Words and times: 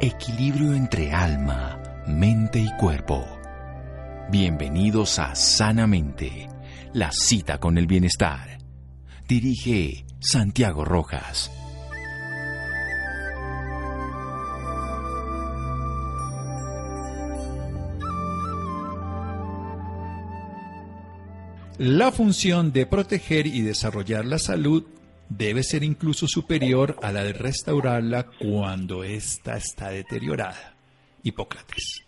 Equilibrio 0.00 0.74
entre 0.74 1.12
alma, 1.12 1.80
mente 2.06 2.58
y 2.58 2.68
cuerpo. 2.78 3.24
Bienvenidos 4.28 5.20
a 5.20 5.36
Sanamente, 5.36 6.48
la 6.92 7.12
cita 7.12 7.58
con 7.58 7.78
el 7.78 7.86
bienestar. 7.86 8.58
Dirige 9.28 10.04
Santiago 10.18 10.84
Rojas. 10.84 11.50
La 21.78 22.10
función 22.10 22.72
de 22.72 22.86
proteger 22.86 23.46
y 23.46 23.62
desarrollar 23.62 24.24
la 24.24 24.40
salud 24.40 24.84
debe 25.28 25.62
ser 25.62 25.82
incluso 25.82 26.26
superior 26.26 26.96
a 27.02 27.12
la 27.12 27.24
de 27.24 27.32
restaurarla 27.32 28.26
cuando 28.38 29.04
ésta 29.04 29.56
está 29.56 29.90
deteriorada. 29.90 30.76
Hipócrates. 31.22 32.04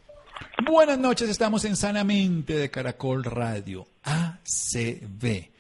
Buenas 0.65 0.99
noches, 0.99 1.29
estamos 1.29 1.65
en 1.65 1.77
Sanamente 1.77 2.55
de 2.55 2.71
Caracol 2.71 3.25
Radio. 3.25 3.87
ACV, 4.03 5.51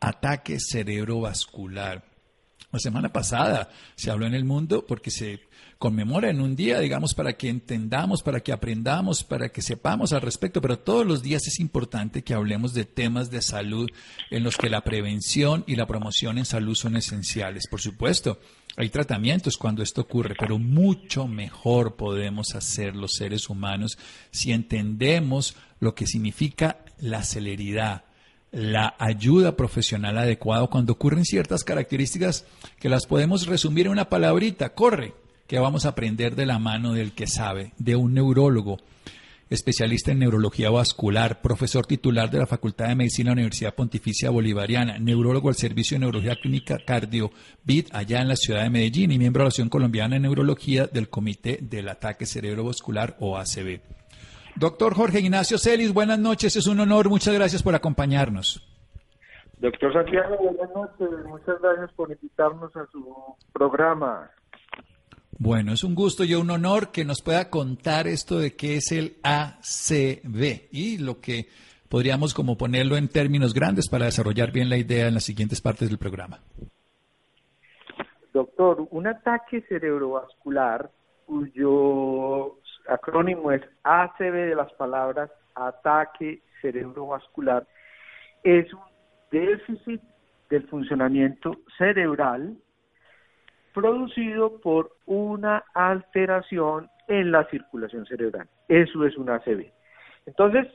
ataque 0.00 0.58
cerebrovascular. 0.58 2.04
La 2.70 2.78
semana 2.78 3.12
pasada 3.12 3.68
se 3.96 4.10
habló 4.10 4.26
en 4.26 4.34
el 4.34 4.44
mundo 4.44 4.86
porque 4.86 5.10
se 5.10 5.40
conmemora 5.82 6.30
en 6.30 6.40
un 6.40 6.54
día, 6.54 6.78
digamos, 6.78 7.12
para 7.12 7.32
que 7.32 7.48
entendamos, 7.48 8.22
para 8.22 8.38
que 8.38 8.52
aprendamos, 8.52 9.24
para 9.24 9.48
que 9.48 9.62
sepamos 9.62 10.12
al 10.12 10.20
respecto, 10.20 10.60
pero 10.60 10.78
todos 10.78 11.04
los 11.04 11.24
días 11.24 11.48
es 11.48 11.58
importante 11.58 12.22
que 12.22 12.34
hablemos 12.34 12.72
de 12.72 12.84
temas 12.84 13.32
de 13.32 13.42
salud 13.42 13.90
en 14.30 14.44
los 14.44 14.56
que 14.56 14.70
la 14.70 14.82
prevención 14.82 15.64
y 15.66 15.74
la 15.74 15.88
promoción 15.88 16.38
en 16.38 16.44
salud 16.44 16.76
son 16.76 16.94
esenciales. 16.94 17.66
Por 17.68 17.80
supuesto, 17.80 18.38
hay 18.76 18.90
tratamientos 18.90 19.56
cuando 19.56 19.82
esto 19.82 20.02
ocurre, 20.02 20.36
pero 20.38 20.56
mucho 20.56 21.26
mejor 21.26 21.96
podemos 21.96 22.54
hacer 22.54 22.94
los 22.94 23.14
seres 23.14 23.50
humanos 23.50 23.98
si 24.30 24.52
entendemos 24.52 25.56
lo 25.80 25.96
que 25.96 26.06
significa 26.06 26.84
la 27.00 27.24
celeridad, 27.24 28.04
la 28.52 28.94
ayuda 29.00 29.56
profesional 29.56 30.16
adecuada 30.16 30.68
cuando 30.68 30.92
ocurren 30.92 31.24
ciertas 31.24 31.64
características 31.64 32.44
que 32.78 32.88
las 32.88 33.06
podemos 33.06 33.48
resumir 33.48 33.86
en 33.86 33.92
una 33.92 34.08
palabrita, 34.08 34.74
corre 34.74 35.20
que 35.52 35.58
vamos 35.58 35.84
a 35.84 35.90
aprender 35.90 36.34
de 36.34 36.46
la 36.46 36.58
mano 36.58 36.94
del 36.94 37.12
que 37.12 37.26
sabe, 37.26 37.74
de 37.76 37.94
un 37.94 38.14
neurólogo, 38.14 38.78
especialista 39.50 40.10
en 40.10 40.20
neurología 40.20 40.70
vascular, 40.70 41.42
profesor 41.42 41.84
titular 41.84 42.30
de 42.30 42.38
la 42.38 42.46
Facultad 42.46 42.88
de 42.88 42.94
Medicina 42.94 43.28
de 43.28 43.34
la 43.34 43.40
Universidad 43.40 43.74
Pontificia 43.74 44.30
Bolivariana, 44.30 44.98
neurólogo 44.98 45.50
al 45.50 45.54
Servicio 45.54 45.94
de 45.96 45.98
Neurología 45.98 46.36
Clínica 46.36 46.78
Cardio 46.78 47.32
BID 47.64 47.88
allá 47.92 48.22
en 48.22 48.28
la 48.28 48.36
ciudad 48.36 48.62
de 48.62 48.70
Medellín 48.70 49.12
y 49.12 49.18
miembro 49.18 49.40
de 49.40 49.44
la 49.44 49.48
Asociación 49.48 49.68
Colombiana 49.68 50.14
de 50.14 50.20
Neurología 50.20 50.86
del 50.86 51.10
Comité 51.10 51.58
del 51.60 51.90
Ataque 51.90 52.24
Cerebrovascular 52.24 53.18
o 53.20 53.36
ACB. 53.36 53.82
Doctor 54.56 54.94
Jorge 54.94 55.20
Ignacio 55.20 55.58
Celis, 55.58 55.92
buenas 55.92 56.18
noches, 56.18 56.56
es 56.56 56.66
un 56.66 56.80
honor, 56.80 57.10
muchas 57.10 57.34
gracias 57.34 57.62
por 57.62 57.74
acompañarnos. 57.74 58.66
Doctor 59.58 59.92
Santiago, 59.92 60.34
buenas 60.38 60.74
noches, 60.74 61.26
muchas 61.26 61.60
gracias 61.60 61.92
por 61.92 62.10
invitarnos 62.10 62.74
a 62.74 62.86
su 62.86 63.36
programa. 63.52 64.30
Bueno, 65.38 65.72
es 65.72 65.82
un 65.82 65.94
gusto 65.94 66.24
y 66.24 66.34
un 66.34 66.50
honor 66.50 66.92
que 66.92 67.04
nos 67.04 67.22
pueda 67.22 67.50
contar 67.50 68.06
esto 68.06 68.38
de 68.38 68.54
qué 68.54 68.76
es 68.76 68.92
el 68.92 69.16
ACV 69.22 70.68
y 70.70 70.98
lo 70.98 71.20
que 71.20 71.46
podríamos 71.88 72.34
como 72.34 72.56
ponerlo 72.56 72.96
en 72.96 73.08
términos 73.08 73.54
grandes 73.54 73.88
para 73.88 74.06
desarrollar 74.06 74.52
bien 74.52 74.68
la 74.68 74.76
idea 74.76 75.08
en 75.08 75.14
las 75.14 75.24
siguientes 75.24 75.60
partes 75.60 75.88
del 75.88 75.98
programa. 75.98 76.38
Doctor, 78.32 78.86
un 78.90 79.06
ataque 79.06 79.62
cerebrovascular 79.68 80.90
cuyo 81.26 82.58
acrónimo 82.88 83.52
es 83.52 83.62
ACV 83.82 84.48
de 84.48 84.54
las 84.54 84.72
palabras 84.74 85.30
ataque 85.54 86.42
cerebrovascular 86.60 87.66
es 88.42 88.72
un 88.72 88.80
déficit 89.30 90.00
del 90.50 90.66
funcionamiento 90.68 91.56
cerebral 91.78 92.56
producido 93.72 94.60
por 94.60 94.92
una 95.06 95.64
alteración 95.74 96.88
en 97.08 97.32
la 97.32 97.44
circulación 97.50 98.06
cerebral. 98.06 98.48
Eso 98.68 99.04
es 99.04 99.16
un 99.16 99.30
ACV. 99.30 99.70
Entonces, 100.26 100.66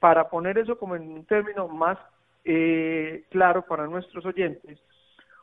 para 0.00 0.28
poner 0.28 0.58
eso 0.58 0.78
como 0.78 0.96
en 0.96 1.02
un 1.02 1.24
término 1.26 1.68
más 1.68 1.98
eh, 2.44 3.24
claro 3.30 3.62
para 3.62 3.86
nuestros 3.86 4.24
oyentes, 4.26 4.78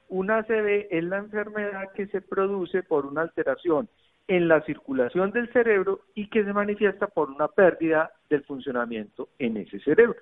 un 0.09 0.31
ACV 0.31 0.87
es 0.89 1.03
la 1.03 1.17
enfermedad 1.17 1.91
que 1.93 2.07
se 2.07 2.21
produce 2.21 2.83
por 2.83 3.05
una 3.05 3.21
alteración 3.21 3.87
en 4.27 4.47
la 4.47 4.61
circulación 4.61 5.31
del 5.31 5.51
cerebro 5.51 6.01
y 6.13 6.29
que 6.29 6.43
se 6.43 6.53
manifiesta 6.53 7.07
por 7.07 7.29
una 7.29 7.47
pérdida 7.47 8.11
del 8.29 8.43
funcionamiento 8.43 9.29
en 9.39 9.57
ese 9.57 9.79
cerebro. 9.79 10.19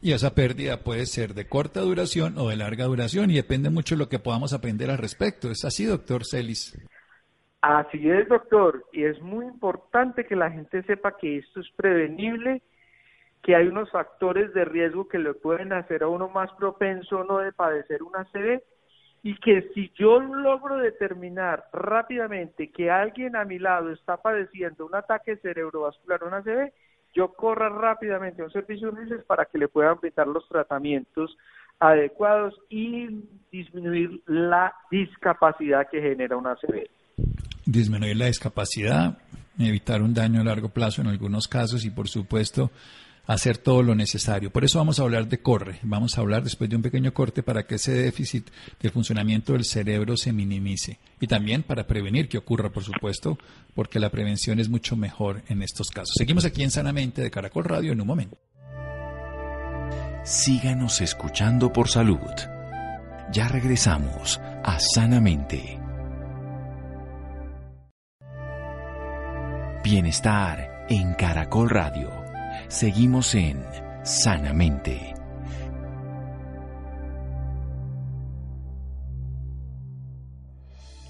Y 0.00 0.12
esa 0.12 0.34
pérdida 0.34 0.78
puede 0.84 1.06
ser 1.06 1.34
de 1.34 1.48
corta 1.48 1.80
duración 1.80 2.38
o 2.38 2.48
de 2.48 2.56
larga 2.56 2.84
duración 2.84 3.30
y 3.30 3.34
depende 3.34 3.70
mucho 3.70 3.94
de 3.94 4.00
lo 4.00 4.08
que 4.08 4.18
podamos 4.18 4.52
aprender 4.52 4.90
al 4.90 4.98
respecto. 4.98 5.50
¿Es 5.50 5.64
así, 5.64 5.84
doctor 5.84 6.24
Celis? 6.24 6.76
Así 7.60 8.08
es, 8.08 8.28
doctor. 8.28 8.84
Y 8.92 9.04
es 9.04 9.20
muy 9.20 9.44
importante 9.46 10.24
que 10.24 10.36
la 10.36 10.50
gente 10.50 10.82
sepa 10.84 11.16
que 11.16 11.38
esto 11.38 11.60
es 11.60 11.66
prevenible, 11.76 12.62
que 13.42 13.56
hay 13.56 13.66
unos 13.66 13.90
factores 13.90 14.54
de 14.54 14.64
riesgo 14.64 15.08
que 15.08 15.18
le 15.18 15.34
pueden 15.34 15.72
hacer 15.72 16.04
a 16.04 16.08
uno 16.08 16.28
más 16.28 16.50
propenso 16.52 17.18
o 17.18 17.24
no 17.24 17.38
de 17.38 17.52
padecer 17.52 18.02
una 18.02 18.20
ACV 18.20 18.62
y 19.22 19.36
que 19.40 19.70
si 19.74 19.90
yo 19.96 20.20
logro 20.20 20.76
determinar 20.76 21.64
rápidamente 21.72 22.70
que 22.70 22.90
alguien 22.90 23.34
a 23.34 23.44
mi 23.44 23.58
lado 23.58 23.90
está 23.90 24.16
padeciendo 24.18 24.86
un 24.86 24.94
ataque 24.94 25.36
cerebrovascular 25.38 26.22
o 26.22 26.28
una 26.28 26.38
ACV, 26.38 26.72
yo 27.14 27.32
corra 27.32 27.68
rápidamente 27.68 28.42
a 28.42 28.46
un 28.46 28.52
servicio 28.52 28.88
de 28.88 28.94
urgencias 28.94 29.24
para 29.24 29.44
que 29.44 29.58
le 29.58 29.68
puedan 29.68 29.98
brindar 30.00 30.26
los 30.26 30.46
tratamientos 30.48 31.36
adecuados 31.80 32.54
y 32.68 33.24
disminuir 33.52 34.20
la 34.26 34.74
discapacidad 34.90 35.88
que 35.90 36.00
genera 36.00 36.36
una 36.36 36.52
ACV. 36.52 36.88
Disminuir 37.64 38.16
la 38.16 38.26
discapacidad, 38.26 39.18
evitar 39.58 40.02
un 40.02 40.14
daño 40.14 40.40
a 40.40 40.44
largo 40.44 40.68
plazo 40.68 41.00
en 41.00 41.08
algunos 41.08 41.48
casos 41.48 41.84
y 41.84 41.90
por 41.90 42.08
supuesto 42.08 42.70
hacer 43.28 43.58
todo 43.58 43.82
lo 43.82 43.94
necesario. 43.94 44.50
Por 44.50 44.64
eso 44.64 44.78
vamos 44.78 44.98
a 44.98 45.02
hablar 45.02 45.28
de 45.28 45.40
corre. 45.40 45.78
Vamos 45.82 46.16
a 46.16 46.22
hablar 46.22 46.42
después 46.42 46.68
de 46.68 46.76
un 46.76 46.82
pequeño 46.82 47.12
corte 47.12 47.42
para 47.42 47.66
que 47.66 47.74
ese 47.76 47.92
déficit 47.92 48.48
de 48.80 48.90
funcionamiento 48.90 49.52
del 49.52 49.66
cerebro 49.66 50.16
se 50.16 50.32
minimice. 50.32 50.98
Y 51.20 51.26
también 51.26 51.62
para 51.62 51.86
prevenir 51.86 52.28
que 52.28 52.38
ocurra, 52.38 52.70
por 52.70 52.82
supuesto, 52.82 53.38
porque 53.74 54.00
la 54.00 54.10
prevención 54.10 54.58
es 54.58 54.70
mucho 54.70 54.96
mejor 54.96 55.42
en 55.48 55.62
estos 55.62 55.90
casos. 55.90 56.14
Seguimos 56.16 56.46
aquí 56.46 56.62
en 56.62 56.70
Sanamente 56.70 57.20
de 57.20 57.30
Caracol 57.30 57.64
Radio 57.64 57.92
en 57.92 58.00
un 58.00 58.06
momento. 58.06 58.38
Síganos 60.24 61.02
escuchando 61.02 61.70
por 61.70 61.88
salud. 61.88 62.18
Ya 63.30 63.46
regresamos 63.48 64.40
a 64.64 64.78
Sanamente. 64.80 65.78
Bienestar 69.84 70.86
en 70.88 71.12
Caracol 71.14 71.68
Radio 71.68 72.17
Seguimos 72.68 73.34
en 73.34 73.64
Sanamente. 74.04 75.14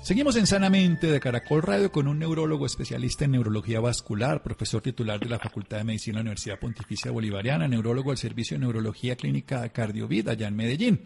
Seguimos 0.03 0.37
en 0.37 0.47
Sanamente 0.47 1.09
de 1.09 1.19
Caracol 1.19 1.63
Radio 1.63 1.91
con 1.91 2.07
un 2.07 2.21
neurólogo 2.21 2.65
especialista 2.65 3.25
en 3.25 3.33
neurología 3.33 3.81
vascular, 3.81 4.41
profesor 4.45 4.83
titular 4.83 5.19
de 5.19 5.29
la 5.29 5.41
Facultad 5.41 5.79
de 5.79 5.85
Medicina 5.85 6.19
de 6.19 6.19
la 6.19 6.29
Universidad 6.29 6.61
Pontificia 6.61 7.11
Bolivariana, 7.11 7.67
neurólogo 7.67 8.13
del 8.13 8.19
Servicio 8.19 8.57
de 8.57 8.61
Neurología 8.61 9.17
Clínica 9.17 9.69
Cardiovid 9.71 10.29
allá 10.29 10.47
en 10.47 10.55
Medellín 10.55 11.01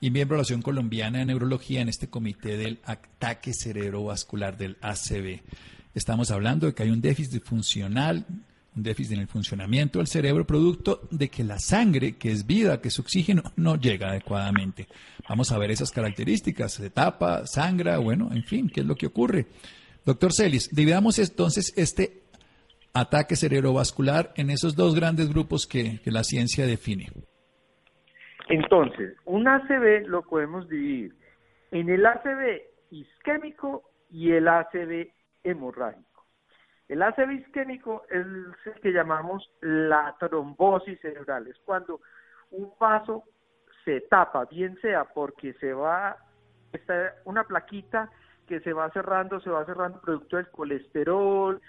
y 0.00 0.10
miembro 0.10 0.36
de 0.36 0.38
la 0.38 0.42
Asociación 0.42 0.62
Colombiana 0.62 1.18
de 1.18 1.26
Neurología 1.26 1.82
en 1.82 1.90
este 1.90 2.08
comité 2.08 2.56
del 2.56 2.80
ataque 2.84 3.52
cerebrovascular 3.52 4.56
del 4.56 4.78
ACV. 4.80 5.42
Estamos 5.94 6.30
hablando 6.30 6.66
de 6.66 6.74
que 6.74 6.82
hay 6.82 6.90
un 6.90 7.02
déficit 7.02 7.44
funcional 7.44 8.24
un 8.78 8.84
déficit 8.84 9.14
en 9.14 9.20
el 9.20 9.26
funcionamiento 9.26 9.98
del 9.98 10.06
cerebro 10.06 10.46
producto 10.46 11.00
de 11.10 11.28
que 11.28 11.42
la 11.42 11.58
sangre, 11.58 12.16
que 12.16 12.30
es 12.30 12.46
vida, 12.46 12.80
que 12.80 12.88
es 12.88 12.98
oxígeno, 12.98 13.42
no 13.56 13.76
llega 13.76 14.10
adecuadamente. 14.10 14.86
Vamos 15.28 15.50
a 15.50 15.58
ver 15.58 15.70
esas 15.70 15.90
características, 15.90 16.74
se 16.74 16.90
tapa, 16.90 17.44
sangra, 17.46 17.98
bueno, 17.98 18.30
en 18.32 18.44
fin, 18.44 18.70
¿qué 18.72 18.80
es 18.80 18.86
lo 18.86 18.94
que 18.94 19.06
ocurre? 19.06 19.46
Doctor 20.06 20.32
Celis, 20.32 20.70
dividamos 20.72 21.18
entonces 21.18 21.74
este 21.76 22.22
ataque 22.94 23.36
cerebrovascular 23.36 24.32
en 24.36 24.50
esos 24.50 24.76
dos 24.76 24.94
grandes 24.94 25.28
grupos 25.28 25.66
que, 25.66 26.00
que 26.02 26.10
la 26.10 26.22
ciencia 26.22 26.66
define. 26.66 27.08
Entonces, 28.48 29.16
un 29.26 29.46
ACV 29.46 30.06
lo 30.06 30.22
podemos 30.22 30.68
dividir 30.68 31.14
en 31.72 31.90
el 31.90 32.06
ACV 32.06 32.62
isquémico 32.90 33.82
y 34.10 34.30
el 34.30 34.48
ACV 34.48 35.10
hemorrágico. 35.44 36.07
El 36.88 37.02
ACV 37.02 37.32
isquémico 37.32 38.04
es 38.10 38.26
el 38.66 38.80
que 38.80 38.92
llamamos 38.92 39.50
la 39.60 40.16
trombosis 40.18 41.00
cerebral, 41.00 41.46
es 41.46 41.58
cuando 41.64 42.00
un 42.50 42.72
vaso 42.80 43.24
se 43.84 44.00
tapa, 44.02 44.46
bien 44.46 44.78
sea 44.80 45.04
porque 45.04 45.52
se 45.54 45.72
va 45.72 46.16
está 46.72 47.14
una 47.24 47.44
plaquita 47.44 48.10
que 48.46 48.60
se 48.60 48.72
va 48.72 48.90
cerrando, 48.90 49.40
se 49.40 49.50
va 49.50 49.64
cerrando 49.64 50.00
producto 50.00 50.36
del 50.36 50.48
colesterol, 50.50 51.60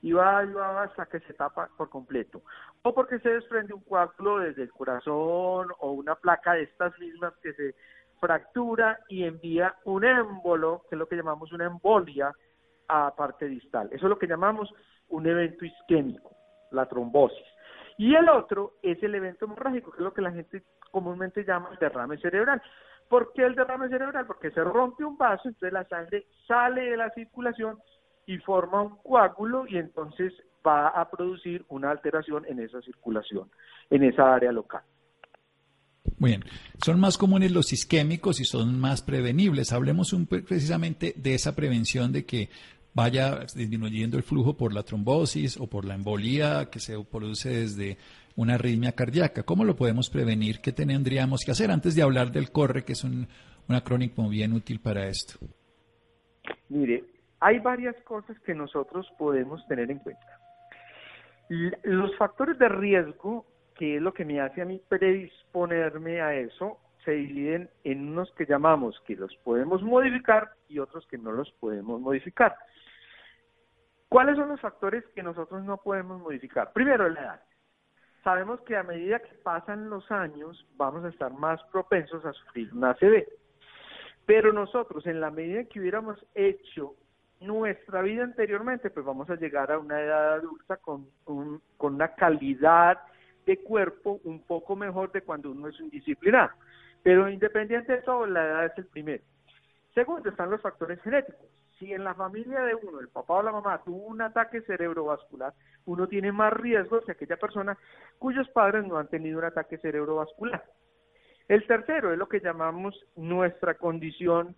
y 0.00 0.12
va, 0.12 0.44
y 0.44 0.54
hasta 0.56 1.06
que 1.06 1.20
se 1.20 1.34
tapa 1.34 1.68
por 1.76 1.88
completo. 1.90 2.42
O 2.82 2.94
porque 2.94 3.18
se 3.18 3.30
desprende 3.30 3.74
un 3.74 3.82
coágulo 3.82 4.38
desde 4.38 4.62
el 4.62 4.70
corazón 4.70 5.68
o 5.78 5.92
una 5.92 6.14
placa 6.14 6.54
de 6.54 6.62
estas 6.62 6.96
mismas 6.98 7.34
que 7.42 7.52
se 7.54 7.74
fractura 8.20 8.98
y 9.08 9.24
envía 9.24 9.74
un 9.84 10.04
émbolo, 10.04 10.84
que 10.88 10.94
es 10.94 10.98
lo 10.98 11.08
que 11.08 11.16
llamamos 11.16 11.52
una 11.52 11.66
embolia, 11.66 12.32
a 12.88 13.14
parte 13.14 13.46
distal. 13.46 13.88
Eso 13.92 14.06
es 14.06 14.10
lo 14.10 14.18
que 14.18 14.26
llamamos 14.26 14.72
un 15.08 15.26
evento 15.26 15.64
isquémico, 15.64 16.36
la 16.70 16.86
trombosis. 16.86 17.46
Y 17.96 18.14
el 18.14 18.28
otro 18.28 18.74
es 18.82 19.02
el 19.02 19.14
evento 19.14 19.44
hemorrágico, 19.44 19.90
que 19.90 19.98
es 19.98 20.04
lo 20.04 20.14
que 20.14 20.22
la 20.22 20.32
gente 20.32 20.62
comúnmente 20.90 21.44
llama 21.44 21.70
el 21.72 21.78
derrame 21.78 22.18
cerebral. 22.18 22.62
¿Por 23.08 23.32
qué 23.32 23.44
el 23.44 23.54
derrame 23.54 23.88
cerebral? 23.88 24.26
Porque 24.26 24.50
se 24.50 24.62
rompe 24.62 25.04
un 25.04 25.16
vaso, 25.16 25.48
entonces 25.48 25.72
la 25.72 25.84
sangre 25.88 26.26
sale 26.46 26.82
de 26.82 26.96
la 26.96 27.10
circulación 27.10 27.78
y 28.26 28.38
forma 28.38 28.82
un 28.82 28.96
coágulo 29.02 29.66
y 29.66 29.78
entonces 29.78 30.32
va 30.66 30.88
a 30.88 31.10
producir 31.10 31.64
una 31.68 31.90
alteración 31.90 32.44
en 32.46 32.60
esa 32.60 32.80
circulación, 32.82 33.50
en 33.90 34.04
esa 34.04 34.34
área 34.34 34.52
local. 34.52 34.82
Muy 36.18 36.30
bien, 36.30 36.44
son 36.84 37.00
más 37.00 37.16
comunes 37.16 37.52
los 37.52 37.72
isquémicos 37.72 38.40
y 38.40 38.44
son 38.44 38.78
más 38.78 39.02
prevenibles. 39.02 39.72
Hablemos 39.72 40.14
precisamente 40.28 41.14
de 41.16 41.34
esa 41.34 41.54
prevención 41.54 42.12
de 42.12 42.26
que 42.26 42.48
vaya 42.94 43.40
disminuyendo 43.54 44.16
el 44.16 44.22
flujo 44.22 44.56
por 44.56 44.72
la 44.72 44.82
trombosis 44.82 45.56
o 45.58 45.66
por 45.66 45.84
la 45.84 45.94
embolía 45.94 46.68
que 46.70 46.80
se 46.80 46.98
produce 47.04 47.50
desde 47.50 47.96
una 48.36 48.54
arritmia 48.54 48.92
cardíaca. 48.92 49.42
¿Cómo 49.42 49.64
lo 49.64 49.76
podemos 49.76 50.10
prevenir? 50.10 50.60
¿Qué 50.60 50.72
tendríamos 50.72 51.44
que 51.44 51.50
hacer 51.50 51.70
antes 51.70 51.94
de 51.94 52.02
hablar 52.02 52.30
del 52.30 52.50
corre, 52.50 52.84
que 52.84 52.92
es 52.92 53.04
un, 53.04 53.26
un 53.68 53.74
acrónimo 53.74 54.28
bien 54.28 54.52
útil 54.52 54.80
para 54.80 55.06
esto? 55.08 55.38
Mire, 56.68 57.04
hay 57.40 57.58
varias 57.58 57.96
cosas 58.04 58.38
que 58.40 58.54
nosotros 58.54 59.06
podemos 59.18 59.66
tener 59.68 59.90
en 59.90 59.98
cuenta. 59.98 60.38
Los 61.82 62.16
factores 62.16 62.58
de 62.58 62.68
riesgo, 62.68 63.46
que 63.74 63.96
es 63.96 64.02
lo 64.02 64.12
que 64.12 64.24
me 64.24 64.40
hace 64.40 64.60
a 64.62 64.64
mí 64.64 64.80
predisponerme 64.88 66.20
a 66.20 66.34
eso, 66.34 66.78
se 67.04 67.12
dividen 67.12 67.70
en 67.84 68.08
unos 68.08 68.30
que 68.32 68.44
llamamos 68.44 69.00
que 69.06 69.16
los 69.16 69.34
podemos 69.36 69.82
modificar 69.82 70.50
y 70.68 70.78
otros 70.78 71.06
que 71.06 71.16
no 71.16 71.32
los 71.32 71.50
podemos 71.52 72.00
modificar. 72.00 72.54
¿Cuáles 74.08 74.36
son 74.36 74.48
los 74.48 74.60
factores 74.60 75.04
que 75.14 75.22
nosotros 75.22 75.62
no 75.64 75.76
podemos 75.76 76.20
modificar? 76.20 76.72
Primero, 76.72 77.08
la 77.08 77.20
edad. 77.20 77.42
Sabemos 78.24 78.60
que 78.62 78.76
a 78.76 78.82
medida 78.82 79.20
que 79.20 79.34
pasan 79.42 79.90
los 79.90 80.10
años 80.10 80.66
vamos 80.76 81.04
a 81.04 81.08
estar 81.08 81.32
más 81.32 81.62
propensos 81.64 82.24
a 82.24 82.32
sufrir 82.32 82.72
una 82.72 82.90
ACV. 82.90 83.26
Pero 84.24 84.52
nosotros, 84.52 85.06
en 85.06 85.20
la 85.20 85.30
medida 85.30 85.64
que 85.64 85.80
hubiéramos 85.80 86.18
hecho 86.34 86.94
nuestra 87.40 88.02
vida 88.02 88.24
anteriormente, 88.24 88.90
pues 88.90 89.04
vamos 89.04 89.28
a 89.30 89.36
llegar 89.36 89.70
a 89.70 89.78
una 89.78 90.00
edad 90.00 90.34
adulta 90.34 90.78
con, 90.78 91.08
con 91.24 91.60
una 91.94 92.14
calidad 92.14 92.98
de 93.46 93.58
cuerpo 93.58 94.20
un 94.24 94.42
poco 94.42 94.74
mejor 94.74 95.12
de 95.12 95.22
cuando 95.22 95.50
uno 95.50 95.68
es 95.68 95.78
indisciplinado. 95.80 96.50
Pero 97.02 97.28
independiente 97.28 97.92
de 97.92 98.02
todo, 98.02 98.26
la 98.26 98.44
edad 98.44 98.66
es 98.66 98.78
el 98.78 98.86
primero. 98.86 99.22
Segundo, 99.94 100.28
están 100.28 100.50
los 100.50 100.60
factores 100.60 101.00
genéticos 101.02 101.57
si 101.78 101.92
en 101.92 102.04
la 102.04 102.14
familia 102.14 102.60
de 102.60 102.74
uno, 102.74 103.00
el 103.00 103.08
papá 103.08 103.34
o 103.34 103.42
la 103.42 103.52
mamá, 103.52 103.82
tuvo 103.84 104.06
un 104.06 104.20
ataque 104.20 104.62
cerebrovascular, 104.62 105.54
uno 105.86 106.06
tiene 106.08 106.32
más 106.32 106.52
riesgo 106.52 107.00
que 107.02 107.12
aquella 107.12 107.36
persona 107.36 107.76
cuyos 108.18 108.48
padres 108.50 108.84
no 108.84 108.98
han 108.98 109.08
tenido 109.08 109.38
un 109.38 109.44
ataque 109.44 109.78
cerebrovascular. 109.78 110.64
El 111.48 111.66
tercero 111.66 112.12
es 112.12 112.18
lo 112.18 112.28
que 112.28 112.40
llamamos 112.40 112.94
nuestra 113.16 113.74
condición 113.74 114.54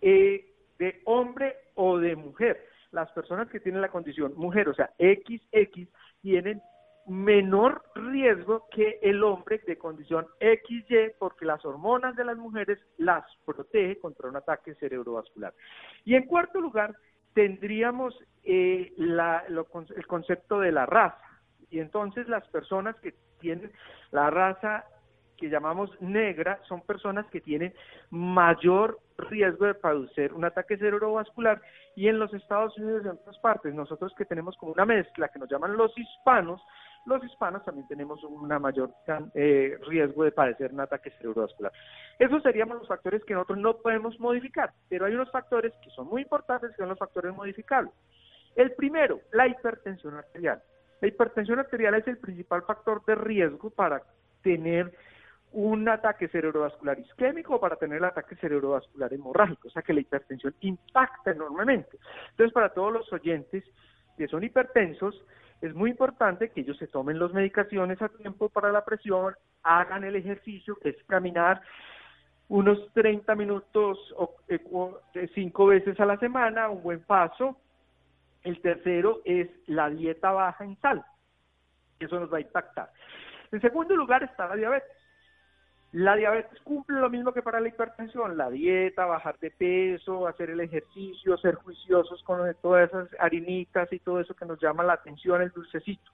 eh, 0.00 0.54
de 0.78 1.02
hombre 1.04 1.56
o 1.74 1.98
de 1.98 2.14
mujer. 2.14 2.66
Las 2.92 3.10
personas 3.12 3.48
que 3.48 3.60
tienen 3.60 3.80
la 3.80 3.88
condición 3.88 4.34
mujer, 4.36 4.68
o 4.68 4.74
sea, 4.74 4.90
XX, 4.98 5.88
tienen 6.22 6.62
menor 7.10 7.82
riesgo 7.96 8.68
que 8.70 9.00
el 9.02 9.24
hombre 9.24 9.60
de 9.66 9.76
condición 9.76 10.28
XY 10.38 11.14
porque 11.18 11.44
las 11.44 11.64
hormonas 11.64 12.14
de 12.14 12.24
las 12.24 12.36
mujeres 12.36 12.78
las 12.98 13.24
protege 13.44 13.98
contra 13.98 14.28
un 14.28 14.36
ataque 14.36 14.76
cerebrovascular. 14.76 15.52
Y 16.04 16.14
en 16.14 16.26
cuarto 16.26 16.60
lugar, 16.60 16.94
tendríamos 17.34 18.14
eh, 18.44 18.94
el 18.96 20.06
concepto 20.06 20.60
de 20.60 20.70
la 20.70 20.86
raza. 20.86 21.20
Y 21.68 21.80
entonces 21.80 22.28
las 22.28 22.46
personas 22.46 22.94
que 23.00 23.14
tienen 23.40 23.72
la 24.12 24.30
raza 24.30 24.84
que 25.36 25.48
llamamos 25.48 25.90
negra 26.00 26.60
son 26.68 26.82
personas 26.82 27.26
que 27.26 27.40
tienen 27.40 27.74
mayor 28.10 29.00
riesgo 29.18 29.66
de 29.66 29.74
padecer 29.74 30.32
un 30.32 30.44
ataque 30.44 30.76
cerebrovascular 30.76 31.60
y 31.96 32.06
en 32.06 32.20
los 32.20 32.32
Estados 32.34 32.76
Unidos 32.78 33.02
y 33.04 33.08
en 33.08 33.14
otras 33.14 33.38
partes, 33.38 33.74
nosotros 33.74 34.12
que 34.16 34.26
tenemos 34.26 34.56
como 34.58 34.72
una 34.72 34.84
mezcla 34.84 35.28
que 35.28 35.38
nos 35.40 35.50
llaman 35.50 35.76
los 35.76 35.96
hispanos, 35.98 36.62
los 37.06 37.24
hispanos 37.24 37.64
también 37.64 37.86
tenemos 37.88 38.22
un 38.24 38.46
mayor 38.46 38.90
eh, 39.34 39.78
riesgo 39.88 40.24
de 40.24 40.32
padecer 40.32 40.72
un 40.72 40.80
ataque 40.80 41.10
cerebrovascular. 41.12 41.72
Esos 42.18 42.42
serían 42.42 42.68
los 42.68 42.86
factores 42.86 43.24
que 43.24 43.34
nosotros 43.34 43.58
no 43.58 43.76
podemos 43.78 44.18
modificar, 44.20 44.72
pero 44.88 45.06
hay 45.06 45.14
unos 45.14 45.30
factores 45.30 45.72
que 45.82 45.90
son 45.90 46.06
muy 46.06 46.22
importantes, 46.22 46.70
que 46.70 46.76
son 46.76 46.88
los 46.88 46.98
factores 46.98 47.34
modificables. 47.34 47.92
El 48.56 48.72
primero, 48.72 49.20
la 49.32 49.46
hipertensión 49.46 50.14
arterial. 50.14 50.62
La 51.00 51.08
hipertensión 51.08 51.58
arterial 51.58 51.94
es 51.94 52.06
el 52.06 52.18
principal 52.18 52.62
factor 52.62 53.04
de 53.06 53.14
riesgo 53.14 53.70
para 53.70 54.02
tener 54.42 54.92
un 55.52 55.88
ataque 55.88 56.28
cerebrovascular 56.28 56.98
isquémico 56.98 57.56
o 57.56 57.60
para 57.60 57.76
tener 57.76 57.98
el 57.98 58.04
ataque 58.04 58.36
cerebrovascular 58.36 59.12
hemorrágico, 59.12 59.68
o 59.68 59.70
sea 59.70 59.82
que 59.82 59.92
la 59.92 60.00
hipertensión 60.00 60.54
impacta 60.60 61.32
enormemente. 61.32 61.98
Entonces, 62.30 62.52
para 62.52 62.68
todos 62.72 62.92
los 62.92 63.12
oyentes 63.12 63.64
que 64.16 64.28
son 64.28 64.44
hipertensos, 64.44 65.24
es 65.60 65.74
muy 65.74 65.90
importante 65.90 66.50
que 66.50 66.62
ellos 66.62 66.78
se 66.78 66.86
tomen 66.86 67.18
las 67.18 67.32
medicaciones 67.32 68.00
a 68.00 68.08
tiempo 68.08 68.48
para 68.48 68.72
la 68.72 68.84
presión, 68.84 69.34
hagan 69.62 70.04
el 70.04 70.16
ejercicio, 70.16 70.76
que 70.76 70.90
es 70.90 70.96
caminar 71.06 71.60
unos 72.48 72.92
30 72.94 73.34
minutos 73.36 73.98
o 74.16 74.36
eh, 74.48 75.30
cinco 75.34 75.66
veces 75.66 75.98
a 76.00 76.06
la 76.06 76.18
semana, 76.18 76.68
un 76.68 76.82
buen 76.82 77.00
paso. 77.00 77.56
El 78.42 78.60
tercero 78.60 79.20
es 79.24 79.48
la 79.66 79.90
dieta 79.90 80.32
baja 80.32 80.64
en 80.64 80.76
sal. 80.80 81.04
Eso 81.98 82.18
nos 82.18 82.32
va 82.32 82.38
a 82.38 82.40
impactar. 82.40 82.90
En 83.52 83.60
segundo 83.60 83.94
lugar 83.94 84.22
está 84.22 84.48
la 84.48 84.56
diabetes. 84.56 84.99
La 85.92 86.14
diabetes 86.14 86.60
cumple 86.62 87.00
lo 87.00 87.10
mismo 87.10 87.32
que 87.32 87.42
para 87.42 87.58
la 87.58 87.66
hipertensión, 87.66 88.36
la 88.36 88.48
dieta, 88.48 89.06
bajar 89.06 89.38
de 89.40 89.50
peso, 89.50 90.28
hacer 90.28 90.50
el 90.50 90.60
ejercicio, 90.60 91.36
ser 91.38 91.56
juiciosos 91.56 92.22
con 92.22 92.38
todas 92.62 92.88
esas 92.88 93.08
harinitas 93.18 93.92
y 93.92 93.98
todo 93.98 94.20
eso 94.20 94.34
que 94.34 94.44
nos 94.44 94.60
llama 94.60 94.84
la 94.84 94.92
atención, 94.92 95.42
el 95.42 95.50
dulcecito. 95.50 96.12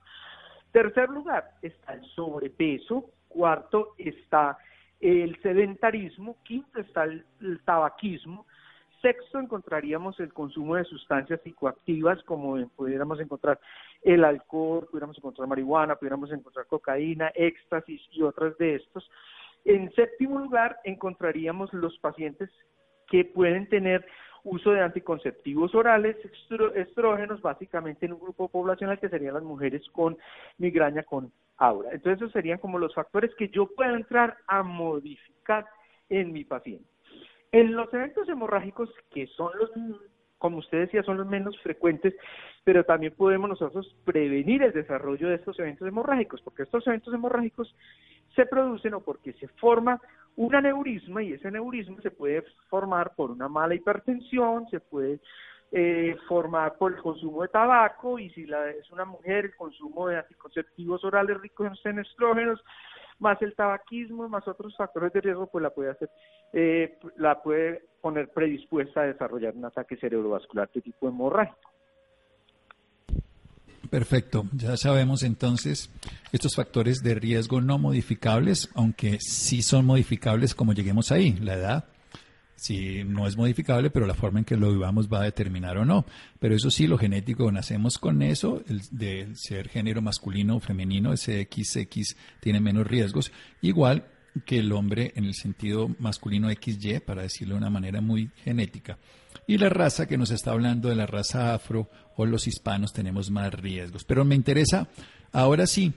Tercer 0.71 1.09
lugar 1.09 1.51
está 1.61 1.93
el 1.93 2.03
sobrepeso, 2.15 3.05
cuarto 3.27 3.93
está 3.99 4.57
el 4.99 5.39
sedentarismo, 5.43 6.37
quinto 6.43 6.79
está 6.79 7.03
el, 7.03 7.23
tabaquismo, 7.63 8.47
sexto 8.99 9.39
encontraríamos 9.39 10.19
el 10.19 10.33
consumo 10.33 10.75
de 10.75 10.85
sustancias 10.85 11.39
psicoactivas 11.43 12.23
como 12.23 12.67
pudiéramos 12.69 13.19
encontrar 13.19 13.59
el 14.01 14.25
alcohol, 14.25 14.87
pudiéramos 14.89 15.17
encontrar 15.19 15.47
marihuana, 15.47 15.95
pudiéramos 15.95 16.31
encontrar 16.31 16.65
cocaína, 16.65 17.31
éxtasis 17.35 18.01
y 18.11 18.23
otras 18.23 18.57
de 18.57 18.75
estos. 18.75 19.07
En 19.67 19.91
séptimo 19.95 20.39
lugar, 20.39 20.79
encontraríamos 20.85 21.73
los 21.73 21.99
pacientes 21.99 22.49
que 23.05 23.25
pueden 23.25 23.67
tener 23.67 24.05
uso 24.45 24.71
de 24.71 24.79
anticonceptivos 24.79 25.75
orales, 25.75 26.15
estrógenos, 26.75 27.41
básicamente 27.41 28.05
en 28.05 28.13
un 28.13 28.21
grupo 28.21 28.47
poblacional 28.47 28.97
que 28.97 29.09
serían 29.09 29.33
las 29.33 29.43
mujeres 29.43 29.83
con 29.91 30.17
migraña 30.57 31.03
con 31.03 31.33
aura. 31.57 31.89
Entonces, 31.91 32.21
esos 32.21 32.31
serían 32.31 32.59
como 32.59 32.79
los 32.79 32.95
factores 32.95 33.35
que 33.35 33.49
yo 33.49 33.67
puedo 33.75 33.93
entrar 33.93 34.37
a 34.47 34.63
modificar 34.63 35.65
en 36.07 36.31
mi 36.31 36.45
paciente. 36.45 36.87
En 37.51 37.75
los 37.75 37.93
eventos 37.93 38.29
hemorrágicos, 38.29 38.89
que 39.13 39.27
son 39.27 39.51
los, 39.59 39.69
como 40.37 40.59
usted 40.59 40.79
decía, 40.79 41.03
son 41.03 41.17
los 41.17 41.27
menos 41.27 41.59
frecuentes, 41.59 42.15
pero 42.63 42.85
también 42.85 43.13
podemos 43.15 43.49
nosotros 43.49 43.97
prevenir 44.05 44.63
el 44.63 44.71
desarrollo 44.71 45.27
de 45.27 45.35
estos 45.35 45.59
eventos 45.59 45.85
hemorrágicos, 45.85 46.41
porque 46.41 46.63
estos 46.63 46.87
eventos 46.87 47.13
hemorrágicos 47.13 47.75
se 48.37 48.45
producen 48.45 48.93
o 48.93 49.01
porque 49.01 49.33
se 49.33 49.47
forma 49.59 49.99
un 50.37 50.55
aneurisma 50.55 51.23
y 51.23 51.33
ese 51.33 51.47
aneurisma 51.47 51.99
se 52.01 52.11
puede 52.11 52.43
formar 52.69 53.15
por 53.15 53.31
una 53.31 53.49
mala 53.49 53.73
hipertensión, 53.73 54.69
se 54.69 54.79
puede 54.79 55.19
eh, 55.71 56.15
formar 56.27 56.77
por 56.77 56.93
el 56.93 57.01
consumo 57.01 57.41
de 57.41 57.47
tabaco 57.47 58.19
y 58.19 58.29
si 58.29 58.45
la, 58.45 58.69
es 58.69 58.89
una 58.91 59.05
mujer 59.05 59.45
el 59.45 59.55
consumo 59.55 60.07
de 60.07 60.19
anticonceptivos 60.19 61.03
orales 61.03 61.41
ricos 61.41 61.67
en 61.83 61.99
estrógenos, 61.99 62.63
más 63.19 63.41
el 63.41 63.55
tabaquismo, 63.55 64.29
más 64.29 64.47
otros 64.47 64.77
factores 64.77 65.11
de 65.11 65.21
riesgo, 65.21 65.47
pues 65.47 65.63
la 65.63 65.71
puede 65.71 65.89
hacer, 65.89 66.09
eh, 66.53 66.99
la 67.17 67.41
puede 67.41 67.85
poner 67.99 68.29
predispuesta 68.29 69.01
a 69.01 69.07
desarrollar 69.07 69.55
un 69.55 69.65
ataque 69.65 69.97
cerebrovascular 69.97 70.69
de 70.71 70.81
tipo 70.81 71.07
hemorrágico. 71.07 71.76
Perfecto, 73.89 74.47
ya 74.53 74.75
sabemos 74.75 75.23
entonces 75.23 75.89
estos 76.31 76.55
factores 76.55 76.99
de 77.03 77.15
riesgo 77.15 77.61
no 77.61 77.77
modificables, 77.77 78.69
aunque 78.73 79.17
sí 79.21 79.61
son 79.61 79.85
modificables 79.85 80.55
como 80.55 80.73
lleguemos 80.73 81.11
ahí, 81.11 81.33
la 81.39 81.53
edad, 81.53 81.85
si 82.57 83.03
no 83.03 83.27
es 83.27 83.37
modificable, 83.37 83.89
pero 83.89 84.07
la 84.07 84.15
forma 84.15 84.39
en 84.39 84.45
que 84.45 84.57
lo 84.57 84.71
vivamos 84.71 85.07
va 85.07 85.21
a 85.21 85.25
determinar 85.25 85.77
o 85.77 85.85
no. 85.85 86.05
Pero 86.39 86.55
eso 86.55 86.71
sí, 86.71 86.87
lo 86.87 86.97
genético, 86.97 87.51
nacemos 87.51 87.97
con 87.97 88.21
eso, 88.23 88.63
el 88.67 88.81
de 88.91 89.29
ser 89.35 89.69
género 89.69 90.01
masculino 90.01 90.57
o 90.57 90.59
femenino, 90.59 91.13
ese 91.13 91.47
XX 91.49 92.15
tiene 92.41 92.59
menos 92.59 92.87
riesgos, 92.87 93.31
igual 93.61 94.05
que 94.45 94.59
el 94.59 94.71
hombre 94.71 95.13
en 95.15 95.25
el 95.25 95.33
sentido 95.33 95.89
masculino 95.99 96.49
XY, 96.49 96.99
para 96.99 97.21
decirlo 97.21 97.55
de 97.55 97.59
una 97.59 97.69
manera 97.69 98.01
muy 98.01 98.31
genética. 98.43 98.97
Y 99.45 99.57
la 99.57 99.69
raza 99.69 100.07
que 100.07 100.17
nos 100.17 100.31
está 100.31 100.51
hablando 100.51 100.89
de 100.89 100.95
la 100.95 101.05
raza 101.05 101.53
afro 101.53 101.89
o 102.15 102.25
los 102.25 102.47
hispanos 102.47 102.93
tenemos 102.93 103.29
más 103.29 103.53
riesgos. 103.53 104.03
Pero 104.03 104.25
me 104.25 104.35
interesa, 104.35 104.87
ahora 105.31 105.67
sí, 105.67 105.93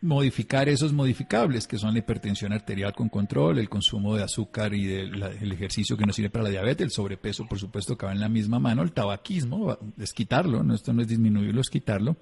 modificar 0.00 0.68
esos 0.68 0.92
modificables, 0.92 1.66
que 1.66 1.78
son 1.78 1.92
la 1.92 2.00
hipertensión 2.00 2.52
arterial 2.52 2.94
con 2.94 3.08
control, 3.08 3.58
el 3.58 3.68
consumo 3.68 4.14
de 4.16 4.22
azúcar 4.22 4.74
y 4.74 4.92
el 4.92 5.52
ejercicio 5.52 5.96
que 5.96 6.04
nos 6.04 6.16
sirve 6.16 6.30
para 6.30 6.44
la 6.44 6.50
diabetes, 6.50 6.84
el 6.84 6.90
sobrepeso, 6.90 7.46
por 7.46 7.58
supuesto, 7.58 7.96
que 7.96 8.06
va 8.06 8.12
en 8.12 8.20
la 8.20 8.28
misma 8.28 8.58
mano, 8.58 8.82
el 8.82 8.92
tabaquismo, 8.92 9.78
es 9.98 10.12
quitarlo, 10.12 10.62
¿no? 10.62 10.74
esto 10.74 10.92
no 10.92 11.02
es 11.02 11.08
disminuirlo, 11.08 11.60
es 11.60 11.70
quitarlo, 11.70 12.16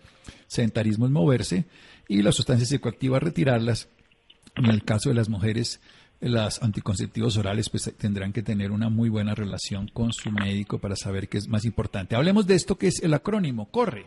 sedentarismo 0.46 1.06
es 1.06 1.12
moverse, 1.12 1.66
y 2.08 2.22
las 2.22 2.36
sustancias 2.36 2.68
psicoactivas 2.68 3.22
retirarlas. 3.22 3.88
En 4.56 4.66
el 4.66 4.84
caso 4.84 5.08
de 5.08 5.16
las 5.16 5.28
mujeres, 5.28 5.80
las 6.24 6.62
anticonceptivos 6.62 7.36
orales 7.36 7.68
pues 7.68 7.94
tendrán 7.98 8.32
que 8.32 8.42
tener 8.42 8.72
una 8.72 8.88
muy 8.88 9.10
buena 9.10 9.34
relación 9.34 9.88
con 9.88 10.12
su 10.12 10.30
médico 10.30 10.78
para 10.78 10.96
saber 10.96 11.28
qué 11.28 11.36
es 11.36 11.48
más 11.48 11.64
importante. 11.66 12.16
Hablemos 12.16 12.46
de 12.46 12.54
esto 12.54 12.76
que 12.76 12.86
es 12.86 13.02
el 13.02 13.12
acrónimo, 13.12 13.70
CORRE. 13.70 14.06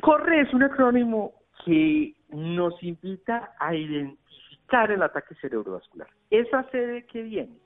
CORRE 0.00 0.40
es 0.40 0.54
un 0.54 0.62
acrónimo 0.62 1.34
que 1.64 2.14
nos 2.30 2.82
invita 2.82 3.52
a 3.58 3.74
identificar 3.74 4.90
el 4.90 5.02
ataque 5.02 5.34
cerebrovascular. 5.40 6.08
¿Esa 6.30 6.62
C 6.70 6.78
de 6.78 7.04
qué 7.04 7.22
viene? 7.22 7.58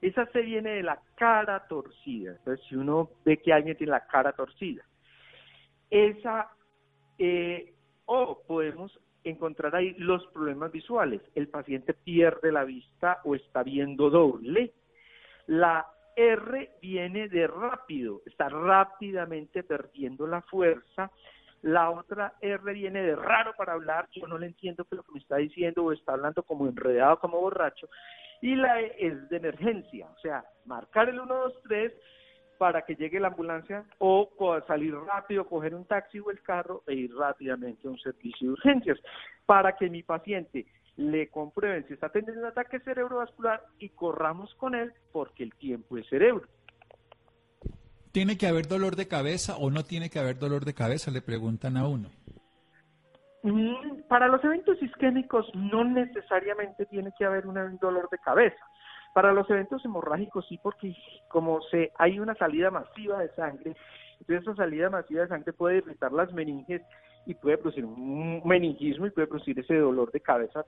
Esa 0.00 0.26
C 0.26 0.40
viene 0.40 0.70
de 0.70 0.82
la 0.82 1.00
cara 1.16 1.66
torcida. 1.68 2.32
Entonces, 2.32 2.64
si 2.68 2.76
uno 2.76 3.10
ve 3.24 3.36
que 3.38 3.52
alguien 3.52 3.76
tiene 3.76 3.92
la 3.92 4.06
cara 4.06 4.32
torcida, 4.32 4.82
esa, 5.90 6.48
eh, 7.18 7.74
o 8.06 8.42
podemos 8.46 8.98
encontrar 9.24 9.74
ahí 9.76 9.94
los 9.98 10.26
problemas 10.28 10.72
visuales. 10.72 11.20
El 11.34 11.48
paciente 11.48 11.94
pierde 11.94 12.52
la 12.52 12.64
vista 12.64 13.20
o 13.24 13.34
está 13.34 13.62
viendo 13.62 14.10
doble. 14.10 14.72
La 15.46 15.86
R 16.16 16.70
viene 16.80 17.28
de 17.28 17.46
rápido, 17.46 18.20
está 18.26 18.48
rápidamente 18.48 19.62
perdiendo 19.62 20.26
la 20.26 20.42
fuerza 20.42 21.10
la 21.62 21.90
otra 21.90 22.34
R 22.40 22.72
viene 22.72 23.02
de 23.02 23.14
raro 23.16 23.54
para 23.56 23.74
hablar, 23.74 24.08
yo 24.12 24.26
no 24.26 24.36
le 24.36 24.46
entiendo 24.46 24.84
qué 24.84 24.96
lo 24.96 25.04
que 25.04 25.12
me 25.12 25.20
está 25.20 25.36
diciendo 25.36 25.84
o 25.84 25.92
está 25.92 26.12
hablando 26.12 26.42
como 26.42 26.66
enredado, 26.66 27.18
como 27.20 27.40
borracho. 27.40 27.88
Y 28.40 28.56
la 28.56 28.80
E 28.80 28.96
es 28.98 29.28
de 29.28 29.36
emergencia, 29.36 30.08
o 30.10 30.18
sea, 30.18 30.44
marcar 30.66 31.08
el 31.08 31.14
123 31.14 31.92
para 32.62 32.82
que 32.82 32.94
llegue 32.94 33.18
la 33.18 33.26
ambulancia 33.26 33.84
o 33.98 34.30
salir 34.68 34.94
rápido, 34.94 35.48
coger 35.48 35.74
un 35.74 35.84
taxi 35.84 36.20
o 36.20 36.30
el 36.30 36.40
carro 36.42 36.84
e 36.86 36.94
ir 36.94 37.12
rápidamente 37.12 37.88
a 37.88 37.90
un 37.90 37.98
servicio 37.98 38.46
de 38.46 38.52
urgencias 38.52 38.98
para 39.44 39.74
que 39.74 39.90
mi 39.90 40.04
paciente 40.04 40.66
le 40.96 41.28
comprueben 41.28 41.84
si 41.88 41.94
está 41.94 42.10
teniendo 42.10 42.40
un 42.40 42.46
ataque 42.46 42.78
cerebrovascular 42.78 43.64
y 43.80 43.88
corramos 43.88 44.54
con 44.54 44.76
él 44.76 44.92
porque 45.10 45.42
el 45.42 45.52
tiempo 45.56 45.98
es 45.98 46.08
cerebro. 46.08 46.46
¿Tiene 48.12 48.38
que 48.38 48.46
haber 48.46 48.68
dolor 48.68 48.94
de 48.94 49.08
cabeza 49.08 49.56
o 49.56 49.68
no 49.72 49.82
tiene 49.82 50.08
que 50.08 50.20
haber 50.20 50.38
dolor 50.38 50.64
de 50.64 50.74
cabeza? 50.74 51.10
Le 51.10 51.20
preguntan 51.20 51.76
a 51.76 51.88
uno. 51.88 52.10
Mm, 53.42 54.02
para 54.06 54.28
los 54.28 54.44
eventos 54.44 54.80
isquémicos 54.80 55.52
no 55.56 55.82
necesariamente 55.82 56.86
tiene 56.86 57.10
que 57.18 57.24
haber 57.24 57.44
un 57.44 57.76
dolor 57.78 58.08
de 58.08 58.18
cabeza. 58.18 58.64
Para 59.14 59.32
los 59.32 59.48
eventos 59.50 59.84
hemorrágicos 59.84 60.46
sí, 60.48 60.58
porque 60.62 60.94
como 61.28 61.60
se 61.62 61.92
hay 61.98 62.18
una 62.18 62.34
salida 62.34 62.70
masiva 62.70 63.20
de 63.20 63.28
sangre, 63.34 63.76
entonces 64.20 64.42
esa 64.42 64.54
salida 64.54 64.88
masiva 64.88 65.22
de 65.22 65.28
sangre 65.28 65.52
puede 65.52 65.78
irritar 65.78 66.12
las 66.12 66.32
meninges 66.32 66.82
y 67.26 67.34
puede 67.34 67.58
producir 67.58 67.84
un 67.84 68.42
meningismo 68.44 69.06
y 69.06 69.10
puede 69.10 69.26
producir 69.26 69.58
ese 69.58 69.76
dolor 69.76 70.10
de 70.12 70.20
cabeza 70.20 70.64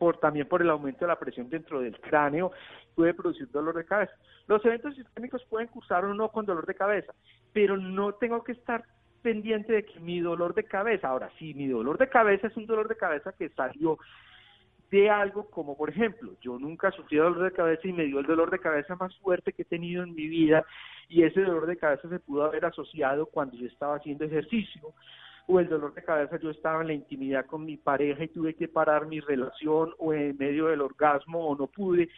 por 0.00 0.16
también 0.16 0.48
por 0.48 0.62
el 0.62 0.70
aumento 0.70 1.00
de 1.00 1.08
la 1.08 1.18
presión 1.18 1.50
dentro 1.50 1.80
del 1.80 2.00
cráneo, 2.00 2.52
puede 2.94 3.12
producir 3.12 3.50
dolor 3.50 3.76
de 3.76 3.84
cabeza. 3.84 4.12
Los 4.46 4.64
eventos 4.64 4.94
sistémicos 4.94 5.44
pueden 5.44 5.68
cursar 5.68 6.06
o 6.06 6.14
no 6.14 6.30
con 6.30 6.46
dolor 6.46 6.64
de 6.64 6.74
cabeza, 6.74 7.12
pero 7.52 7.76
no 7.76 8.14
tengo 8.14 8.42
que 8.42 8.52
estar 8.52 8.82
pendiente 9.20 9.74
de 9.74 9.84
que 9.84 10.00
mi 10.00 10.20
dolor 10.20 10.54
de 10.54 10.64
cabeza, 10.64 11.08
ahora 11.08 11.30
sí, 11.38 11.52
mi 11.52 11.68
dolor 11.68 11.98
de 11.98 12.08
cabeza 12.08 12.46
es 12.46 12.56
un 12.56 12.64
dolor 12.64 12.88
de 12.88 12.96
cabeza 12.96 13.32
que 13.32 13.50
salió 13.50 13.98
de 14.90 15.08
algo 15.08 15.48
como, 15.50 15.76
por 15.76 15.90
ejemplo, 15.90 16.32
yo 16.40 16.58
nunca 16.58 16.90
sufrí 16.90 17.16
dolor 17.16 17.44
de 17.44 17.52
cabeza 17.52 17.86
y 17.86 17.92
me 17.92 18.04
dio 18.04 18.18
el 18.18 18.26
dolor 18.26 18.50
de 18.50 18.58
cabeza 18.58 18.96
más 18.96 19.16
fuerte 19.18 19.52
que 19.52 19.62
he 19.62 19.64
tenido 19.66 20.02
en 20.02 20.14
mi 20.14 20.26
vida 20.26 20.64
y 21.08 21.22
ese 21.22 21.42
dolor 21.42 21.66
de 21.66 21.76
cabeza 21.76 22.08
se 22.08 22.18
pudo 22.18 22.44
haber 22.44 22.64
asociado 22.64 23.26
cuando 23.26 23.56
yo 23.56 23.66
estaba 23.66 23.96
haciendo 23.96 24.24
ejercicio 24.24 24.94
o 25.46 25.60
el 25.60 25.68
dolor 25.68 25.94
de 25.94 26.02
cabeza, 26.02 26.38
yo 26.38 26.50
estaba 26.50 26.80
en 26.80 26.88
la 26.88 26.92
intimidad 26.92 27.46
con 27.46 27.64
mi 27.64 27.76
pareja 27.76 28.24
y 28.24 28.28
tuve 28.28 28.54
que 28.54 28.68
parar 28.68 29.06
mi 29.06 29.20
relación 29.20 29.94
o 29.98 30.12
en 30.12 30.36
medio 30.36 30.66
del 30.66 30.80
orgasmo 30.80 31.46
o 31.46 31.56
no 31.56 31.66
pude, 31.66 32.08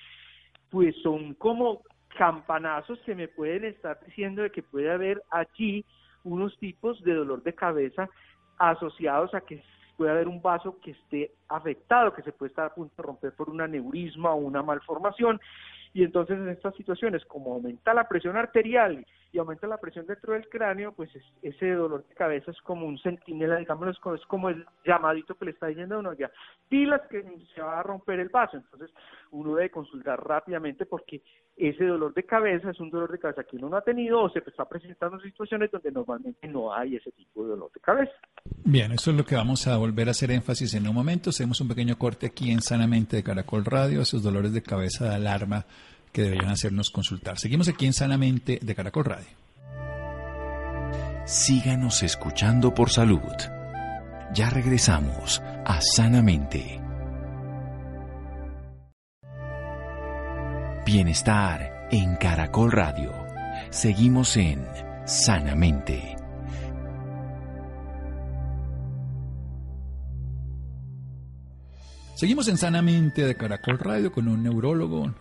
pues 0.71 0.95
son 1.03 1.35
como 1.35 1.83
campanazos 2.17 2.99
que 3.01 3.15
me 3.15 3.29
pueden 3.29 3.65
estar 3.65 3.99
diciendo 4.05 4.43
de 4.43 4.51
que 4.51 4.63
puede 4.63 4.91
haber 4.91 5.23
aquí 5.31 5.85
unos 6.25 6.57
tipos 6.59 7.03
de 7.05 7.15
dolor 7.15 7.43
de 7.43 7.55
cabeza 7.55 8.09
asociados 8.59 9.35
a 9.35 9.41
que 9.41 9.63
puede 10.03 10.15
haber 10.15 10.27
un 10.27 10.43
vaso 10.43 10.81
que 10.81 10.91
esté 10.91 11.31
afectado, 11.49 12.13
que 12.13 12.23
se 12.23 12.33
puede 12.33 12.51
estar 12.51 12.67
a 12.67 12.75
punto 12.75 12.93
de 12.97 13.05
romper 13.05 13.33
por 13.35 13.49
un 13.49 13.61
aneurisma 13.61 14.33
o 14.33 14.37
una 14.39 14.61
malformación. 14.61 15.41
Y 15.95 16.03
entonces 16.03 16.39
en 16.39 16.49
estas 16.49 16.75
situaciones, 16.75 17.25
como 17.27 17.55
aumenta 17.55 17.95
la 17.95 18.09
presión 18.09 18.37
arterial 18.37 19.07
y 19.33 19.39
aumenta 19.39 19.67
la 19.67 19.79
presión 19.79 20.07
dentro 20.07 20.35
del 20.35 20.49
cráneo, 20.49 20.93
pues 20.93 21.11
ese 21.41 21.71
dolor 21.71 22.07
de 22.07 22.15
cabeza 22.15 22.51
es 22.51 22.61
como 22.61 22.87
un 22.87 22.99
centinela, 22.99 23.57
digamos, 23.57 23.89
es 23.89 24.27
como 24.27 24.51
el 24.51 24.67
llamadito 24.85 25.35
que 25.37 25.47
le 25.47 25.51
está 25.53 25.69
diciendo 25.69 25.97
a 25.97 25.99
uno 25.99 26.13
ya, 26.13 26.31
pilas 26.69 27.01
que 27.11 27.25
se 27.55 27.63
va 27.63 27.81
a 27.81 27.83
romper 27.83 28.21
el 28.21 28.29
vaso, 28.29 28.59
entonces 28.59 28.91
uno 29.31 29.55
debe 29.57 29.71
consultar 29.71 30.23
rápidamente 30.23 30.85
porque 30.85 31.23
ese 31.57 31.85
dolor 31.85 32.13
de 32.15 32.25
cabeza 32.25 32.71
es 32.71 32.81
un 32.81 32.91
dolor 32.91 33.11
de 33.11 33.19
cabeza 33.19 33.45
que 33.45 33.57
uno 33.57 33.71
no 33.71 33.77
ha 33.77 33.83
tenido 33.83 34.23
o 34.23 34.31
se 34.31 34.41
está 34.41 34.67
presentando 34.67 35.17
en 35.17 35.23
situaciones 35.23 35.71
donde 35.71 35.91
normalmente 35.91 36.47
no 36.49 36.75
hay 36.75 36.97
ese 36.97 37.11
tipo 37.13 37.43
de 37.43 37.51
dolor 37.51 37.71
de 37.73 37.81
cabeza. 37.81 38.13
Bien, 38.65 38.93
eso 38.93 39.11
es 39.11 39.17
lo 39.17 39.25
que 39.25 39.35
vamos 39.35 39.67
a 39.67 39.77
volver 39.77 40.09
a 40.09 40.13
hacer 40.13 40.31
énfasis 40.31 40.75
en 40.75 40.89
un 40.89 40.95
momento. 40.95 41.31
Hacemos 41.31 41.61
un 41.61 41.69
pequeño 41.69 41.97
corte 41.99 42.27
aquí 42.27 42.51
en 42.51 42.61
Sanamente 42.61 43.17
de 43.17 43.23
Caracol 43.23 43.65
Radio, 43.65 44.03
esos 44.03 44.23
dolores 44.23 44.53
de 44.53 44.63
cabeza 44.63 45.09
de 45.09 45.15
alarma 45.15 45.67
que 46.13 46.23
deberían 46.23 46.51
hacernos 46.51 46.91
consultar. 46.91 47.39
Seguimos 47.39 47.69
aquí 47.69 47.87
en 47.87 47.93
Sanamente 47.93 48.59
de 48.63 48.75
Caracol 48.75 49.05
Radio. 49.07 49.27
Síganos 51.25 52.03
escuchando 52.03 52.75
por 52.75 52.91
salud. 52.91 53.21
Ya 54.35 54.51
regresamos 54.51 55.41
a 55.65 55.81
Sanamente. 55.81 56.81
Bienestar 60.85 61.89
en 61.91 62.17
Caracol 62.17 62.73
Radio. 62.73 63.13
Seguimos 63.71 64.37
en 64.37 64.67
Sanamente. 65.07 66.22
Seguimos 72.23 72.47
en 72.47 72.57
Sanamente 72.57 73.27
de 73.27 73.35
Caracol 73.35 73.81
Radio 73.81 74.13
con 74.13 74.29
un 74.29 74.45
neurólogo, 74.45 75.13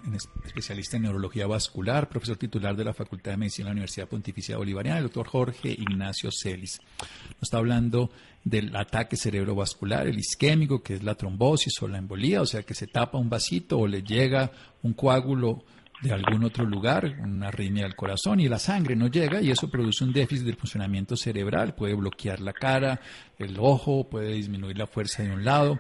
especialista 0.46 0.98
en 0.98 1.01
neurología 1.01 1.48
vascular, 1.48 2.08
profesor 2.08 2.38
titular 2.38 2.75
de 2.75 2.84
la 2.84 2.93
Facultad 2.93 3.31
de 3.31 3.38
Medicina 3.38 3.65
de 3.65 3.70
la 3.70 3.72
Universidad 3.72 4.08
Pontificia 4.08 4.55
Bolivariana, 4.55 5.00
el 5.00 5.05
doctor 5.05 5.25
Jorge 5.25 5.72
Ignacio 5.72 6.29
Celis. 6.31 6.79
Nos 7.00 7.41
está 7.41 7.58
hablando 7.58 8.12
del 8.43 8.75
ataque 8.75 9.17
cerebrovascular, 9.17 10.05
el 10.05 10.20
isquémico, 10.20 10.84
que 10.84 10.93
es 10.93 11.03
la 11.03 11.15
trombosis 11.15 11.74
o 11.81 11.88
la 11.88 11.98
embolía, 11.98 12.39
o 12.39 12.46
sea, 12.46 12.62
que 12.62 12.75
se 12.75 12.86
tapa 12.86 13.17
un 13.17 13.31
vasito 13.31 13.79
o 13.79 13.88
le 13.88 14.03
llega 14.03 14.51
un 14.84 14.93
coágulo 14.93 15.63
de 16.03 16.13
algún 16.13 16.43
otro 16.43 16.65
lugar, 16.65 17.15
una 17.24 17.48
arritmia 17.48 17.86
del 17.86 17.96
corazón 17.96 18.41
y 18.41 18.48
la 18.48 18.60
sangre 18.60 18.96
no 18.96 19.08
llega 19.08 19.41
y 19.41 19.50
eso 19.50 19.72
produce 19.72 20.03
un 20.03 20.13
déficit 20.13 20.46
del 20.46 20.55
funcionamiento 20.55 21.17
cerebral, 21.17 21.74
puede 21.74 21.96
bloquear 21.96 22.41
la 22.41 22.53
cara, 22.53 23.01
el 23.39 23.58
ojo, 23.60 24.08
puede 24.08 24.34
disminuir 24.34 24.77
la 24.77 24.86
fuerza 24.86 25.24
de 25.24 25.31
un 25.31 25.43
lado 25.43 25.79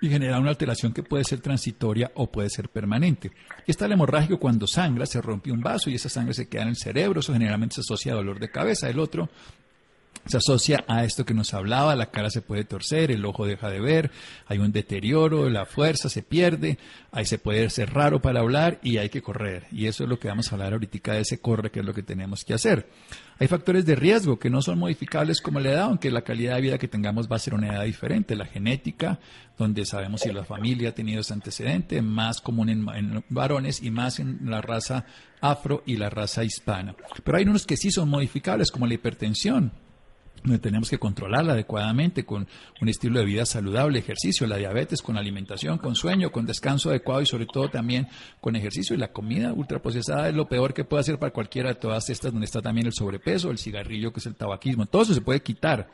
y 0.00 0.08
genera 0.08 0.38
una 0.38 0.50
alteración 0.50 0.92
que 0.92 1.02
puede 1.02 1.24
ser 1.24 1.40
transitoria 1.40 2.10
o 2.14 2.30
puede 2.30 2.50
ser 2.50 2.68
permanente. 2.68 3.32
Y 3.66 3.70
está 3.70 3.86
el 3.86 3.92
hemorrágico 3.92 4.38
cuando 4.38 4.66
sangra, 4.66 5.06
se 5.06 5.20
rompe 5.20 5.50
un 5.50 5.60
vaso 5.60 5.90
y 5.90 5.94
esa 5.94 6.08
sangre 6.08 6.34
se 6.34 6.48
queda 6.48 6.62
en 6.62 6.68
el 6.68 6.76
cerebro, 6.76 7.20
eso 7.20 7.32
generalmente 7.32 7.76
se 7.76 7.80
asocia 7.80 8.12
a 8.12 8.16
dolor 8.16 8.38
de 8.38 8.50
cabeza. 8.50 8.88
El 8.88 8.98
otro 8.98 9.28
se 10.28 10.36
asocia 10.36 10.84
a 10.86 11.04
esto 11.04 11.24
que 11.24 11.34
nos 11.34 11.54
hablaba, 11.54 11.96
la 11.96 12.10
cara 12.10 12.30
se 12.30 12.42
puede 12.42 12.64
torcer, 12.64 13.10
el 13.10 13.24
ojo 13.24 13.46
deja 13.46 13.70
de 13.70 13.80
ver, 13.80 14.10
hay 14.46 14.58
un 14.58 14.72
deterioro, 14.72 15.48
la 15.48 15.64
fuerza 15.64 16.08
se 16.08 16.22
pierde, 16.22 16.78
ahí 17.10 17.24
se 17.24 17.38
puede 17.38 17.70
ser 17.70 17.94
raro 17.94 18.20
para 18.20 18.40
hablar 18.40 18.78
y 18.82 18.98
hay 18.98 19.08
que 19.08 19.22
correr. 19.22 19.66
Y 19.72 19.86
eso 19.86 20.04
es 20.04 20.10
lo 20.10 20.18
que 20.18 20.28
vamos 20.28 20.52
a 20.52 20.54
hablar 20.54 20.74
ahorita 20.74 21.12
de 21.12 21.20
ese 21.20 21.40
corre, 21.40 21.70
que 21.70 21.80
es 21.80 21.86
lo 21.86 21.94
que 21.94 22.02
tenemos 22.02 22.44
que 22.44 22.54
hacer. 22.54 22.88
Hay 23.38 23.46
factores 23.46 23.86
de 23.86 23.94
riesgo 23.94 24.38
que 24.38 24.50
no 24.50 24.62
son 24.62 24.78
modificables 24.78 25.40
como 25.40 25.60
la 25.60 25.70
edad, 25.70 25.82
aunque 25.84 26.10
la 26.10 26.22
calidad 26.22 26.56
de 26.56 26.62
vida 26.62 26.78
que 26.78 26.88
tengamos 26.88 27.30
va 27.30 27.36
a 27.36 27.38
ser 27.38 27.54
una 27.54 27.68
edad 27.68 27.84
diferente. 27.84 28.34
La 28.34 28.46
genética, 28.46 29.20
donde 29.56 29.86
sabemos 29.86 30.22
si 30.22 30.32
la 30.32 30.44
familia 30.44 30.90
ha 30.90 30.94
tenido 30.94 31.20
ese 31.20 31.34
antecedente, 31.34 32.02
más 32.02 32.40
común 32.40 32.68
en, 32.68 32.88
en 32.88 33.24
varones 33.28 33.82
y 33.82 33.90
más 33.90 34.18
en 34.18 34.40
la 34.50 34.60
raza 34.60 35.04
afro 35.40 35.84
y 35.86 35.96
la 35.96 36.10
raza 36.10 36.42
hispana. 36.42 36.96
Pero 37.22 37.38
hay 37.38 37.44
unos 37.44 37.64
que 37.64 37.76
sí 37.76 37.90
son 37.90 38.08
modificables, 38.08 38.70
como 38.72 38.86
la 38.86 38.94
hipertensión 38.94 39.72
tenemos 40.60 40.90
que 40.90 40.98
controlarla 40.98 41.52
adecuadamente 41.52 42.24
con 42.24 42.46
un 42.80 42.88
estilo 42.88 43.18
de 43.18 43.24
vida 43.24 43.44
saludable, 43.46 43.98
ejercicio, 43.98 44.46
la 44.46 44.56
diabetes, 44.56 45.02
con 45.02 45.16
alimentación, 45.16 45.78
con 45.78 45.94
sueño, 45.94 46.30
con 46.30 46.46
descanso 46.46 46.90
adecuado 46.90 47.22
y 47.22 47.26
sobre 47.26 47.46
todo 47.46 47.68
también 47.68 48.08
con 48.40 48.56
ejercicio. 48.56 48.94
Y 48.94 48.98
la 48.98 49.12
comida 49.12 49.52
ultraprocesada 49.52 50.28
es 50.28 50.34
lo 50.34 50.48
peor 50.48 50.74
que 50.74 50.84
puede 50.84 51.00
hacer 51.00 51.18
para 51.18 51.32
cualquiera 51.32 51.70
de 51.70 51.74
todas 51.76 52.08
estas, 52.10 52.32
donde 52.32 52.46
está 52.46 52.60
también 52.60 52.86
el 52.86 52.92
sobrepeso, 52.92 53.50
el 53.50 53.58
cigarrillo, 53.58 54.12
que 54.12 54.20
es 54.20 54.26
el 54.26 54.36
tabaquismo. 54.36 54.86
Todo 54.86 55.02
eso 55.02 55.14
se 55.14 55.20
puede 55.20 55.40
quitar. 55.40 55.88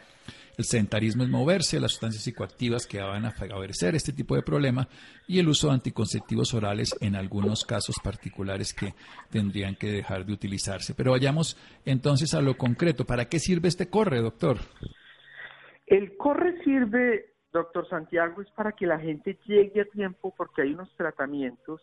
El 0.57 0.65
sedentarismo 0.65 1.25
es 1.25 1.29
moverse, 1.29 1.81
las 1.81 1.93
sustancias 1.93 2.23
psicoactivas 2.23 2.87
que 2.87 3.01
van 3.01 3.25
a 3.25 3.33
favorecer 3.33 3.97
este 3.97 4.13
tipo 4.13 4.37
de 4.37 4.43
problema 4.43 4.87
y 5.27 5.41
el 5.41 5.49
uso 5.49 5.67
de 5.69 5.75
anticonceptivos 5.75 6.55
orales 6.55 6.97
en 7.01 7.17
algunos 7.17 7.65
casos 7.65 7.97
particulares 8.03 8.73
que 8.73 8.95
tendrían 9.31 9.75
que 9.75 9.91
dejar 9.91 10.25
de 10.25 10.33
utilizarse. 10.33 10.95
Pero 10.95 11.11
vayamos 11.11 11.57
entonces 11.85 12.35
a 12.35 12.41
lo 12.41 12.57
concreto. 12.57 13.05
¿Para 13.05 13.25
qué 13.25 13.41
sirve 13.41 13.67
este 13.67 13.91
corre, 13.91 14.21
doctor? 14.21 14.59
El 15.87 16.17
corre 16.17 16.63
sirve, 16.63 17.35
doctor 17.53 17.89
Santiago, 17.89 18.41
es 18.41 18.51
para 18.53 18.73
que 18.73 18.87
la 18.87 19.01
gente 19.01 19.37
llegue 19.47 19.81
a 19.81 19.87
tiempo 19.87 20.33
porque 20.37 20.63
hay 20.63 20.73
unos 20.73 20.95
tratamientos 20.97 21.81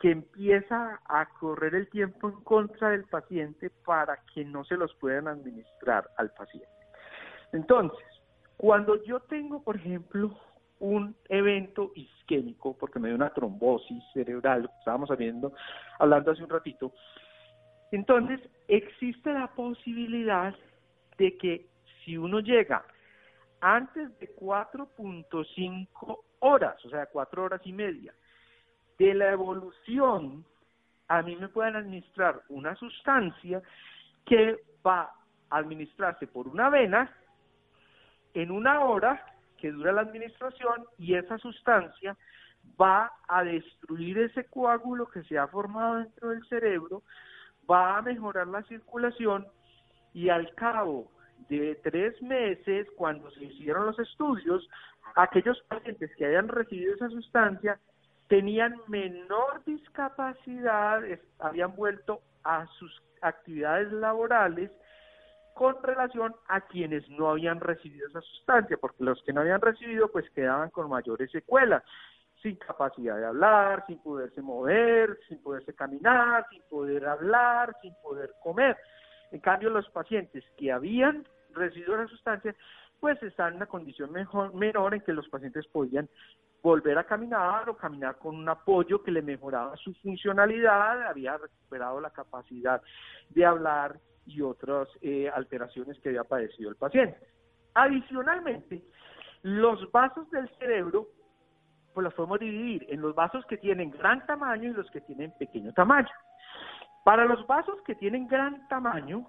que 0.00 0.10
empieza 0.10 1.00
a 1.04 1.28
correr 1.38 1.74
el 1.74 1.88
tiempo 1.90 2.30
en 2.30 2.40
contra 2.42 2.88
del 2.88 3.04
paciente 3.04 3.70
para 3.84 4.18
que 4.32 4.46
no 4.46 4.64
se 4.64 4.76
los 4.76 4.94
puedan 4.94 5.28
administrar 5.28 6.08
al 6.16 6.30
paciente. 6.32 6.79
Entonces, 7.52 7.98
cuando 8.56 9.02
yo 9.04 9.20
tengo, 9.20 9.62
por 9.62 9.76
ejemplo, 9.76 10.36
un 10.80 11.14
evento 11.28 11.92
isquémico, 11.94 12.76
porque 12.76 12.98
me 12.98 13.08
dio 13.08 13.16
una 13.16 13.32
trombosis 13.32 14.02
cerebral, 14.12 14.70
estábamos 14.78 15.10
hablando, 15.10 15.52
hablando 15.98 16.30
hace 16.30 16.42
un 16.42 16.50
ratito, 16.50 16.92
entonces 17.92 18.40
existe 18.68 19.32
la 19.32 19.48
posibilidad 19.48 20.54
de 21.18 21.36
que 21.36 21.66
si 22.04 22.16
uno 22.16 22.40
llega 22.40 22.84
antes 23.60 24.18
de 24.18 24.34
4.5 24.36 26.18
horas, 26.38 26.84
o 26.84 26.88
sea, 26.88 27.06
4 27.06 27.44
horas 27.44 27.60
y 27.64 27.72
media, 27.72 28.14
de 28.98 29.14
la 29.14 29.30
evolución, 29.32 30.44
a 31.08 31.22
mí 31.22 31.36
me 31.36 31.48
pueden 31.48 31.76
administrar 31.76 32.42
una 32.48 32.74
sustancia 32.76 33.62
que 34.24 34.56
va 34.86 35.12
a 35.50 35.58
administrarse 35.58 36.26
por 36.26 36.46
una 36.46 36.70
vena 36.70 37.14
en 38.34 38.50
una 38.50 38.80
hora 38.80 39.24
que 39.58 39.70
dura 39.70 39.92
la 39.92 40.02
administración 40.02 40.84
y 40.98 41.14
esa 41.14 41.38
sustancia 41.38 42.16
va 42.80 43.12
a 43.28 43.44
destruir 43.44 44.18
ese 44.18 44.44
coágulo 44.44 45.06
que 45.06 45.22
se 45.24 45.38
ha 45.38 45.48
formado 45.48 45.96
dentro 45.96 46.30
del 46.30 46.46
cerebro, 46.46 47.02
va 47.70 47.98
a 47.98 48.02
mejorar 48.02 48.46
la 48.46 48.62
circulación 48.64 49.46
y 50.12 50.28
al 50.28 50.54
cabo 50.54 51.10
de 51.48 51.78
tres 51.82 52.20
meses, 52.22 52.86
cuando 52.96 53.30
se 53.32 53.44
hicieron 53.44 53.86
los 53.86 53.98
estudios, 53.98 54.68
aquellos 55.16 55.60
pacientes 55.68 56.10
que 56.16 56.26
hayan 56.26 56.48
recibido 56.48 56.94
esa 56.94 57.08
sustancia 57.08 57.78
tenían 58.28 58.76
menor 58.86 59.62
discapacidad, 59.64 61.02
habían 61.38 61.74
vuelto 61.74 62.20
a 62.44 62.66
sus 62.78 63.02
actividades 63.22 63.92
laborales 63.92 64.70
con 65.54 65.82
relación 65.82 66.34
a 66.48 66.62
quienes 66.62 67.08
no 67.10 67.30
habían 67.30 67.60
recibido 67.60 68.08
esa 68.08 68.20
sustancia, 68.20 68.76
porque 68.80 69.04
los 69.04 69.22
que 69.22 69.32
no 69.32 69.40
habían 69.40 69.60
recibido 69.60 70.08
pues 70.08 70.28
quedaban 70.30 70.70
con 70.70 70.88
mayores 70.88 71.30
secuelas, 71.30 71.82
sin 72.42 72.56
capacidad 72.56 73.16
de 73.16 73.26
hablar, 73.26 73.84
sin 73.86 73.98
poderse 74.02 74.40
mover, 74.40 75.18
sin 75.28 75.42
poderse 75.42 75.74
caminar, 75.74 76.46
sin 76.50 76.62
poder 76.70 77.06
hablar, 77.06 77.76
sin 77.82 77.94
poder 78.02 78.32
comer. 78.42 78.76
En 79.30 79.40
cambio, 79.40 79.70
los 79.70 79.88
pacientes 79.90 80.44
que 80.56 80.72
habían 80.72 81.26
recibido 81.52 81.96
la 81.96 82.06
sustancia, 82.06 82.54
pues 82.98 83.22
están 83.22 83.50
en 83.50 83.56
una 83.56 83.66
condición 83.66 84.12
mejor, 84.12 84.54
menor 84.54 84.94
en 84.94 85.00
que 85.00 85.12
los 85.12 85.28
pacientes 85.28 85.66
podían 85.68 86.08
volver 86.62 86.98
a 86.98 87.04
caminar 87.04 87.68
o 87.70 87.76
caminar 87.76 88.16
con 88.18 88.36
un 88.36 88.48
apoyo 88.48 89.02
que 89.02 89.10
le 89.10 89.22
mejoraba 89.22 89.76
su 89.76 89.94
funcionalidad, 89.94 91.02
había 91.08 91.38
recuperado 91.38 92.00
la 92.00 92.10
capacidad 92.10 92.82
de 93.30 93.44
hablar 93.46 93.98
y 94.30 94.42
otras 94.42 94.88
eh, 95.02 95.28
alteraciones 95.28 95.98
que 96.00 96.10
había 96.10 96.24
padecido 96.24 96.70
el 96.70 96.76
paciente. 96.76 97.18
Adicionalmente, 97.74 98.82
los 99.42 99.90
vasos 99.92 100.30
del 100.30 100.48
cerebro, 100.58 101.08
pues 101.94 102.04
los 102.04 102.14
podemos 102.14 102.38
dividir 102.40 102.86
en 102.88 103.00
los 103.00 103.14
vasos 103.14 103.44
que 103.46 103.56
tienen 103.56 103.90
gran 103.90 104.24
tamaño 104.26 104.70
y 104.70 104.72
los 104.72 104.90
que 104.90 105.00
tienen 105.00 105.32
pequeño 105.38 105.72
tamaño. 105.72 106.10
Para 107.04 107.24
los 107.24 107.46
vasos 107.46 107.80
que 107.82 107.94
tienen 107.94 108.26
gran 108.28 108.68
tamaño, 108.68 109.26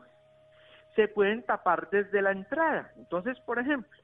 se 0.95 1.07
pueden 1.07 1.43
tapar 1.43 1.89
desde 1.89 2.21
la 2.21 2.31
entrada. 2.31 2.91
Entonces, 2.97 3.39
por 3.41 3.59
ejemplo, 3.59 3.97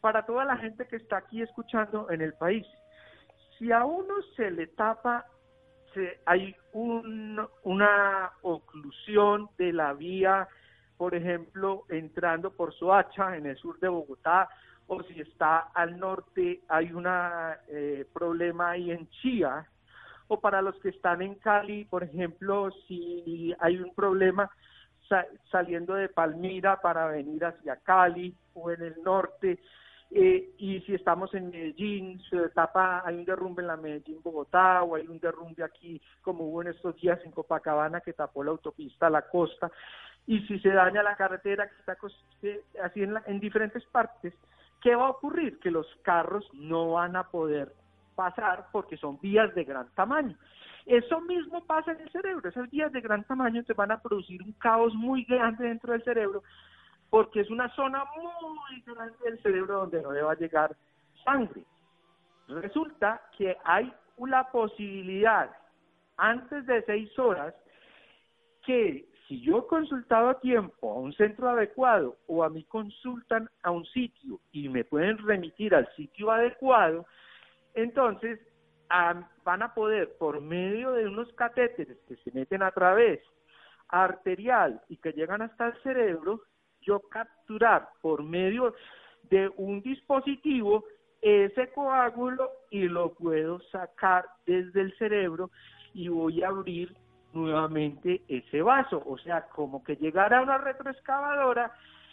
para 0.00 0.24
toda 0.24 0.44
la 0.44 0.56
gente 0.56 0.86
que 0.86 0.96
está 0.96 1.18
aquí 1.18 1.42
escuchando 1.42 2.10
en 2.10 2.20
el 2.20 2.34
país, 2.34 2.66
si 3.58 3.72
a 3.72 3.84
uno 3.84 4.14
se 4.36 4.50
le 4.50 4.68
tapa 4.68 5.26
hay 6.26 6.54
una 6.72 8.30
oclusión 8.42 9.48
de 9.58 9.72
la 9.72 9.92
vía, 9.94 10.48
por 10.96 11.14
ejemplo, 11.14 11.84
entrando 11.88 12.52
por 12.52 12.74
Soacha 12.74 13.36
en 13.36 13.46
el 13.46 13.56
sur 13.56 13.78
de 13.80 13.88
Bogotá, 13.88 14.48
o 14.86 15.02
si 15.04 15.20
está 15.20 15.70
al 15.74 15.98
norte 15.98 16.60
hay 16.68 16.92
un 16.92 17.06
eh, 17.06 18.04
problema 18.12 18.70
ahí 18.70 18.90
en 18.90 19.08
Chía, 19.10 19.66
o 20.28 20.40
para 20.40 20.62
los 20.62 20.78
que 20.80 20.90
están 20.90 21.22
en 21.22 21.36
Cali, 21.36 21.84
por 21.84 22.04
ejemplo, 22.04 22.70
si 22.86 23.54
hay 23.60 23.78
un 23.78 23.94
problema 23.94 24.50
saliendo 25.50 25.94
de 25.94 26.08
Palmira 26.08 26.80
para 26.80 27.06
venir 27.08 27.44
hacia 27.44 27.76
Cali 27.76 28.34
o 28.54 28.70
en 28.70 28.82
el 28.82 29.02
norte, 29.02 29.58
eh, 30.12 30.50
y 30.58 30.80
si 30.80 30.94
estamos 30.94 31.32
en 31.34 31.50
Medellín, 31.50 32.20
se 32.28 32.48
tapa, 32.48 33.02
hay 33.06 33.14
un 33.16 33.24
derrumbe 33.24 33.62
en 33.62 33.68
la 33.68 33.76
Medellín 33.76 34.20
Bogotá 34.22 34.82
o 34.82 34.96
hay 34.96 35.06
un 35.06 35.20
derrumbe 35.20 35.62
aquí 35.62 36.00
como 36.20 36.44
hubo 36.44 36.62
en 36.62 36.68
estos 36.68 36.96
días 36.96 37.20
en 37.24 37.30
Copacabana 37.30 38.00
que 38.00 38.12
tapó 38.12 38.42
la 38.42 38.50
autopista 38.50 39.06
a 39.06 39.10
la 39.10 39.22
costa 39.22 39.70
y 40.26 40.40
si 40.46 40.58
se 40.58 40.70
daña 40.70 41.02
la 41.02 41.16
carretera 41.16 41.68
que 41.68 41.76
está 41.78 41.96
así 42.82 43.02
en, 43.02 43.14
en 43.26 43.40
diferentes 43.40 43.84
partes, 43.86 44.34
¿qué 44.80 44.96
va 44.96 45.06
a 45.06 45.10
ocurrir? 45.10 45.60
Que 45.60 45.70
los 45.70 45.86
carros 46.02 46.48
no 46.54 46.92
van 46.92 47.14
a 47.14 47.28
poder 47.28 47.72
pasar 48.16 48.66
porque 48.72 48.96
son 48.96 49.18
vías 49.20 49.54
de 49.54 49.64
gran 49.64 49.88
tamaño. 49.94 50.36
Eso 50.86 51.20
mismo 51.20 51.64
pasa 51.64 51.92
en 51.92 52.00
el 52.00 52.10
cerebro, 52.10 52.48
esas 52.48 52.68
vías 52.68 52.90
de 52.92 53.00
gran 53.00 53.22
tamaño 53.24 53.62
te 53.62 53.74
van 53.74 53.92
a 53.92 54.00
producir 54.00 54.42
un 54.42 54.52
caos 54.54 54.92
muy 54.94 55.24
grande 55.24 55.68
dentro 55.68 55.92
del 55.92 56.02
cerebro 56.02 56.42
porque 57.10 57.40
es 57.40 57.50
una 57.50 57.68
zona 57.74 58.04
muy 58.16 58.80
grande 58.86 59.16
del 59.24 59.42
cerebro 59.42 59.80
donde 59.80 60.00
no 60.00 60.12
deba 60.12 60.34
llegar 60.34 60.74
sangre. 61.24 61.64
Resulta 62.48 63.20
que 63.36 63.56
hay 63.64 63.92
una 64.16 64.44
posibilidad 64.50 65.50
antes 66.16 66.66
de 66.66 66.82
seis 66.84 67.18
horas 67.18 67.54
que 68.64 69.08
si 69.26 69.40
yo 69.42 69.58
he 69.58 69.66
consultado 69.66 70.28
a 70.28 70.40
tiempo 70.40 70.92
a 70.92 70.98
un 70.98 71.12
centro 71.12 71.48
adecuado 71.48 72.16
o 72.26 72.42
a 72.42 72.50
mí 72.50 72.64
consultan 72.64 73.48
a 73.62 73.70
un 73.70 73.84
sitio 73.86 74.40
y 74.52 74.68
me 74.68 74.84
pueden 74.84 75.18
remitir 75.18 75.74
al 75.74 75.88
sitio 75.94 76.30
adecuado, 76.30 77.06
entonces 77.74 78.40
van 79.44 79.62
a 79.62 79.72
poder 79.72 80.16
por 80.18 80.40
medio 80.40 80.92
de 80.92 81.06
unos 81.06 81.32
catéteres 81.34 81.96
que 82.08 82.16
se 82.16 82.32
meten 82.32 82.62
a 82.62 82.72
través 82.72 83.20
arterial 83.88 84.82
y 84.88 84.96
que 84.96 85.12
llegan 85.12 85.42
hasta 85.42 85.68
el 85.68 85.82
cerebro, 85.82 86.42
capturar 86.98 87.88
por 88.00 88.24
medio 88.24 88.74
de 89.30 89.48
un 89.56 89.80
dispositivo 89.82 90.84
ese 91.22 91.70
coágulo 91.72 92.50
y 92.70 92.88
lo 92.88 93.12
puedo 93.14 93.60
sacar 93.70 94.24
desde 94.46 94.80
el 94.80 94.96
cerebro 94.96 95.50
y 95.94 96.08
voy 96.08 96.42
a 96.42 96.48
abrir 96.48 96.96
nuevamente 97.32 98.22
ese 98.26 98.62
vaso, 98.62 99.02
o 99.06 99.16
sea, 99.18 99.46
como 99.48 99.84
que 99.84 99.96
llegara 99.96 100.42
una 100.42 100.58
retroexcavadora 100.58 101.72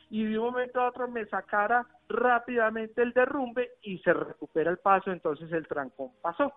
y 0.10 0.26
de 0.26 0.38
un 0.38 0.52
momento 0.52 0.80
a 0.80 0.90
otro 0.90 1.08
me 1.08 1.26
sacara 1.26 1.86
rápidamente 2.08 3.02
el 3.02 3.14
derrumbe 3.14 3.72
y 3.82 3.98
se 4.00 4.14
recupera 4.14 4.72
el 4.72 4.78
paso, 4.78 5.12
entonces 5.12 5.52
el 5.52 5.68
trancón 5.68 6.12
pasó. 6.22 6.54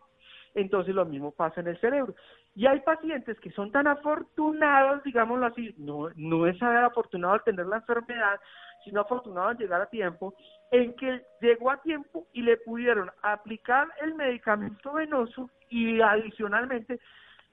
Entonces 0.55 0.95
lo 0.95 1.05
mismo 1.05 1.31
pasa 1.33 1.61
en 1.61 1.69
el 1.69 1.81
cerebro. 1.81 2.15
Y 2.55 2.67
hay 2.67 2.81
pacientes 2.81 3.39
que 3.41 3.51
son 3.51 3.71
tan 3.71 3.87
afortunados, 3.87 5.03
digámoslo 5.05 5.47
así, 5.47 5.75
no, 5.79 6.09
no 6.17 6.47
es 6.47 6.61
haber 6.63 6.85
afortunado 6.85 7.35
al 7.35 7.45
tener 7.45 7.67
la 7.67 7.77
enfermedad, 7.77 8.41
sino 8.85 9.01
afortunado 9.01 9.49
al 9.49 9.59
llegar 9.59 9.81
a 9.81 9.87
tiempo, 9.87 10.35
en 10.71 10.95
que 10.95 11.23
llegó 11.41 11.71
a 11.71 11.83
tiempo 11.83 12.27
y 12.33 12.43
le 12.43 12.57
pudieron 12.57 13.11
aplicar 13.23 13.89
el 14.03 14.15
medicamento 14.15 14.93
venoso 14.95 15.51
y 15.69 16.01
adicionalmente 16.01 17.01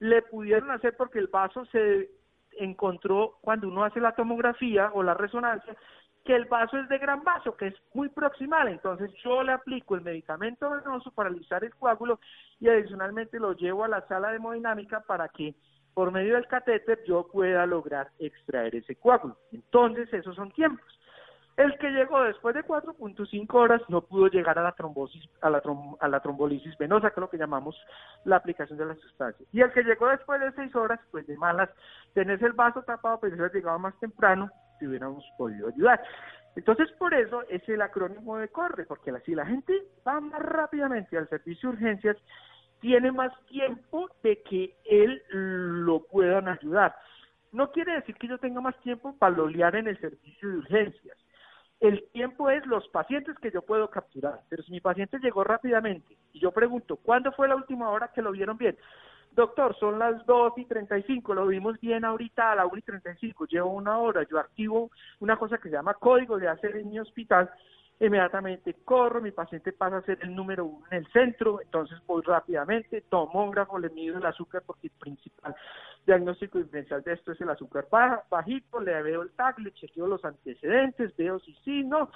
le 0.00 0.22
pudieron 0.22 0.70
hacer 0.70 0.96
porque 0.96 1.18
el 1.18 1.28
vaso 1.28 1.64
se 1.66 2.10
encontró 2.52 3.38
cuando 3.40 3.68
uno 3.68 3.84
hace 3.84 4.00
la 4.00 4.12
tomografía 4.12 4.90
o 4.94 5.02
la 5.02 5.14
resonancia 5.14 5.76
que 6.24 6.36
el 6.36 6.44
vaso 6.44 6.78
es 6.78 6.88
de 6.88 6.98
gran 6.98 7.24
vaso, 7.24 7.56
que 7.56 7.68
es 7.68 7.74
muy 7.94 8.08
proximal, 8.08 8.68
entonces 8.68 9.10
yo 9.24 9.42
le 9.42 9.52
aplico 9.52 9.94
el 9.94 10.02
medicamento 10.02 10.70
venoso 10.70 11.10
para 11.12 11.30
alisar 11.30 11.64
el 11.64 11.74
coágulo 11.74 12.20
y 12.60 12.68
adicionalmente 12.68 13.38
lo 13.40 13.52
llevo 13.52 13.84
a 13.84 13.88
la 13.88 14.06
sala 14.08 14.30
de 14.30 14.36
hemodinámica 14.36 15.00
para 15.00 15.28
que 15.28 15.54
por 15.94 16.12
medio 16.12 16.34
del 16.34 16.46
catéter 16.46 17.02
yo 17.06 17.26
pueda 17.26 17.66
lograr 17.66 18.10
extraer 18.18 18.76
ese 18.76 18.94
coágulo. 18.96 19.36
Entonces 19.52 20.12
esos 20.12 20.36
son 20.36 20.52
tiempos. 20.52 20.86
El 21.56 21.76
que 21.78 21.90
llegó 21.90 22.22
después 22.22 22.54
de 22.54 22.62
4.5 22.62 23.52
horas 23.54 23.82
no 23.88 24.02
pudo 24.02 24.28
llegar 24.28 24.56
a 24.60 24.62
la 24.62 24.76
trombosis, 24.76 25.28
a 25.40 25.50
la, 25.50 25.60
a 25.98 26.08
la 26.08 26.20
trombolisis 26.20 26.78
venosa, 26.78 27.10
que 27.10 27.14
es 27.14 27.20
lo 27.20 27.28
que 27.28 27.36
llamamos 27.36 27.76
la 28.24 28.36
aplicación 28.36 28.78
de 28.78 28.86
la 28.86 28.94
sustancia. 28.94 29.44
Y 29.50 29.60
el 29.60 29.72
que 29.72 29.82
llegó 29.82 30.06
después 30.06 30.40
de 30.40 30.52
6 30.52 30.76
horas, 30.76 31.00
pues 31.10 31.26
de 31.26 31.36
malas, 31.36 31.68
tenés 32.14 32.40
el 32.42 32.52
vaso 32.52 32.82
tapado, 32.82 33.18
pero 33.18 33.34
hubiera 33.34 33.52
llegado 33.52 33.76
más 33.80 33.98
temprano, 33.98 34.52
te 34.78 34.88
hubiéramos 34.88 35.24
podido 35.36 35.68
ayudar. 35.68 36.02
Entonces, 36.56 36.90
por 36.92 37.14
eso 37.14 37.42
es 37.48 37.66
el 37.68 37.82
acrónimo 37.82 38.38
de 38.38 38.48
CORRE, 38.48 38.84
porque 38.86 39.12
si 39.24 39.34
la 39.34 39.46
gente 39.46 39.72
va 40.06 40.20
más 40.20 40.40
rápidamente 40.40 41.16
al 41.16 41.28
servicio 41.28 41.70
de 41.70 41.76
urgencias, 41.76 42.16
tiene 42.80 43.12
más 43.12 43.32
tiempo 43.46 44.08
de 44.22 44.42
que 44.42 44.76
él 44.84 45.22
lo 45.30 46.04
puedan 46.04 46.48
ayudar. 46.48 46.94
No 47.52 47.70
quiere 47.72 47.94
decir 47.94 48.14
que 48.16 48.28
yo 48.28 48.38
tenga 48.38 48.60
más 48.60 48.78
tiempo 48.80 49.16
para 49.18 49.36
lolear 49.36 49.76
en 49.76 49.88
el 49.88 49.98
servicio 50.00 50.48
de 50.48 50.58
urgencias 50.58 51.18
el 51.80 52.04
tiempo 52.12 52.50
es 52.50 52.66
los 52.66 52.88
pacientes 52.88 53.36
que 53.38 53.50
yo 53.50 53.62
puedo 53.62 53.88
capturar. 53.88 54.40
Pero 54.48 54.62
si 54.62 54.72
mi 54.72 54.80
paciente 54.80 55.18
llegó 55.18 55.44
rápidamente 55.44 56.16
y 56.32 56.40
yo 56.40 56.50
pregunto, 56.50 56.96
¿cuándo 56.96 57.30
fue 57.32 57.48
la 57.48 57.56
última 57.56 57.90
hora 57.90 58.10
que 58.12 58.22
lo 58.22 58.32
vieron 58.32 58.58
bien? 58.58 58.76
Doctor, 59.38 59.76
son 59.78 60.00
las 60.00 60.26
2 60.26 60.54
y 60.56 60.64
35, 60.64 61.32
lo 61.32 61.46
vimos 61.46 61.78
bien 61.78 62.04
ahorita 62.04 62.50
a 62.50 62.56
la 62.56 62.66
1 62.66 62.76
y 62.76 62.82
35, 62.82 63.46
llevo 63.46 63.70
una 63.70 63.96
hora, 63.98 64.26
yo 64.28 64.36
activo 64.36 64.90
una 65.20 65.36
cosa 65.36 65.58
que 65.58 65.68
se 65.68 65.76
llama 65.76 65.94
código 65.94 66.38
de 66.38 66.48
hacer 66.48 66.74
en 66.74 66.90
mi 66.90 66.98
hospital 66.98 67.48
inmediatamente 68.00 68.74
corro, 68.84 69.20
mi 69.20 69.30
paciente 69.30 69.72
pasa 69.72 69.98
a 69.98 70.02
ser 70.02 70.18
el 70.22 70.34
número 70.34 70.64
uno 70.64 70.84
en 70.90 70.98
el 70.98 71.12
centro, 71.12 71.60
entonces 71.60 71.96
voy 72.04 72.22
rápidamente, 72.22 73.02
tomógrafo, 73.02 73.78
le 73.78 73.90
mido 73.90 74.18
el 74.18 74.26
azúcar 74.26 74.64
porque 74.66 74.88
el 74.88 74.92
principal 74.98 75.54
diagnóstico 76.04 76.58
diferencial 76.58 77.04
de 77.04 77.12
esto 77.12 77.30
es 77.30 77.40
el 77.40 77.50
azúcar 77.50 77.86
baja, 77.88 78.24
bajito, 78.28 78.80
le 78.80 79.00
veo 79.04 79.22
el 79.22 79.30
TAC, 79.30 79.60
le 79.60 79.72
chequeo 79.72 80.08
los 80.08 80.24
antecedentes, 80.24 81.16
veo 81.16 81.38
si 81.38 81.54
sí, 81.64 81.84
no, 81.84 82.10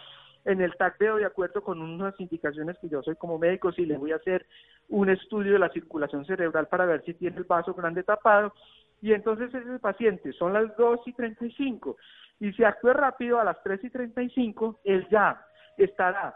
en 0.44 0.60
el 0.60 0.74
TAC 0.76 0.98
veo 0.98 1.16
de 1.16 1.24
acuerdo 1.24 1.62
con 1.62 1.80
unas 1.80 2.18
indicaciones 2.20 2.78
que 2.78 2.88
yo 2.88 3.02
soy 3.02 3.16
como 3.16 3.38
médico, 3.38 3.72
si 3.72 3.86
le 3.86 3.96
voy 3.96 4.12
a 4.12 4.16
hacer 4.16 4.46
un 4.88 5.08
estudio 5.08 5.52
de 5.52 5.58
la 5.58 5.70
circulación 5.70 6.24
cerebral 6.24 6.66
para 6.66 6.86
ver 6.86 7.02
si 7.04 7.14
tiene 7.14 7.36
el 7.36 7.44
vaso 7.44 7.74
grande 7.74 8.02
tapado, 8.02 8.52
y 9.00 9.12
entonces 9.12 9.52
ese 9.54 9.78
paciente 9.78 10.32
son 10.32 10.52
las 10.52 10.76
2 10.76 11.00
y 11.06 11.12
35, 11.12 11.96
y 12.40 12.52
si 12.52 12.64
actúa 12.64 12.92
rápido 12.92 13.40
a 13.40 13.44
las 13.44 13.62
3 13.62 13.84
y 13.84 13.90
35, 13.90 14.80
él 14.84 15.06
ya 15.10 15.44
estará 15.76 16.34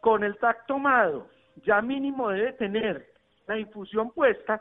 con 0.00 0.24
el 0.24 0.36
TAC 0.38 0.66
tomado, 0.66 1.28
ya 1.64 1.82
mínimo 1.82 2.30
debe 2.30 2.52
tener 2.54 3.06
la 3.46 3.58
infusión 3.58 4.10
puesta 4.10 4.60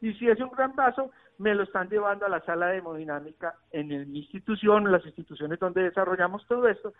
y 0.00 0.12
si 0.14 0.28
es 0.28 0.38
un 0.40 0.50
gran 0.50 0.74
vaso, 0.76 1.10
me 1.38 1.54
lo 1.54 1.64
están 1.64 1.88
llevando 1.88 2.26
a 2.26 2.28
la 2.28 2.40
sala 2.44 2.68
de 2.68 2.78
hemodinámica 2.78 3.54
en 3.70 3.88
mi 4.10 4.20
institución, 4.20 4.90
las 4.90 5.04
instituciones 5.04 5.58
donde 5.58 5.82
desarrollamos 5.82 6.46
todo 6.46 6.68
esto 6.68 6.92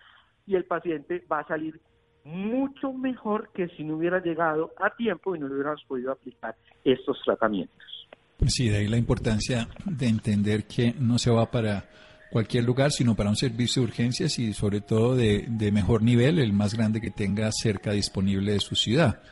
y 0.46 0.54
el 0.54 0.64
paciente 0.64 1.24
va 1.30 1.40
a 1.40 1.46
salir 1.48 1.80
mucho 2.24 2.92
mejor 2.92 3.50
que 3.54 3.68
si 3.68 3.84
no 3.84 3.96
hubiera 3.96 4.20
llegado 4.20 4.72
a 4.78 4.90
tiempo 4.96 5.36
y 5.36 5.38
no 5.38 5.46
hubiéramos 5.46 5.84
podido 5.84 6.12
aplicar 6.12 6.56
estos 6.84 7.18
tratamientos. 7.24 8.08
Sí, 8.48 8.68
de 8.68 8.78
ahí 8.78 8.88
la 8.88 8.96
importancia 8.96 9.68
de 9.84 10.08
entender 10.08 10.66
que 10.66 10.94
no 10.98 11.18
se 11.18 11.30
va 11.30 11.50
para 11.50 11.84
cualquier 12.30 12.64
lugar, 12.64 12.90
sino 12.90 13.14
para 13.14 13.30
un 13.30 13.36
servicio 13.36 13.82
de 13.82 13.88
urgencias 13.88 14.38
y 14.38 14.52
sobre 14.52 14.80
todo 14.80 15.16
de, 15.16 15.70
mejor 15.72 16.02
nivel, 16.02 16.38
el 16.38 16.52
más 16.52 16.74
grande 16.74 17.00
que 17.00 17.10
tenga 17.10 17.50
cerca 17.52 17.92
disponible 17.92 18.52
de 18.52 18.60
su 18.60 18.74
ciudad, 18.74 19.22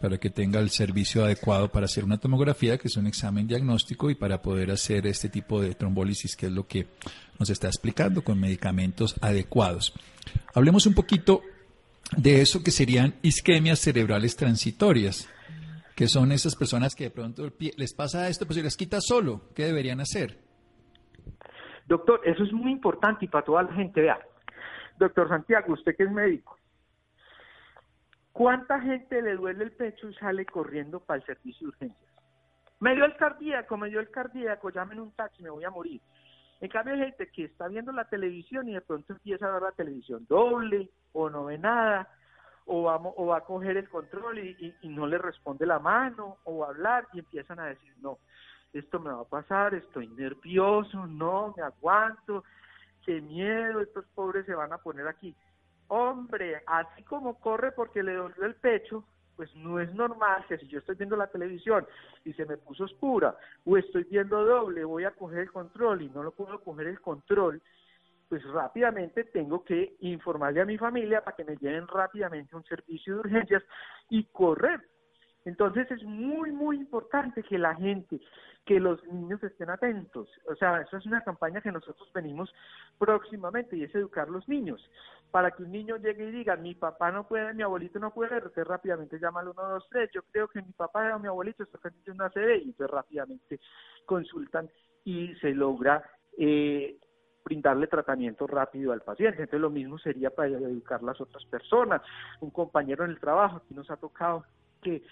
para 0.00 0.18
que 0.18 0.30
tenga 0.30 0.60
el 0.60 0.70
servicio 0.70 1.24
adecuado 1.24 1.68
para 1.70 1.86
hacer 1.86 2.04
una 2.04 2.18
tomografía, 2.18 2.78
que 2.78 2.88
es 2.88 2.96
un 2.96 3.06
examen 3.06 3.46
diagnóstico, 3.46 4.10
y 4.10 4.14
para 4.14 4.42
poder 4.42 4.70
hacer 4.70 5.06
este 5.06 5.28
tipo 5.28 5.60
de 5.60 5.74
trombólisis, 5.74 6.36
que 6.36 6.46
es 6.46 6.52
lo 6.52 6.66
que 6.66 6.86
nos 7.38 7.50
está 7.50 7.68
explicando, 7.68 8.22
con 8.22 8.40
medicamentos 8.40 9.16
adecuados. 9.20 9.94
Hablemos 10.54 10.86
un 10.86 10.94
poquito 10.94 11.42
de 12.16 12.40
eso 12.40 12.62
que 12.62 12.70
serían 12.70 13.14
isquemias 13.22 13.80
cerebrales 13.80 14.36
transitorias, 14.36 15.28
que 15.94 16.08
son 16.08 16.30
esas 16.30 16.54
personas 16.54 16.94
que 16.94 17.04
de 17.04 17.10
pronto 17.10 17.50
les 17.76 17.94
pasa 17.94 18.28
esto, 18.28 18.46
pues 18.46 18.56
se 18.56 18.62
les 18.62 18.76
quita 18.76 18.98
solo. 19.00 19.48
¿Qué 19.54 19.64
deberían 19.64 20.00
hacer? 20.00 20.38
Doctor, 21.86 22.20
eso 22.24 22.42
es 22.44 22.52
muy 22.52 22.72
importante 22.72 23.24
y 23.24 23.28
para 23.28 23.44
toda 23.44 23.62
la 23.62 23.72
gente, 23.72 24.02
vea. 24.02 24.18
Doctor 24.98 25.28
Santiago, 25.28 25.72
usted 25.72 25.96
que 25.96 26.04
es 26.04 26.10
médico, 26.10 26.55
¿cuánta 28.36 28.80
gente 28.80 29.22
le 29.22 29.36
duele 29.36 29.64
el 29.64 29.72
pecho 29.72 30.08
y 30.08 30.14
sale 30.14 30.44
corriendo 30.44 31.00
para 31.00 31.20
el 31.20 31.26
servicio 31.26 31.66
de 31.66 31.68
urgencias? 31.68 32.10
Me 32.80 32.94
dio 32.94 33.06
el 33.06 33.16
cardíaco, 33.16 33.76
me 33.76 33.88
dio 33.88 34.00
el 34.00 34.10
cardíaco, 34.10 34.70
llamen 34.70 35.00
un 35.00 35.12
taxi, 35.12 35.42
me 35.42 35.50
voy 35.50 35.64
a 35.64 35.70
morir. 35.70 36.00
En 36.60 36.68
cambio 36.68 36.94
hay 36.94 37.00
gente 37.00 37.30
que 37.30 37.44
está 37.44 37.68
viendo 37.68 37.92
la 37.92 38.08
televisión 38.08 38.68
y 38.68 38.74
de 38.74 38.80
pronto 38.80 39.12
empieza 39.14 39.46
a 39.46 39.52
ver 39.52 39.62
la 39.62 39.72
televisión 39.72 40.26
doble 40.28 40.90
o 41.12 41.30
no 41.30 41.46
ve 41.46 41.58
nada 41.58 42.08
o, 42.66 42.82
vamos, 42.82 43.14
o 43.16 43.26
va 43.26 43.38
a 43.38 43.44
coger 43.44 43.76
el 43.76 43.88
control 43.88 44.38
y, 44.38 44.74
y 44.82 44.88
no 44.88 45.06
le 45.06 45.18
responde 45.18 45.66
la 45.66 45.78
mano 45.78 46.38
o 46.44 46.64
a 46.64 46.68
hablar 46.68 47.06
y 47.12 47.20
empiezan 47.20 47.60
a 47.60 47.66
decir 47.66 47.94
no 48.00 48.18
esto 48.78 49.00
me 49.00 49.10
va 49.10 49.20
a 49.20 49.24
pasar, 49.24 49.74
estoy 49.74 50.08
nervioso, 50.08 51.06
no, 51.06 51.54
me 51.56 51.62
aguanto, 51.62 52.44
qué 53.04 53.20
miedo, 53.20 53.80
estos 53.80 54.04
pobres 54.14 54.46
se 54.46 54.54
van 54.54 54.72
a 54.72 54.78
poner 54.78 55.06
aquí. 55.08 55.34
Hombre, 55.88 56.62
así 56.66 57.02
como 57.04 57.38
corre 57.38 57.72
porque 57.72 58.02
le 58.02 58.14
dolió 58.14 58.44
el 58.44 58.54
pecho, 58.56 59.04
pues 59.36 59.54
no 59.54 59.78
es 59.78 59.92
normal 59.94 60.44
que 60.48 60.58
si 60.58 60.66
yo 60.66 60.78
estoy 60.78 60.96
viendo 60.96 61.16
la 61.16 61.26
televisión 61.28 61.86
y 62.24 62.32
se 62.32 62.46
me 62.46 62.56
puso 62.56 62.84
oscura 62.84 63.36
o 63.64 63.76
estoy 63.76 64.04
viendo 64.04 64.44
doble, 64.44 64.84
voy 64.84 65.04
a 65.04 65.12
coger 65.12 65.40
el 65.40 65.52
control 65.52 66.02
y 66.02 66.08
no 66.08 66.22
lo 66.22 66.32
puedo 66.32 66.58
coger 66.60 66.88
el 66.88 67.00
control, 67.00 67.62
pues 68.28 68.42
rápidamente 68.44 69.24
tengo 69.24 69.62
que 69.62 69.96
informarle 70.00 70.60
a 70.60 70.64
mi 70.64 70.78
familia 70.78 71.22
para 71.22 71.36
que 71.36 71.44
me 71.44 71.56
lleven 71.56 71.86
rápidamente 71.86 72.56
un 72.56 72.64
servicio 72.64 73.14
de 73.14 73.20
urgencias 73.20 73.62
y 74.08 74.24
correr. 74.24 74.80
Entonces 75.46 75.88
es 75.92 76.02
muy, 76.02 76.50
muy 76.50 76.76
importante 76.76 77.42
que 77.44 77.56
la 77.56 77.74
gente 77.76 78.20
que 78.64 78.80
los 78.80 79.02
niños 79.06 79.40
estén 79.44 79.70
atentos. 79.70 80.28
O 80.50 80.56
sea, 80.56 80.80
eso 80.80 80.96
es 80.96 81.06
una 81.06 81.22
campaña 81.22 81.60
que 81.60 81.70
nosotros 81.70 82.10
venimos 82.12 82.52
próximamente 82.98 83.76
y 83.76 83.84
es 83.84 83.94
educar 83.94 84.26
a 84.26 84.32
los 84.32 84.48
niños. 84.48 84.90
Para 85.30 85.52
que 85.52 85.62
un 85.62 85.70
niño 85.70 85.98
llegue 85.98 86.28
y 86.28 86.32
diga, 86.32 86.56
mi 86.56 86.74
papá 86.74 87.12
no 87.12 87.28
puede, 87.28 87.54
mi 87.54 87.62
abuelito 87.62 88.00
no 88.00 88.12
puede, 88.12 88.44
usted 88.44 88.64
rápidamente 88.64 89.20
llama 89.20 89.40
al 89.40 89.52
123. 89.52 90.10
Yo 90.12 90.22
creo 90.32 90.48
que 90.48 90.62
mi 90.62 90.72
papá 90.72 91.14
o 91.14 91.20
mi 91.20 91.28
abuelito 91.28 91.62
está 91.62 91.78
haciendo 91.78 92.24
una 92.24 92.30
CD 92.30 92.58
y 92.58 92.70
entonces 92.70 92.90
rápidamente 92.90 93.60
consultan 94.04 94.68
y 95.04 95.32
se 95.36 95.54
logra 95.54 96.02
eh, 96.36 96.98
brindarle 97.44 97.86
tratamiento 97.86 98.48
rápido 98.48 98.92
al 98.92 99.02
paciente. 99.02 99.42
Entonces 99.42 99.60
lo 99.60 99.70
mismo 99.70 99.96
sería 99.98 100.30
para 100.30 100.48
educar 100.48 100.98
a 101.02 101.06
las 101.06 101.20
otras 101.20 101.44
personas. 101.44 102.02
Un 102.40 102.50
compañero 102.50 103.04
en 103.04 103.12
el 103.12 103.20
trabajo 103.20 103.62
que 103.68 103.76
nos 103.76 103.88
ha 103.92 103.96
tocado 103.96 104.44
que 104.82 105.04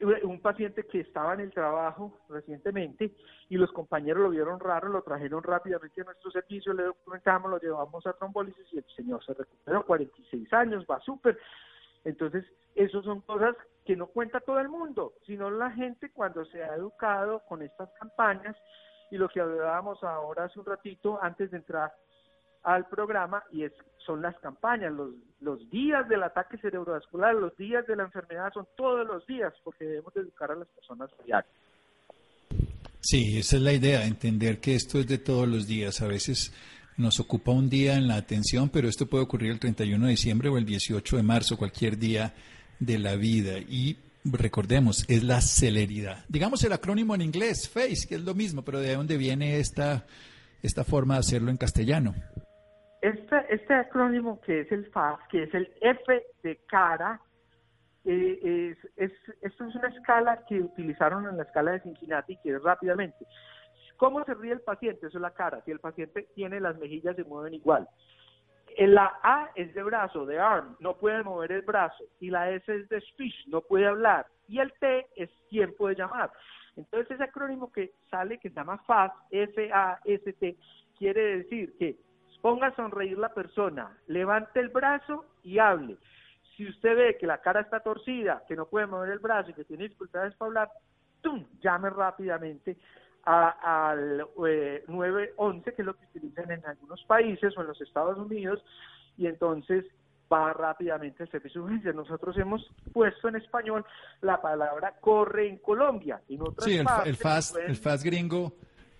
un 0.00 0.40
paciente 0.40 0.84
que 0.84 1.00
estaba 1.00 1.34
en 1.34 1.40
el 1.40 1.52
trabajo 1.52 2.18
recientemente 2.28 3.14
y 3.48 3.56
los 3.56 3.70
compañeros 3.72 4.22
lo 4.22 4.30
vieron 4.30 4.58
raro, 4.58 4.88
lo 4.88 5.02
trajeron 5.02 5.42
rápidamente 5.42 6.00
a 6.00 6.04
nuestro 6.04 6.30
servicio, 6.30 6.72
le 6.72 6.84
documentamos, 6.84 7.50
lo 7.50 7.58
llevamos 7.58 8.06
a 8.06 8.12
trombólisis 8.14 8.66
y 8.72 8.78
el 8.78 8.86
señor 8.96 9.24
se 9.24 9.34
recuperó, 9.34 9.84
46 9.86 10.52
años, 10.52 10.84
va 10.90 11.00
súper. 11.00 11.38
Entonces, 12.04 12.44
eso 12.74 13.02
son 13.02 13.20
cosas 13.20 13.54
que 13.84 13.96
no 13.96 14.06
cuenta 14.06 14.40
todo 14.40 14.58
el 14.60 14.68
mundo, 14.68 15.14
sino 15.26 15.50
la 15.50 15.70
gente 15.70 16.10
cuando 16.12 16.44
se 16.46 16.62
ha 16.62 16.74
educado 16.74 17.42
con 17.48 17.62
estas 17.62 17.90
campañas 17.98 18.56
y 19.10 19.18
lo 19.18 19.28
que 19.28 19.40
hablábamos 19.40 20.02
ahora 20.02 20.44
hace 20.44 20.58
un 20.58 20.66
ratito 20.66 21.18
antes 21.22 21.50
de 21.50 21.58
entrar 21.58 21.92
al 22.62 22.86
programa 22.88 23.42
y 23.50 23.64
es 23.64 23.72
son 23.98 24.22
las 24.22 24.38
campañas, 24.38 24.92
los, 24.92 25.10
los 25.42 25.68
días 25.70 26.08
del 26.08 26.22
ataque 26.22 26.56
cerebrovascular, 26.58 27.34
los 27.34 27.56
días 27.56 27.86
de 27.86 27.96
la 27.96 28.04
enfermedad 28.04 28.52
son 28.54 28.66
todos 28.76 29.06
los 29.06 29.26
días 29.26 29.52
porque 29.64 29.84
debemos 29.84 30.16
educar 30.16 30.50
a 30.52 30.54
las 30.54 30.68
personas 30.68 31.10
diario. 31.24 31.50
Sí, 33.00 33.38
esa 33.38 33.56
es 33.56 33.62
la 33.62 33.72
idea, 33.72 34.06
entender 34.06 34.60
que 34.60 34.76
esto 34.76 35.00
es 35.00 35.08
de 35.08 35.18
todos 35.18 35.48
los 35.48 35.66
días. 35.66 36.00
A 36.02 36.06
veces 36.06 36.52
nos 36.96 37.18
ocupa 37.18 37.50
un 37.50 37.68
día 37.68 37.96
en 37.96 38.06
la 38.06 38.14
atención, 38.14 38.68
pero 38.68 38.88
esto 38.88 39.06
puede 39.06 39.24
ocurrir 39.24 39.50
el 39.50 39.58
31 39.58 40.04
de 40.04 40.10
diciembre 40.10 40.48
o 40.48 40.56
el 40.56 40.64
18 40.64 41.16
de 41.16 41.22
marzo, 41.22 41.56
cualquier 41.56 41.98
día 41.98 42.32
de 42.78 42.98
la 42.98 43.16
vida. 43.16 43.58
Y 43.58 43.96
recordemos, 44.24 45.04
es 45.08 45.24
la 45.24 45.40
celeridad. 45.40 46.24
Digamos 46.28 46.62
el 46.62 46.72
acrónimo 46.72 47.16
en 47.16 47.22
inglés, 47.22 47.68
FACE, 47.68 48.06
que 48.08 48.14
es 48.14 48.22
lo 48.22 48.34
mismo, 48.34 48.62
pero 48.62 48.78
¿de 48.78 48.94
dónde 48.94 49.16
viene 49.16 49.58
esta, 49.58 50.06
esta 50.62 50.84
forma 50.84 51.14
de 51.14 51.20
hacerlo 51.20 51.50
en 51.50 51.56
castellano? 51.56 52.14
Este, 53.02 53.52
este 53.52 53.74
acrónimo 53.74 54.40
que 54.42 54.60
es 54.60 54.70
el 54.70 54.86
FAS, 54.92 55.18
que 55.28 55.42
es 55.42 55.54
el 55.54 55.68
F 55.80 56.24
de 56.44 56.56
cara, 56.68 57.20
eh, 58.04 58.76
es, 58.96 59.12
esto 59.42 59.64
es 59.64 59.74
una 59.74 59.88
escala 59.88 60.44
que 60.48 60.60
utilizaron 60.60 61.26
en 61.26 61.36
la 61.36 61.42
escala 61.42 61.72
de 61.72 61.80
Cincinnati, 61.80 62.36
que 62.36 62.50
es 62.50 62.62
rápidamente. 62.62 63.26
¿Cómo 63.96 64.24
se 64.24 64.34
ríe 64.34 64.52
el 64.52 64.60
paciente? 64.60 65.08
Eso 65.08 65.18
es 65.18 65.22
la 65.22 65.32
cara. 65.32 65.62
Si 65.64 65.72
el 65.72 65.80
paciente 65.80 66.28
tiene 66.36 66.60
las 66.60 66.78
mejillas, 66.78 67.16
se 67.16 67.24
mueven 67.24 67.54
igual. 67.54 67.88
La 68.78 69.18
A 69.24 69.50
es 69.56 69.74
de 69.74 69.82
brazo, 69.82 70.24
de 70.24 70.38
arm, 70.38 70.76
no 70.78 70.96
puede 70.96 71.24
mover 71.24 71.50
el 71.50 71.62
brazo. 71.62 72.04
Y 72.20 72.30
la 72.30 72.50
S 72.50 72.72
es 72.72 72.88
de 72.88 73.00
speech, 73.00 73.48
no 73.48 73.62
puede 73.62 73.86
hablar. 73.86 74.26
Y 74.46 74.60
el 74.60 74.72
T 74.74 75.08
es 75.16 75.28
tiempo 75.48 75.88
de 75.88 75.96
llamar. 75.96 76.30
Entonces 76.76 77.10
ese 77.10 77.24
acrónimo 77.24 77.72
que 77.72 77.92
sale, 78.10 78.38
que 78.38 78.48
se 78.48 78.54
llama 78.54 78.78
FAST, 78.86 79.14
F-A-S-T, 79.30 80.56
quiere 80.96 81.38
decir 81.38 81.76
que 81.78 81.96
ponga 82.42 82.66
a 82.66 82.76
sonreír 82.76 83.16
la 83.16 83.32
persona, 83.32 83.96
levante 84.08 84.60
el 84.60 84.68
brazo 84.68 85.24
y 85.42 85.58
hable. 85.58 85.96
Si 86.56 86.68
usted 86.68 86.96
ve 86.96 87.16
que 87.18 87.26
la 87.26 87.38
cara 87.38 87.60
está 87.60 87.80
torcida, 87.80 88.42
que 88.46 88.56
no 88.56 88.66
puede 88.66 88.86
mover 88.86 89.10
el 89.10 89.20
brazo 89.20 89.50
y 89.50 89.54
que 89.54 89.64
tiene 89.64 89.84
dificultades 89.84 90.34
para 90.34 90.48
hablar, 90.48 90.70
¡tum! 91.22 91.46
llame 91.62 91.88
rápidamente 91.88 92.76
al 93.24 94.26
911, 94.88 95.70
eh, 95.70 95.72
que 95.72 95.82
es 95.82 95.86
lo 95.86 95.96
que 95.96 96.06
utilizan 96.06 96.50
en 96.50 96.66
algunos 96.66 97.02
países 97.04 97.56
o 97.56 97.60
en 97.60 97.68
los 97.68 97.80
Estados 97.80 98.18
Unidos, 98.18 98.62
y 99.16 99.28
entonces 99.28 99.84
va 100.30 100.52
rápidamente 100.52 101.22
el 101.22 101.30
servicio 101.30 101.60
de 101.60 101.66
urgencia. 101.66 101.92
Nosotros 101.92 102.36
hemos 102.38 102.68
puesto 102.92 103.28
en 103.28 103.36
español 103.36 103.84
la 104.20 104.42
palabra 104.42 104.96
corre 105.00 105.48
en 105.48 105.58
Colombia. 105.58 106.20
sí, 106.58 106.76
el, 106.76 106.86
el, 107.04 107.16
fast, 107.16 107.56
el 107.56 107.76
fast 107.76 108.04
gringo, 108.04 108.52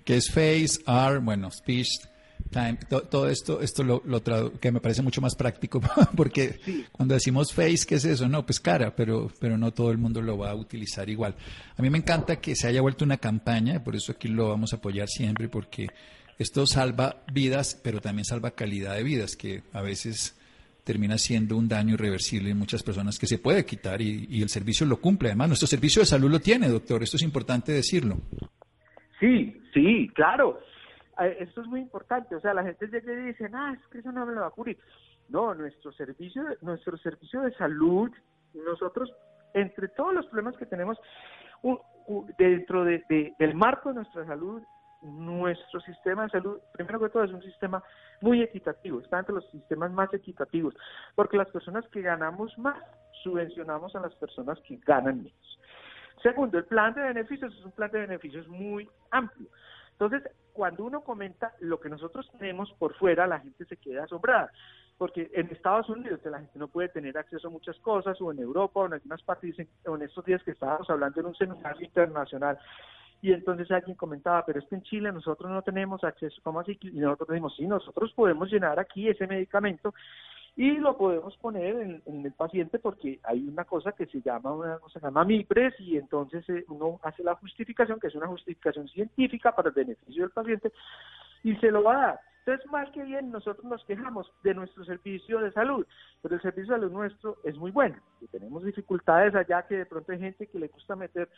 que 0.04 0.16
es 0.16 0.30
face, 0.32 0.80
are, 0.86 1.18
bueno, 1.18 1.50
speech, 1.50 2.11
todo, 3.10 3.28
esto, 3.28 3.60
esto 3.60 3.82
lo, 3.82 4.02
lo 4.04 4.22
que 4.60 4.70
me 4.70 4.80
parece 4.80 5.02
mucho 5.02 5.20
más 5.20 5.34
práctico, 5.34 5.80
porque 6.16 6.58
cuando 6.92 7.14
decimos 7.14 7.52
face, 7.52 7.86
¿qué 7.86 7.96
es 7.96 8.04
eso? 8.04 8.28
No, 8.28 8.44
pues 8.44 8.60
cara, 8.60 8.94
pero, 8.94 9.30
pero 9.40 9.56
no 9.56 9.72
todo 9.72 9.90
el 9.90 9.98
mundo 9.98 10.20
lo 10.20 10.36
va 10.36 10.50
a 10.50 10.54
utilizar 10.54 11.08
igual. 11.08 11.34
A 11.76 11.82
mí 11.82 11.90
me 11.90 11.98
encanta 11.98 12.36
que 12.40 12.54
se 12.54 12.68
haya 12.68 12.82
vuelto 12.82 13.04
una 13.04 13.16
campaña, 13.16 13.82
por 13.82 13.96
eso 13.96 14.12
aquí 14.12 14.28
lo 14.28 14.48
vamos 14.48 14.72
a 14.72 14.76
apoyar 14.76 15.08
siempre, 15.08 15.48
porque 15.48 15.88
esto 16.38 16.66
salva 16.66 17.22
vidas, 17.32 17.80
pero 17.82 18.00
también 18.00 18.24
salva 18.24 18.52
calidad 18.52 18.96
de 18.96 19.02
vidas, 19.02 19.36
que 19.36 19.62
a 19.72 19.80
veces 19.80 20.38
termina 20.84 21.16
siendo 21.16 21.56
un 21.56 21.68
daño 21.68 21.94
irreversible 21.94 22.50
en 22.50 22.58
muchas 22.58 22.82
personas 22.82 23.18
que 23.18 23.26
se 23.26 23.38
puede 23.38 23.64
quitar 23.64 24.02
y, 24.02 24.26
y 24.28 24.42
el 24.42 24.48
servicio 24.48 24.84
lo 24.84 25.00
cumple. 25.00 25.28
Además, 25.28 25.48
nuestro 25.48 25.68
servicio 25.68 26.00
de 26.00 26.06
salud 26.06 26.30
lo 26.30 26.40
tiene, 26.40 26.68
doctor. 26.68 27.02
Esto 27.02 27.16
es 27.16 27.22
importante 27.22 27.72
decirlo. 27.72 28.20
Sí, 29.20 29.56
sí, 29.72 30.10
claro 30.14 30.58
esto 31.18 31.60
es 31.60 31.66
muy 31.66 31.80
importante, 31.80 32.34
o 32.34 32.40
sea, 32.40 32.54
la 32.54 32.64
gente 32.64 32.86
llega 32.86 33.12
y 33.12 33.26
dice, 33.26 33.50
ah, 33.52 33.74
es 33.78 33.86
que 33.88 33.98
eso 33.98 34.12
no 34.12 34.26
me 34.26 34.34
lo 34.34 34.42
va 34.42 34.46
a 34.48 34.50
cubrir. 34.50 34.78
No, 35.28 35.54
nuestro 35.54 35.92
servicio, 35.92 36.42
nuestro 36.60 36.96
servicio 36.98 37.42
de 37.42 37.54
salud, 37.54 38.10
nosotros, 38.54 39.12
entre 39.54 39.88
todos 39.88 40.14
los 40.14 40.26
problemas 40.26 40.56
que 40.56 40.66
tenemos 40.66 40.98
dentro 42.38 42.84
de, 42.84 43.34
del 43.38 43.54
marco 43.54 43.90
de 43.90 43.96
nuestra 43.96 44.26
salud, 44.26 44.62
nuestro 45.02 45.80
sistema 45.80 46.24
de 46.24 46.30
salud, 46.30 46.58
primero 46.72 47.00
que 47.00 47.08
todo, 47.08 47.24
es 47.24 47.32
un 47.32 47.42
sistema 47.42 47.82
muy 48.20 48.40
equitativo, 48.40 49.00
está 49.00 49.18
entre 49.18 49.34
los 49.34 49.48
sistemas 49.50 49.90
más 49.90 50.12
equitativos, 50.14 50.74
porque 51.14 51.36
las 51.36 51.50
personas 51.50 51.86
que 51.88 52.02
ganamos 52.02 52.56
más 52.58 52.80
subvencionamos 53.22 53.94
a 53.96 54.00
las 54.00 54.14
personas 54.16 54.58
que 54.60 54.78
ganan 54.84 55.22
menos. 55.22 55.58
Segundo, 56.22 56.58
el 56.58 56.64
plan 56.64 56.94
de 56.94 57.02
beneficios 57.02 57.52
es 57.52 57.64
un 57.64 57.72
plan 57.72 57.90
de 57.90 58.00
beneficios 58.00 58.46
muy 58.46 58.88
amplio. 59.10 59.48
Entonces, 59.92 60.22
cuando 60.52 60.84
uno 60.84 61.02
comenta 61.02 61.52
lo 61.60 61.80
que 61.80 61.88
nosotros 61.88 62.30
tenemos 62.38 62.72
por 62.78 62.94
fuera, 62.94 63.26
la 63.26 63.40
gente 63.40 63.64
se 63.64 63.76
queda 63.76 64.04
asombrada. 64.04 64.50
Porque 64.98 65.30
en 65.34 65.48
Estados 65.50 65.88
Unidos 65.88 66.20
la 66.24 66.40
gente 66.40 66.58
no 66.58 66.68
puede 66.68 66.88
tener 66.88 67.16
acceso 67.16 67.48
a 67.48 67.50
muchas 67.50 67.78
cosas, 67.80 68.20
o 68.20 68.30
en 68.30 68.38
Europa, 68.38 68.80
o 68.80 68.86
en 68.86 68.94
algunas 68.94 69.22
partes, 69.22 69.56
o 69.86 69.96
en 69.96 70.02
estos 70.02 70.24
días 70.24 70.42
que 70.44 70.52
estábamos 70.52 70.88
hablando 70.90 71.20
en 71.20 71.26
un 71.26 71.34
seminario 71.34 71.82
internacional, 71.82 72.58
y 73.22 73.32
entonces 73.32 73.70
alguien 73.70 73.96
comentaba, 73.96 74.44
pero 74.44 74.58
es 74.58 74.66
que 74.66 74.74
en 74.74 74.82
Chile 74.82 75.12
nosotros 75.12 75.48
no 75.50 75.62
tenemos 75.62 76.02
acceso, 76.02 76.40
¿cómo 76.42 76.58
así? 76.58 76.76
Y 76.82 76.98
nosotros 76.98 77.28
decimos, 77.28 77.54
sí, 77.56 77.66
nosotros 77.68 78.12
podemos 78.14 78.50
llenar 78.50 78.80
aquí 78.80 79.08
ese 79.08 79.28
medicamento 79.28 79.94
y 80.54 80.72
lo 80.72 80.96
podemos 80.98 81.36
poner 81.38 82.02
en, 82.04 82.26
el 82.26 82.32
paciente 82.32 82.78
porque 82.78 83.20
hay 83.22 83.46
una 83.48 83.64
cosa 83.64 83.92
que 83.92 84.06
se 84.06 84.20
llama 84.20 84.52
una 84.52 84.78
cosa 84.78 85.00
se 85.00 85.06
llama 85.06 85.24
MIPRES 85.24 85.80
y 85.80 85.96
entonces 85.96 86.46
eh, 86.50 86.64
uno 86.68 87.00
hace 87.02 87.22
la 87.22 87.34
justificación 87.36 87.98
que 87.98 88.08
es 88.08 88.14
una 88.14 88.26
justificación 88.26 88.86
científica 88.88 89.54
para 89.54 89.70
el 89.70 89.74
beneficio 89.74 90.22
del 90.22 90.30
paciente 90.30 90.72
y 91.42 91.56
se 91.56 91.70
lo 91.70 91.82
va 91.82 91.94
a 91.94 92.06
dar. 92.06 92.20
Entonces, 92.44 92.68
más 92.72 92.90
que 92.90 93.04
bien, 93.04 93.30
nosotros 93.30 93.64
nos 93.64 93.84
quejamos 93.84 94.28
de 94.42 94.52
nuestro 94.52 94.84
servicio 94.84 95.38
de 95.38 95.52
salud, 95.52 95.86
pero 96.20 96.34
el 96.34 96.42
servicio 96.42 96.74
de 96.74 96.80
salud 96.80 96.92
nuestro 96.92 97.36
es 97.44 97.56
muy 97.56 97.70
bueno. 97.70 97.96
Tenemos 98.32 98.64
dificultades 98.64 99.32
allá 99.36 99.62
que 99.62 99.76
de 99.76 99.86
pronto 99.86 100.10
hay 100.10 100.18
gente 100.18 100.48
que 100.48 100.58
le 100.58 100.66
gusta 100.66 100.96
meter 100.96 101.28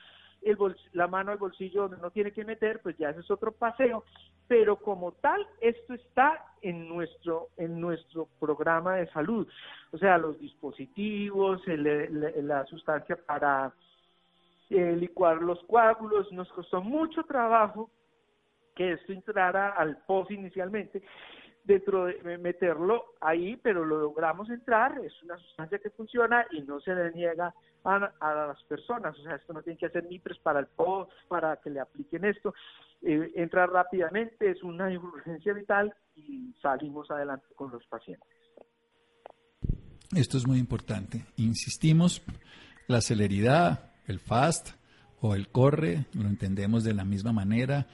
el 0.40 0.56
la 0.92 1.06
mano 1.06 1.30
al 1.30 1.38
bolsillo 1.38 1.82
donde 1.82 1.98
no 1.98 2.10
tiene 2.10 2.32
que 2.32 2.44
meter, 2.44 2.80
pues 2.80 2.96
ya 2.96 3.10
ese 3.10 3.20
es 3.20 3.30
otro 3.30 3.52
paseo. 3.52 4.04
Pero 4.48 4.76
como 4.76 5.12
tal, 5.12 5.46
esto 5.60 5.92
está 5.92 6.42
en 6.62 6.88
nuestro, 6.88 7.48
en 7.58 7.78
nuestro 7.80 8.28
programa 8.40 8.96
de 8.96 9.06
salud. 9.08 9.46
O 9.92 9.98
sea, 9.98 10.16
los 10.16 10.38
dispositivos, 10.38 11.60
la 11.66 12.64
sustancia 12.64 13.16
para 13.26 13.74
eh, 14.70 14.96
licuar 14.96 15.42
los 15.42 15.62
coágulos, 15.64 16.32
nos 16.32 16.50
costó 16.52 16.80
mucho 16.82 17.24
trabajo 17.24 17.90
que 18.74 18.92
esto 18.92 19.12
entrara 19.12 19.70
al 19.70 19.98
POS 20.06 20.30
inicialmente, 20.30 21.02
dentro 21.64 22.06
de 22.06 22.38
meterlo 22.38 23.14
ahí, 23.20 23.56
pero 23.56 23.84
lo 23.84 23.98
logramos 23.98 24.50
entrar, 24.50 24.98
es 25.02 25.12
una 25.22 25.38
sustancia 25.38 25.78
que 25.78 25.90
funciona 25.90 26.46
y 26.50 26.60
no 26.62 26.78
se 26.80 26.94
le 26.94 27.10
niega 27.12 27.54
a, 27.84 27.98
las 28.20 28.62
personas, 28.64 29.18
o 29.18 29.22
sea, 29.22 29.36
esto 29.36 29.52
no 29.52 29.62
tiene 29.62 29.78
que 29.78 29.86
hacer 29.86 30.04
MIPRES 30.08 30.38
para 30.38 30.60
el 30.60 30.66
POS, 30.66 31.08
para 31.28 31.56
que 31.56 31.70
le 31.70 31.80
apliquen 31.80 32.24
esto, 32.24 32.54
eh, 33.02 33.32
entra 33.34 33.66
rápidamente, 33.66 34.50
es 34.50 34.62
una 34.62 34.88
urgencia 34.88 35.52
vital 35.52 35.94
y 36.16 36.54
salimos 36.62 37.10
adelante 37.10 37.46
con 37.54 37.70
los 37.70 37.84
pacientes. 37.86 38.28
Esto 40.14 40.38
es 40.38 40.46
muy 40.46 40.58
importante. 40.58 41.26
Insistimos, 41.36 42.22
la 42.86 43.00
celeridad, 43.00 43.92
el 44.06 44.20
FAST 44.20 44.76
o 45.20 45.34
el 45.34 45.48
corre, 45.48 46.06
lo 46.12 46.28
entendemos 46.28 46.84
de 46.84 46.94
la 46.94 47.04
misma 47.04 47.32
manera, 47.32 47.86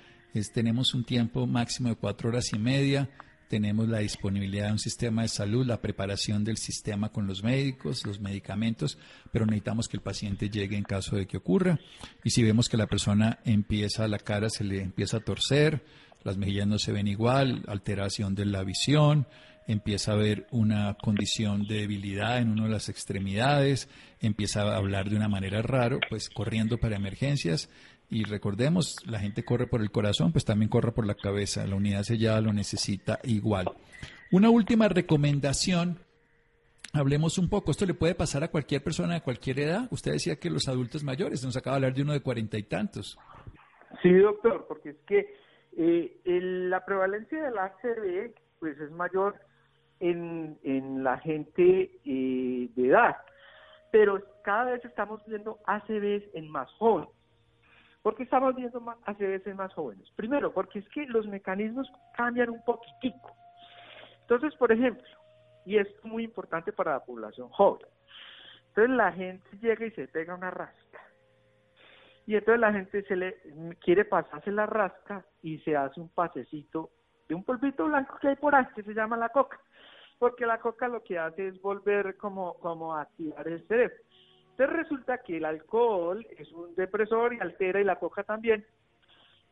tenemos 0.52 0.94
un 0.94 1.04
tiempo 1.04 1.46
máximo 1.46 1.88
de 1.88 1.96
cuatro 1.96 2.28
horas 2.28 2.52
y 2.52 2.58
media, 2.58 3.08
tenemos 3.48 3.88
la 3.88 3.98
disponibilidad 3.98 4.66
de 4.66 4.72
un 4.72 4.78
sistema 4.78 5.22
de 5.22 5.28
salud, 5.28 5.66
la 5.66 5.80
preparación 5.80 6.44
del 6.44 6.56
sistema 6.56 7.08
con 7.08 7.26
los 7.26 7.42
médicos, 7.42 8.06
los 8.06 8.20
medicamentos, 8.20 8.96
pero 9.32 9.44
necesitamos 9.44 9.88
que 9.88 9.96
el 9.96 10.02
paciente 10.04 10.48
llegue 10.48 10.76
en 10.76 10.84
caso 10.84 11.16
de 11.16 11.26
que 11.26 11.36
ocurra. 11.36 11.80
Y 12.22 12.30
si 12.30 12.44
vemos 12.44 12.68
que 12.68 12.76
la 12.76 12.86
persona 12.86 13.40
empieza, 13.44 14.06
la 14.06 14.20
cara 14.20 14.50
se 14.50 14.62
le 14.62 14.80
empieza 14.80 15.16
a 15.16 15.24
torcer, 15.24 15.84
las 16.22 16.36
mejillas 16.36 16.68
no 16.68 16.78
se 16.78 16.92
ven 16.92 17.08
igual, 17.08 17.64
alteración 17.66 18.36
de 18.36 18.44
la 18.44 18.62
visión, 18.62 19.26
empieza 19.66 20.12
a 20.12 20.14
haber 20.14 20.46
una 20.50 20.94
condición 20.94 21.66
de 21.66 21.80
debilidad 21.80 22.38
en 22.38 22.50
una 22.50 22.64
de 22.64 22.70
las 22.70 22.88
extremidades, 22.88 23.88
empieza 24.20 24.62
a 24.62 24.76
hablar 24.76 25.10
de 25.10 25.16
una 25.16 25.28
manera 25.28 25.62
rara, 25.62 25.98
pues 26.08 26.28
corriendo 26.28 26.78
para 26.78 26.96
emergencias, 26.96 27.68
y 28.10 28.24
recordemos, 28.24 28.96
la 29.06 29.20
gente 29.20 29.44
corre 29.44 29.68
por 29.68 29.80
el 29.80 29.92
corazón, 29.92 30.32
pues 30.32 30.44
también 30.44 30.68
corre 30.68 30.90
por 30.90 31.06
la 31.06 31.14
cabeza. 31.14 31.64
La 31.66 31.76
unidad 31.76 32.02
sellada 32.02 32.40
lo 32.40 32.52
necesita 32.52 33.20
igual. 33.22 33.66
Una 34.32 34.50
última 34.50 34.88
recomendación. 34.88 35.98
Hablemos 36.92 37.38
un 37.38 37.48
poco. 37.48 37.70
Esto 37.70 37.86
le 37.86 37.94
puede 37.94 38.16
pasar 38.16 38.42
a 38.42 38.48
cualquier 38.48 38.82
persona 38.82 39.14
de 39.14 39.20
cualquier 39.20 39.60
edad. 39.60 39.86
Usted 39.92 40.10
decía 40.10 40.40
que 40.40 40.50
los 40.50 40.66
adultos 40.66 41.04
mayores, 41.04 41.44
nos 41.44 41.56
acaba 41.56 41.76
de 41.76 41.86
hablar 41.86 41.94
de 41.94 42.02
uno 42.02 42.12
de 42.12 42.20
cuarenta 42.20 42.58
y 42.58 42.64
tantos. 42.64 43.16
Sí, 44.02 44.12
doctor, 44.12 44.66
porque 44.66 44.90
es 44.90 44.96
que 45.06 45.32
eh, 45.76 46.20
la 46.24 46.84
prevalencia 46.84 47.44
del 47.44 47.58
ACV 47.58 48.34
pues 48.58 48.78
es 48.80 48.90
mayor 48.90 49.36
en, 50.00 50.58
en 50.64 51.04
la 51.04 51.18
gente 51.18 52.00
eh, 52.04 52.70
de 52.74 52.88
edad, 52.88 53.16
pero 53.92 54.20
cada 54.42 54.72
vez 54.72 54.84
estamos 54.84 55.20
viendo 55.26 55.60
ACVs 55.66 56.24
en 56.34 56.50
más 56.50 56.68
jóvenes. 56.72 57.19
¿Por 58.02 58.16
qué 58.16 58.22
estamos 58.22 58.54
viendo 58.54 58.80
más, 58.80 58.96
hace 59.04 59.26
veces 59.26 59.54
más 59.54 59.72
jóvenes? 59.74 60.10
Primero, 60.16 60.52
porque 60.52 60.78
es 60.78 60.88
que 60.88 61.04
los 61.06 61.26
mecanismos 61.26 61.90
cambian 62.16 62.50
un 62.50 62.64
poquitico. 62.64 63.36
Entonces, 64.22 64.54
por 64.56 64.72
ejemplo, 64.72 65.06
y 65.66 65.76
es 65.76 65.88
muy 66.04 66.24
importante 66.24 66.72
para 66.72 66.92
la 66.92 67.04
población 67.04 67.48
joven, 67.50 67.86
entonces 68.68 68.96
la 68.96 69.12
gente 69.12 69.46
llega 69.60 69.84
y 69.84 69.90
se 69.90 70.08
pega 70.08 70.34
una 70.34 70.50
rasca. 70.50 71.00
Y 72.26 72.36
entonces 72.36 72.60
la 72.60 72.72
gente 72.72 73.02
se 73.02 73.16
le 73.16 73.36
quiere 73.80 74.04
pasarse 74.04 74.52
la 74.52 74.66
rasca 74.66 75.24
y 75.42 75.58
se 75.58 75.76
hace 75.76 76.00
un 76.00 76.08
pasecito 76.10 76.90
de 77.28 77.34
un 77.34 77.44
polvito 77.44 77.86
blanco 77.86 78.16
que 78.20 78.28
hay 78.28 78.36
por 78.36 78.54
ahí, 78.54 78.66
que 78.74 78.82
se 78.82 78.94
llama 78.94 79.16
la 79.16 79.30
coca. 79.30 79.60
Porque 80.18 80.46
la 80.46 80.60
coca 80.60 80.86
lo 80.86 81.02
que 81.02 81.18
hace 81.18 81.48
es 81.48 81.60
volver 81.60 82.16
como, 82.16 82.54
como 82.58 82.94
a 82.94 83.02
activar 83.02 83.46
el 83.48 83.66
cerebro. 83.66 83.96
Entonces 84.60 84.76
resulta 84.76 85.18
que 85.22 85.38
el 85.38 85.46
alcohol 85.46 86.26
es 86.36 86.52
un 86.52 86.74
depresor 86.74 87.32
y 87.32 87.40
altera 87.40 87.80
y 87.80 87.84
la 87.84 87.96
coca 87.96 88.24
también 88.24 88.62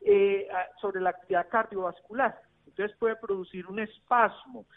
eh, 0.01 0.47
sobre 0.79 1.01
la 1.01 1.09
actividad 1.09 1.49
cardiovascular. 1.49 2.39
Entonces 2.67 2.95
puede 2.99 3.15
producir 3.15 3.65
un 3.65 3.79
espasmo 3.79 4.67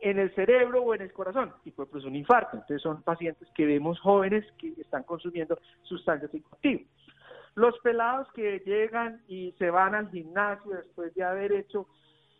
en 0.00 0.18
el 0.18 0.34
cerebro 0.34 0.82
o 0.82 0.94
en 0.94 1.00
el 1.00 1.12
corazón 1.14 1.54
y 1.64 1.70
puede 1.70 1.88
producir 1.88 2.10
un 2.10 2.16
infarto. 2.16 2.58
Entonces 2.58 2.82
son 2.82 3.02
pacientes 3.02 3.48
que 3.54 3.64
vemos 3.64 3.98
jóvenes 4.00 4.44
que 4.58 4.74
están 4.78 5.04
consumiendo 5.04 5.58
sustancias 5.84 6.30
psicoactivas. 6.32 6.86
Los 7.54 7.78
pelados 7.78 8.30
que 8.34 8.58
llegan 8.58 9.22
y 9.26 9.52
se 9.52 9.70
van 9.70 9.94
al 9.94 10.10
gimnasio 10.10 10.72
después 10.72 11.14
de 11.14 11.24
haber 11.24 11.52
hecho 11.52 11.88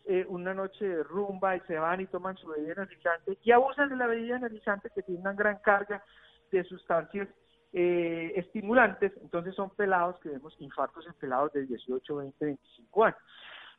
eh, 0.05 0.26
una 0.29 0.52
noche 0.52 0.87
de 0.87 1.02
rumba 1.02 1.57
y 1.57 1.61
se 1.61 1.79
van 1.79 2.02
y 2.02 2.07
toman 2.09 2.37
su 2.37 2.46
bebida 2.46 2.74
energizante 2.74 3.38
y 3.42 3.52
abusan 3.52 3.88
de 3.88 3.96
la 3.96 4.07
bebida 4.07 4.37
energizante 4.37 4.90
que 4.94 5.00
tiene 5.00 5.22
una 5.22 5.33
gran 5.33 5.57
carga 5.64 6.05
de 6.50 6.64
sustancias 6.64 7.28
eh, 7.72 8.32
estimulantes, 8.37 9.12
entonces 9.20 9.54
son 9.54 9.70
pelados 9.70 10.18
que 10.20 10.30
vemos 10.30 10.54
infartos 10.61 11.06
en 11.06 11.14
pelados 11.14 11.52
de 11.52 11.66
18, 11.66 12.16
20, 12.16 12.44
25 12.44 13.04
años. 13.04 13.18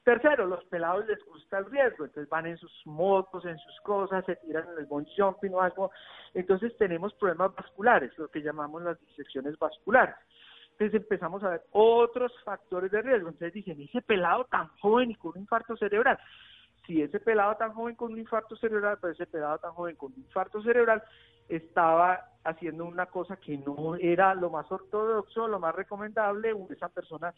Tercero, 0.04 0.46
los 0.46 0.64
pelados 0.66 1.06
les 1.06 1.22
gusta 1.26 1.58
el 1.58 1.66
riesgo, 1.66 2.06
entonces 2.06 2.30
van 2.30 2.46
en 2.46 2.58
sus 2.58 2.72
motos, 2.86 3.44
en 3.44 3.58
sus 3.58 3.82
cosas, 3.82 4.24
se 4.26 4.38
tiran 4.38 4.66
en 4.72 4.78
el 4.78 4.86
bungee 4.86 5.12
jumping 5.18 5.54
o 5.54 5.62
algo. 5.62 5.92
Entonces 6.34 6.78
tenemos 6.78 7.14
problemas 7.16 7.54
vasculares, 7.56 8.18
lo 8.18 8.30
que 8.30 8.42
llamamos 8.42 8.84
las 8.84 8.98
disecciones 9.02 9.60
vasculares. 9.60 10.16
Entonces 10.72 11.02
empezamos 11.02 11.44
a 11.44 11.50
ver 11.50 11.64
otros 11.72 12.32
factores 12.46 12.92
de 12.92 13.02
riesgo. 13.02 13.30
Entonces 13.30 13.52
dicen, 13.52 13.82
ese 13.82 14.02
pelado 14.02 14.46
tan 14.46 14.70
joven 14.78 15.12
y 15.12 15.16
con 15.16 15.34
un 15.36 15.42
infarto 15.42 15.76
cerebral. 15.76 16.18
Si 16.86 17.02
ese 17.02 17.20
pelado 17.20 17.56
tan 17.56 17.74
joven 17.74 17.96
con 17.96 18.14
un 18.14 18.20
infarto 18.20 18.56
cerebral, 18.56 19.00
pues 19.02 19.16
ese 19.16 19.26
pelado 19.26 19.58
tan 19.58 19.74
joven 19.74 19.98
con 19.98 20.14
un 20.14 20.20
infarto 20.20 20.62
cerebral 20.62 21.04
estaba 21.48 22.30
haciendo 22.44 22.86
una 22.86 23.08
cosa 23.08 23.38
que 23.38 23.58
no 23.58 23.96
era 23.96 24.34
lo 24.34 24.50
más 24.50 24.72
ortodoxo, 24.72 25.48
lo 25.48 25.60
más 25.60 25.76
recomendable, 25.76 26.54
esa 26.70 26.90
persona 26.90 27.34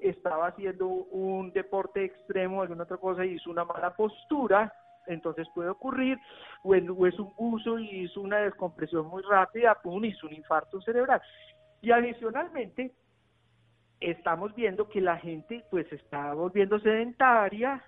estaba 0.00 0.48
haciendo 0.48 0.86
un 0.86 1.52
deporte 1.52 2.04
extremo, 2.04 2.62
alguna 2.62 2.84
otra 2.84 2.96
cosa, 2.96 3.24
y 3.24 3.34
hizo 3.34 3.50
una 3.50 3.64
mala 3.64 3.94
postura, 3.94 4.72
entonces 5.06 5.48
puede 5.54 5.70
ocurrir, 5.70 6.18
o, 6.62 6.74
es 6.74 7.18
un 7.18 7.32
uso 7.36 7.78
y 7.78 8.04
hizo 8.04 8.20
una 8.20 8.38
descompresión 8.38 9.06
muy 9.06 9.22
rápida, 9.22 9.74
pum, 9.82 10.04
hizo 10.04 10.26
un 10.26 10.34
infarto 10.34 10.80
cerebral. 10.82 11.20
Y 11.80 11.90
adicionalmente, 11.90 12.92
estamos 14.00 14.54
viendo 14.54 14.88
que 14.88 15.00
la 15.00 15.16
gente 15.16 15.64
pues 15.70 15.90
está 15.92 16.34
volviendo 16.34 16.78
sedentaria, 16.78 17.82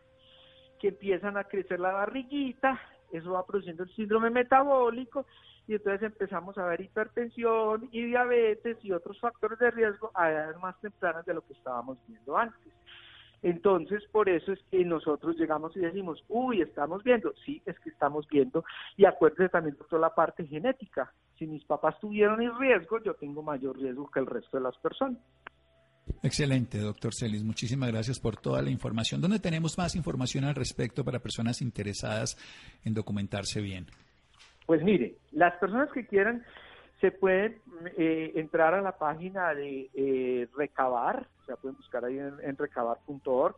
que 0.79 0.89
empiezan 0.89 1.37
a 1.37 1.45
crecer 1.45 1.79
la 1.79 1.93
barriguita, 1.93 2.81
eso 3.13 3.33
va 3.33 3.47
produciendo 3.47 3.83
el 3.83 3.95
síndrome 3.95 4.31
metabólico, 4.31 5.27
y 5.67 5.75
entonces 5.75 6.03
empezamos 6.03 6.59
a 6.59 6.67
ver 6.67 6.81
hipertensión 6.81 7.89
y 7.93 8.05
diabetes 8.07 8.79
y 8.83 8.93
otros 8.93 9.19
factores 9.21 9.59
de 9.59 9.71
riesgo 9.71 10.11
a 10.15 10.31
edades 10.31 10.57
más 10.59 10.79
tempranas 10.81 11.25
de 11.25 11.35
lo 11.35 11.43
que 11.43 11.53
estábamos 11.53 11.99
viendo 12.09 12.37
antes. 12.37 12.73
Entonces, 13.43 14.05
por 14.13 14.29
eso 14.29 14.53
es 14.53 14.61
que 14.71 14.85
nosotros 14.85 15.37
llegamos 15.37 15.75
y 15.77 15.81
decimos, 15.81 16.23
uy, 16.29 16.61
estamos 16.61 17.03
viendo. 17.03 17.33
Sí, 17.45 17.63
es 17.65 17.79
que 17.81 17.89
estamos 17.89 18.29
viendo. 18.29 18.65
Y 18.97 19.07
acuérdense 19.07 19.49
también 19.49 19.77
toda 19.89 20.01
la 20.01 20.15
parte 20.15 20.47
genética. 20.47 21.13
Si 21.39 21.47
mis 21.47 21.65
papás 21.65 21.99
tuvieron 22.01 22.43
el 22.43 22.57
riesgo, 22.59 23.03
yo 23.03 23.15
tengo 23.15 23.43
mayor 23.43 23.79
riesgo 23.79 24.11
que 24.11 24.21
el 24.21 24.27
resto 24.27 24.59
de 24.59 24.65
las 24.65 24.77
personas. 24.79 25.19
Excelente, 26.23 26.79
doctor 26.79 27.15
Celis. 27.15 27.43
Muchísimas 27.45 27.91
gracias 27.91 28.21
por 28.21 28.37
toda 28.37 28.63
la 28.63 28.71
información. 28.71 29.21
¿Dónde 29.21 29.39
tenemos 29.39 29.79
más 29.79 29.95
información 29.97 30.45
al 30.45 30.55
respecto 30.55 31.05
para 31.05 31.19
personas 31.19 31.63
interesadas 31.63 32.37
en 32.85 32.95
documentarse 32.95 33.61
bien? 33.61 33.87
Pues 34.67 34.83
mire, 34.83 35.17
las 35.33 35.55
personas 35.57 35.91
que 35.93 36.07
quieran 36.07 36.45
se 37.01 37.11
pueden 37.11 37.57
eh, 37.97 38.33
entrar 38.35 38.75
a 38.75 38.83
la 38.83 38.93
página 38.93 39.55
de 39.55 39.91
eh, 39.95 40.49
Recabar, 40.57 41.27
o 41.43 41.47
sea, 41.47 41.57
pueden 41.57 41.77
buscar 41.77 42.05
ahí 42.05 42.19
en, 42.19 42.57
recabar.org, 42.57 43.57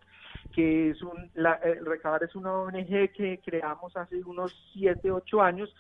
que 0.55 0.91
es 0.91 1.03
un, 1.03 1.31
la, 1.35 1.55
eh, 1.65 1.81
Recabar 1.85 2.23
es 2.23 2.35
una 2.37 2.53
ONG 2.53 3.11
que 3.13 3.41
creamos 3.45 3.97
hace 3.97 4.23
unos 4.25 4.55
7, 4.75 5.11
8 5.11 5.43
años, 5.43 5.75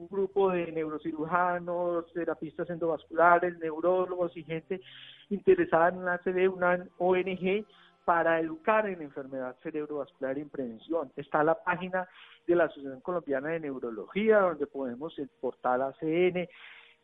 un 0.00 0.08
grupo 0.08 0.50
de 0.50 0.72
neurocirujanos, 0.72 2.12
terapistas 2.12 2.68
endovasculares, 2.70 3.56
neurólogos 3.58 4.36
y 4.36 4.42
gente 4.44 4.80
interesada 5.28 5.90
en 5.90 6.04
la 6.04 6.14
ACV, 6.14 6.52
una 6.52 6.84
ONG 6.98 7.64
para 8.06 8.40
educar 8.40 8.88
en 8.88 9.02
enfermedad 9.02 9.54
cerebrovascular 9.62 10.38
y 10.38 10.40
en 10.40 10.48
prevención. 10.48 11.12
Está 11.16 11.44
la 11.44 11.62
página 11.62 12.08
de 12.46 12.56
la 12.56 12.64
Asociación 12.64 13.02
Colombiana 13.02 13.50
de 13.50 13.60
Neurología, 13.60 14.40
donde 14.40 14.66
podemos 14.66 15.18
el 15.18 15.28
portal 15.28 15.82
ACN, 15.82 16.48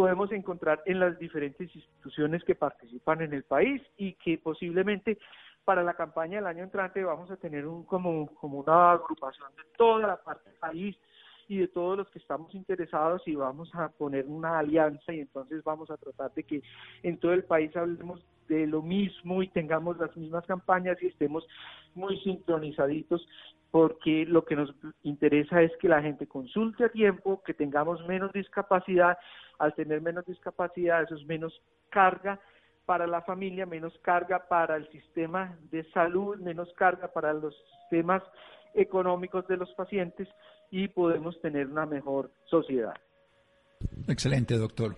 Podemos 0.00 0.32
encontrar 0.32 0.82
en 0.86 0.98
las 0.98 1.18
diferentes 1.18 1.76
instituciones 1.76 2.42
que 2.44 2.54
participan 2.54 3.20
en 3.20 3.34
el 3.34 3.42
país 3.42 3.82
y 3.98 4.14
que 4.14 4.38
posiblemente 4.38 5.18
para 5.62 5.82
la 5.82 5.92
campaña 5.92 6.36
del 6.36 6.46
año 6.46 6.64
entrante 6.64 7.04
vamos 7.04 7.30
a 7.30 7.36
tener 7.36 7.66
un 7.66 7.84
como, 7.84 8.34
como 8.36 8.60
una 8.60 8.92
agrupación 8.92 9.54
de 9.56 9.62
toda 9.76 10.06
la 10.06 10.16
parte 10.16 10.48
del 10.48 10.58
país 10.58 10.96
y 11.48 11.58
de 11.58 11.68
todos 11.68 11.98
los 11.98 12.08
que 12.08 12.18
estamos 12.18 12.54
interesados 12.54 13.20
y 13.28 13.34
vamos 13.34 13.68
a 13.74 13.90
poner 13.90 14.24
una 14.24 14.58
alianza 14.58 15.12
y 15.12 15.20
entonces 15.20 15.62
vamos 15.64 15.90
a 15.90 15.98
tratar 15.98 16.32
de 16.32 16.44
que 16.44 16.62
en 17.02 17.18
todo 17.18 17.34
el 17.34 17.44
país 17.44 17.76
hablemos 17.76 18.24
de 18.50 18.66
lo 18.66 18.82
mismo 18.82 19.42
y 19.42 19.48
tengamos 19.48 19.96
las 19.98 20.14
mismas 20.16 20.44
campañas 20.44 20.98
y 21.00 21.06
estemos 21.06 21.46
muy 21.94 22.18
sincronizaditos 22.20 23.26
porque 23.70 24.26
lo 24.26 24.44
que 24.44 24.56
nos 24.56 24.74
interesa 25.04 25.62
es 25.62 25.70
que 25.80 25.88
la 25.88 26.02
gente 26.02 26.26
consulte 26.26 26.84
a 26.84 26.88
tiempo, 26.88 27.40
que 27.44 27.54
tengamos 27.54 28.04
menos 28.08 28.32
discapacidad, 28.32 29.16
al 29.60 29.74
tener 29.74 30.00
menos 30.02 30.26
discapacidad 30.26 31.04
eso 31.04 31.14
es 31.14 31.24
menos 31.26 31.52
carga 31.88 32.40
para 32.84 33.06
la 33.06 33.22
familia, 33.22 33.66
menos 33.66 33.96
carga 34.02 34.48
para 34.48 34.74
el 34.76 34.90
sistema 34.90 35.56
de 35.70 35.84
salud, 35.92 36.36
menos 36.40 36.68
carga 36.76 37.06
para 37.12 37.32
los 37.32 37.54
sistemas 37.82 38.22
económicos 38.74 39.46
de 39.46 39.56
los 39.56 39.70
pacientes 39.74 40.26
y 40.72 40.88
podemos 40.88 41.40
tener 41.40 41.68
una 41.68 41.86
mejor 41.86 42.32
sociedad. 42.46 42.94
Excelente, 44.08 44.56
doctor. 44.56 44.96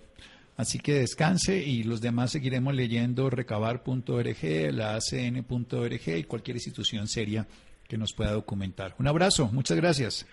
Así 0.56 0.78
que 0.78 0.94
descanse 0.94 1.56
y 1.56 1.82
los 1.82 2.00
demás 2.00 2.30
seguiremos 2.30 2.74
leyendo 2.74 3.30
recabar.org, 3.30 4.72
la 4.72 4.94
acn.org 4.96 6.08
y 6.08 6.24
cualquier 6.24 6.56
institución 6.56 7.06
seria 7.06 7.46
que 7.88 7.96
nos 7.96 8.12
pueda 8.12 8.32
documentar. 8.32 8.94
Un 8.98 9.08
abrazo, 9.08 9.48
muchas 9.52 9.76
gracias. 9.78 10.26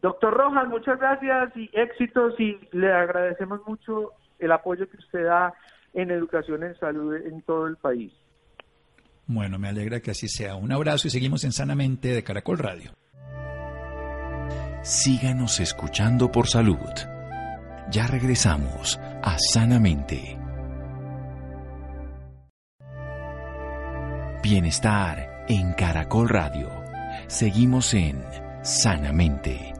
Doctor 0.00 0.32
Rojas, 0.32 0.68
muchas 0.68 0.98
gracias 0.98 1.56
y 1.56 1.68
éxitos 1.72 2.38
y 2.38 2.58
le 2.72 2.92
agradecemos 2.92 3.60
mucho 3.66 4.12
el 4.38 4.52
apoyo 4.52 4.88
que 4.88 4.96
usted 4.96 5.24
da 5.24 5.52
en 5.94 6.10
educación 6.10 6.62
en 6.62 6.78
salud 6.78 7.16
en 7.16 7.42
todo 7.42 7.66
el 7.66 7.76
país. 7.76 8.12
Bueno, 9.26 9.58
me 9.58 9.68
alegra 9.68 10.00
que 10.00 10.12
así 10.12 10.28
sea. 10.28 10.54
Un 10.54 10.72
abrazo 10.72 11.08
y 11.08 11.10
seguimos 11.10 11.44
en 11.44 11.52
Sanamente 11.52 12.08
de 12.08 12.22
Caracol 12.22 12.58
Radio. 12.58 12.92
Síganos 14.82 15.60
escuchando 15.60 16.30
por 16.30 16.46
salud. 16.46 16.78
Ya 17.90 18.06
regresamos 18.06 19.00
a 19.22 19.38
Sanamente. 19.38 20.38
Bienestar 24.42 25.46
en 25.48 25.72
Caracol 25.72 26.28
Radio. 26.28 26.68
Seguimos 27.28 27.94
en 27.94 28.22
Sanamente. 28.62 29.72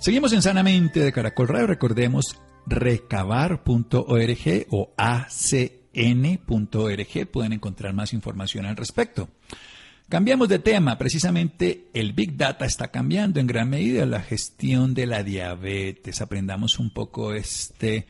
Seguimos 0.00 0.34
en 0.34 0.42
Sanamente 0.42 1.00
de 1.00 1.12
Caracol 1.12 1.48
Radio. 1.48 1.68
Recordemos 1.68 2.38
recabar.org 2.66 4.66
o 4.70 4.92
AC 4.98 5.80
n.org 5.92 7.30
pueden 7.32 7.52
encontrar 7.52 7.94
más 7.94 8.12
información 8.12 8.66
al 8.66 8.76
respecto. 8.76 9.28
Cambiamos 10.10 10.48
de 10.48 10.58
tema, 10.58 10.98
precisamente 10.98 11.86
el 11.94 12.12
Big 12.14 12.36
Data 12.36 12.64
está 12.64 12.88
cambiando 12.88 13.38
en 13.38 13.46
gran 13.46 13.70
medida 13.70 14.04
la 14.06 14.20
gestión 14.20 14.92
de 14.92 15.06
la 15.06 15.22
diabetes. 15.22 16.20
Aprendamos 16.20 16.80
un 16.80 16.90
poco 16.92 17.32
este 17.32 18.08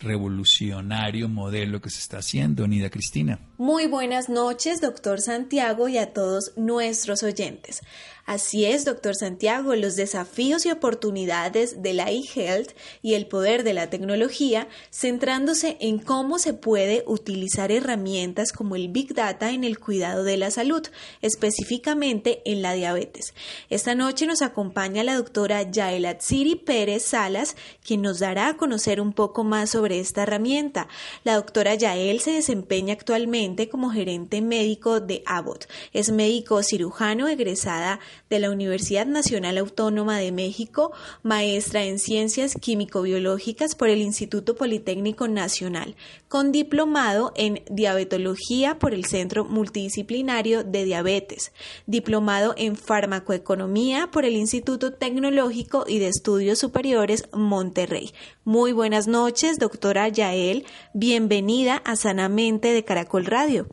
revolucionario 0.00 1.28
modelo 1.28 1.80
que 1.80 1.88
se 1.88 2.00
está 2.00 2.18
haciendo, 2.18 2.66
Nida 2.66 2.90
Cristina. 2.90 3.38
Muy 3.58 3.86
buenas 3.86 4.28
noches, 4.28 4.80
doctor 4.80 5.20
Santiago, 5.20 5.88
y 5.88 5.98
a 5.98 6.12
todos 6.12 6.52
nuestros 6.56 7.22
oyentes. 7.22 7.80
Así 8.26 8.64
es, 8.64 8.84
doctor 8.84 9.14
Santiago, 9.14 9.76
los 9.76 9.94
desafíos 9.94 10.66
y 10.66 10.72
oportunidades 10.72 11.80
de 11.80 11.92
la 11.92 12.10
e-health 12.10 12.72
y 13.00 13.14
el 13.14 13.26
poder 13.26 13.62
de 13.62 13.72
la 13.72 13.88
tecnología, 13.88 14.66
centrándose 14.90 15.76
en 15.78 16.00
cómo 16.00 16.40
se 16.40 16.52
puede 16.52 17.04
utilizar 17.06 17.70
herramientas 17.70 18.50
como 18.50 18.74
el 18.74 18.88
Big 18.88 19.14
Data 19.14 19.52
en 19.52 19.62
el 19.62 19.78
cuidado 19.78 20.24
de 20.24 20.38
la 20.38 20.50
salud, 20.50 20.82
específicamente 21.22 22.42
en 22.44 22.62
la 22.62 22.72
diabetes. 22.72 23.32
Esta 23.70 23.94
noche 23.94 24.26
nos 24.26 24.42
acompaña 24.42 25.04
la 25.04 25.14
doctora 25.14 25.62
Yaela 25.62 26.18
Tsiri 26.18 26.56
Pérez 26.56 27.04
Salas, 27.04 27.54
quien 27.84 28.02
nos 28.02 28.18
dará 28.18 28.48
a 28.48 28.56
conocer 28.56 29.00
un 29.00 29.12
poco 29.12 29.44
más 29.44 29.70
sobre 29.70 30.00
esta 30.00 30.24
herramienta. 30.24 30.88
La 31.22 31.36
doctora 31.36 31.76
Yael 31.76 32.18
se 32.18 32.32
desempeña 32.32 32.94
actualmente 32.94 33.68
como 33.68 33.90
gerente 33.90 34.42
médico 34.42 34.98
de 34.98 35.22
Abbott. 35.26 35.68
Es 35.92 36.10
médico 36.10 36.64
cirujano 36.64 37.28
egresada 37.28 38.00
de 38.30 38.38
la 38.38 38.50
Universidad 38.50 39.06
Nacional 39.06 39.58
Autónoma 39.58 40.18
de 40.18 40.32
México, 40.32 40.92
maestra 41.22 41.84
en 41.84 41.98
Ciencias 41.98 42.54
Químico-Biológicas 42.54 43.74
por 43.74 43.88
el 43.88 44.00
Instituto 44.00 44.56
Politécnico 44.56 45.28
Nacional, 45.28 45.96
con 46.28 46.52
diplomado 46.52 47.32
en 47.36 47.62
Diabetología 47.70 48.78
por 48.78 48.94
el 48.94 49.04
Centro 49.04 49.44
Multidisciplinario 49.44 50.64
de 50.64 50.84
Diabetes, 50.84 51.52
diplomado 51.86 52.54
en 52.56 52.76
Farmacoeconomía 52.76 54.10
por 54.10 54.24
el 54.24 54.36
Instituto 54.36 54.92
Tecnológico 54.92 55.84
y 55.86 55.98
de 55.98 56.08
Estudios 56.08 56.58
Superiores 56.58 57.28
Monterrey. 57.32 58.12
Muy 58.44 58.72
buenas 58.72 59.06
noches, 59.06 59.58
doctora 59.58 60.08
Yael. 60.08 60.64
Bienvenida 60.94 61.76
a 61.84 61.96
Sanamente 61.96 62.72
de 62.72 62.84
Caracol 62.84 63.24
Radio. 63.24 63.66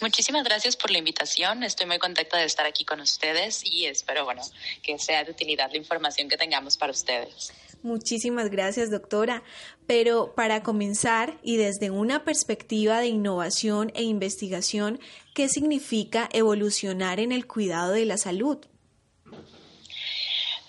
Muchísimas 0.00 0.44
gracias 0.44 0.76
por 0.76 0.90
la 0.90 0.98
invitación. 0.98 1.62
Estoy 1.62 1.86
muy 1.86 1.98
contenta 1.98 2.38
de 2.38 2.44
estar 2.44 2.66
aquí 2.66 2.84
con 2.84 3.00
ustedes 3.00 3.62
y 3.64 3.86
espero, 3.86 4.24
bueno, 4.24 4.42
que 4.82 4.98
sea 4.98 5.24
de 5.24 5.30
utilidad 5.30 5.70
la 5.70 5.78
información 5.78 6.28
que 6.28 6.36
tengamos 6.36 6.76
para 6.76 6.92
ustedes. 6.92 7.52
Muchísimas 7.82 8.50
gracias, 8.50 8.90
doctora. 8.90 9.42
Pero 9.86 10.34
para 10.34 10.62
comenzar, 10.62 11.38
y 11.42 11.58
desde 11.58 11.90
una 11.90 12.24
perspectiva 12.24 13.00
de 13.00 13.08
innovación 13.08 13.92
e 13.94 14.02
investigación, 14.02 15.00
¿qué 15.34 15.48
significa 15.50 16.28
evolucionar 16.32 17.20
en 17.20 17.32
el 17.32 17.46
cuidado 17.46 17.92
de 17.92 18.06
la 18.06 18.16
salud? 18.16 18.58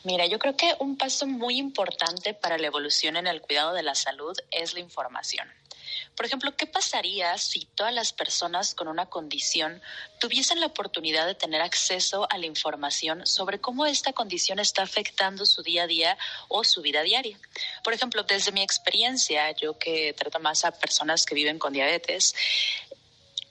Mira, 0.04 0.28
yo 0.28 0.38
creo 0.38 0.56
que 0.56 0.76
un 0.80 0.98
paso 0.98 1.26
muy 1.26 1.58
importante 1.58 2.34
para 2.34 2.58
la 2.58 2.68
evolución 2.68 3.16
en 3.16 3.28
el 3.28 3.42
cuidado 3.42 3.74
de 3.74 3.82
la 3.82 3.96
salud 3.96 4.38
es 4.52 4.74
la 4.74 4.80
información. 4.80 5.48
Por 6.16 6.26
ejemplo, 6.26 6.56
¿qué 6.56 6.66
pasaría 6.66 7.38
si 7.38 7.66
todas 7.76 7.94
las 7.94 8.14
personas 8.14 8.74
con 8.74 8.88
una 8.88 9.08
condición 9.08 9.82
tuviesen 10.20 10.60
la 10.60 10.68
oportunidad 10.68 11.28
de 11.28 11.36
tener 11.36 11.62
acceso 11.62 12.28
a 12.30 12.38
la 12.38 12.46
información 12.46 13.26
sobre 13.28 13.60
cómo 13.60 13.86
esta 13.86 14.14
condición 14.14 14.60
está 14.60 14.84
afectando 14.84 15.46
su 15.46 15.62
día 15.62 15.84
a 15.84 15.88
día 15.88 16.18
o 16.48 16.64
su 16.64 16.82
vida 16.82 17.02
diaria? 17.04 17.38
Por 17.84 17.94
ejemplo, 17.94 18.24
desde 18.24 18.52
mi 18.54 18.62
experiencia, 18.62 19.52
yo 19.52 19.78
que 19.78 20.14
trato 20.14 20.40
más 20.40 20.64
a 20.64 20.72
personas 20.72 21.26
que 21.26 21.36
viven 21.36 21.60
con 21.60 21.74
diabetes, 21.74 22.34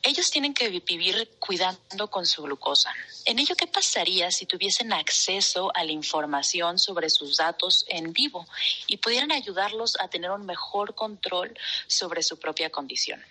ellos 0.04 0.30
tienen 0.30 0.52
que 0.52 0.68
vivir 0.68 1.30
cuidando 1.38 2.10
con 2.10 2.26
su 2.26 2.42
glucosa. 2.42 2.92
En 3.24 3.38
ello, 3.38 3.56
¿qué 3.56 3.66
pasaría 3.66 4.30
si 4.30 4.44
tuviesen 4.44 4.92
acceso 4.92 5.72
a 5.74 5.82
la 5.82 5.92
información 5.92 6.78
sobre 6.78 7.08
sus 7.08 7.38
datos 7.38 7.86
en 7.88 8.12
vivo 8.12 8.46
y 8.86 8.98
pudieran 8.98 9.32
ayudarlos 9.32 9.96
a 9.98 10.08
tener 10.08 10.30
un 10.30 10.44
mejor 10.44 10.94
control 10.94 11.58
sobre 11.86 12.22
su 12.22 12.38
propia 12.38 12.68
condición? 12.70 13.24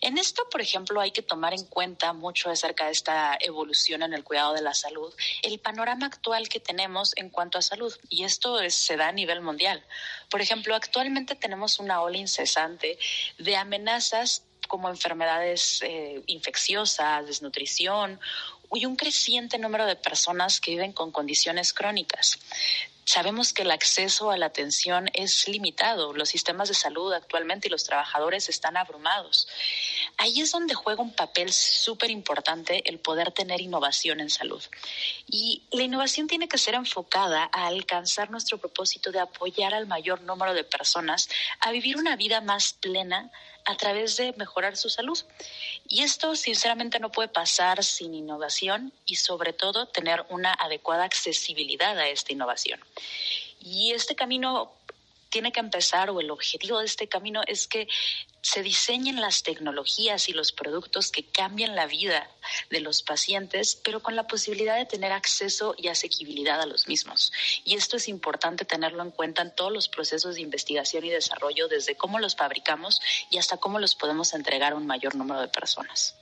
En 0.00 0.18
esto, 0.18 0.48
por 0.50 0.60
ejemplo, 0.60 1.00
hay 1.00 1.10
que 1.12 1.22
tomar 1.22 1.52
en 1.52 1.64
cuenta 1.66 2.12
mucho 2.12 2.50
acerca 2.50 2.86
de 2.86 2.92
esta 2.92 3.36
evolución 3.40 4.02
en 4.02 4.14
el 4.14 4.24
cuidado 4.24 4.54
de 4.54 4.62
la 4.62 4.74
salud, 4.74 5.12
el 5.42 5.60
panorama 5.60 6.06
actual 6.06 6.48
que 6.48 6.60
tenemos 6.60 7.12
en 7.16 7.28
cuanto 7.28 7.58
a 7.58 7.62
salud, 7.62 7.94
y 8.08 8.24
esto 8.24 8.58
se 8.70 8.96
da 8.96 9.08
a 9.08 9.12
nivel 9.12 9.42
mundial. 9.42 9.84
Por 10.30 10.40
ejemplo, 10.40 10.74
actualmente 10.74 11.34
tenemos 11.34 11.78
una 11.78 12.00
ola 12.00 12.16
incesante 12.16 12.98
de 13.38 13.56
amenazas 13.56 14.44
como 14.70 14.88
enfermedades 14.88 15.82
eh, 15.82 16.22
infecciosas, 16.28 17.26
desnutrición 17.26 18.20
y 18.72 18.86
un 18.86 18.94
creciente 18.94 19.58
número 19.58 19.84
de 19.84 19.96
personas 19.96 20.60
que 20.60 20.70
viven 20.70 20.92
con 20.92 21.10
condiciones 21.10 21.72
crónicas. 21.72 22.38
Sabemos 23.04 23.52
que 23.52 23.62
el 23.62 23.72
acceso 23.72 24.30
a 24.30 24.38
la 24.38 24.46
atención 24.46 25.10
es 25.14 25.48
limitado. 25.48 26.12
Los 26.12 26.28
sistemas 26.28 26.68
de 26.68 26.74
salud 26.74 27.12
actualmente 27.12 27.66
y 27.66 27.70
los 27.70 27.82
trabajadores 27.82 28.48
están 28.48 28.76
abrumados. 28.76 29.48
Ahí 30.16 30.40
es 30.40 30.52
donde 30.52 30.74
juega 30.74 31.02
un 31.02 31.12
papel 31.12 31.52
súper 31.52 32.10
importante 32.10 32.88
el 32.88 33.00
poder 33.00 33.32
tener 33.32 33.60
innovación 33.60 34.20
en 34.20 34.30
salud. 34.30 34.62
Y 35.26 35.64
la 35.72 35.82
innovación 35.82 36.28
tiene 36.28 36.46
que 36.46 36.58
ser 36.58 36.74
enfocada 36.74 37.50
a 37.52 37.66
alcanzar 37.66 38.30
nuestro 38.30 38.58
propósito 38.58 39.10
de 39.10 39.18
apoyar 39.18 39.74
al 39.74 39.88
mayor 39.88 40.20
número 40.20 40.54
de 40.54 40.62
personas 40.62 41.28
a 41.58 41.72
vivir 41.72 41.96
una 41.96 42.14
vida 42.14 42.40
más 42.40 42.74
plena, 42.74 43.32
a 43.70 43.76
través 43.76 44.16
de 44.16 44.32
mejorar 44.36 44.76
su 44.76 44.90
salud. 44.90 45.18
Y 45.88 46.02
esto 46.02 46.34
sinceramente 46.34 46.98
no 46.98 47.12
puede 47.12 47.28
pasar 47.28 47.84
sin 47.84 48.14
innovación 48.14 48.92
y 49.06 49.16
sobre 49.16 49.52
todo 49.52 49.86
tener 49.86 50.24
una 50.28 50.52
adecuada 50.52 51.04
accesibilidad 51.04 51.96
a 51.98 52.08
esta 52.08 52.32
innovación. 52.32 52.80
Y 53.62 53.92
este 53.92 54.16
camino 54.16 54.72
tiene 55.30 55.52
que 55.52 55.60
empezar 55.60 56.10
o 56.10 56.20
el 56.20 56.30
objetivo 56.30 56.80
de 56.80 56.86
este 56.86 57.08
camino 57.08 57.42
es 57.46 57.66
que 57.66 57.88
se 58.42 58.62
diseñen 58.62 59.20
las 59.20 59.42
tecnologías 59.42 60.28
y 60.28 60.32
los 60.32 60.52
productos 60.52 61.10
que 61.10 61.24
cambien 61.24 61.76
la 61.76 61.86
vida 61.86 62.30
de 62.70 62.80
los 62.80 63.02
pacientes, 63.02 63.76
pero 63.76 64.00
con 64.00 64.16
la 64.16 64.26
posibilidad 64.26 64.76
de 64.76 64.86
tener 64.86 65.12
acceso 65.12 65.74
y 65.76 65.88
asequibilidad 65.88 66.60
a 66.60 66.66
los 66.66 66.88
mismos. 66.88 67.32
Y 67.64 67.76
esto 67.76 67.96
es 67.96 68.08
importante 68.08 68.64
tenerlo 68.64 69.02
en 69.02 69.10
cuenta 69.10 69.42
en 69.42 69.54
todos 69.54 69.72
los 69.72 69.88
procesos 69.88 70.34
de 70.34 70.40
investigación 70.40 71.04
y 71.04 71.10
desarrollo, 71.10 71.68
desde 71.68 71.96
cómo 71.96 72.18
los 72.18 72.34
fabricamos 72.34 73.00
y 73.30 73.38
hasta 73.38 73.58
cómo 73.58 73.78
los 73.78 73.94
podemos 73.94 74.32
entregar 74.32 74.72
a 74.72 74.76
un 74.76 74.86
mayor 74.86 75.14
número 75.14 75.40
de 75.40 75.48
personas. 75.48 76.16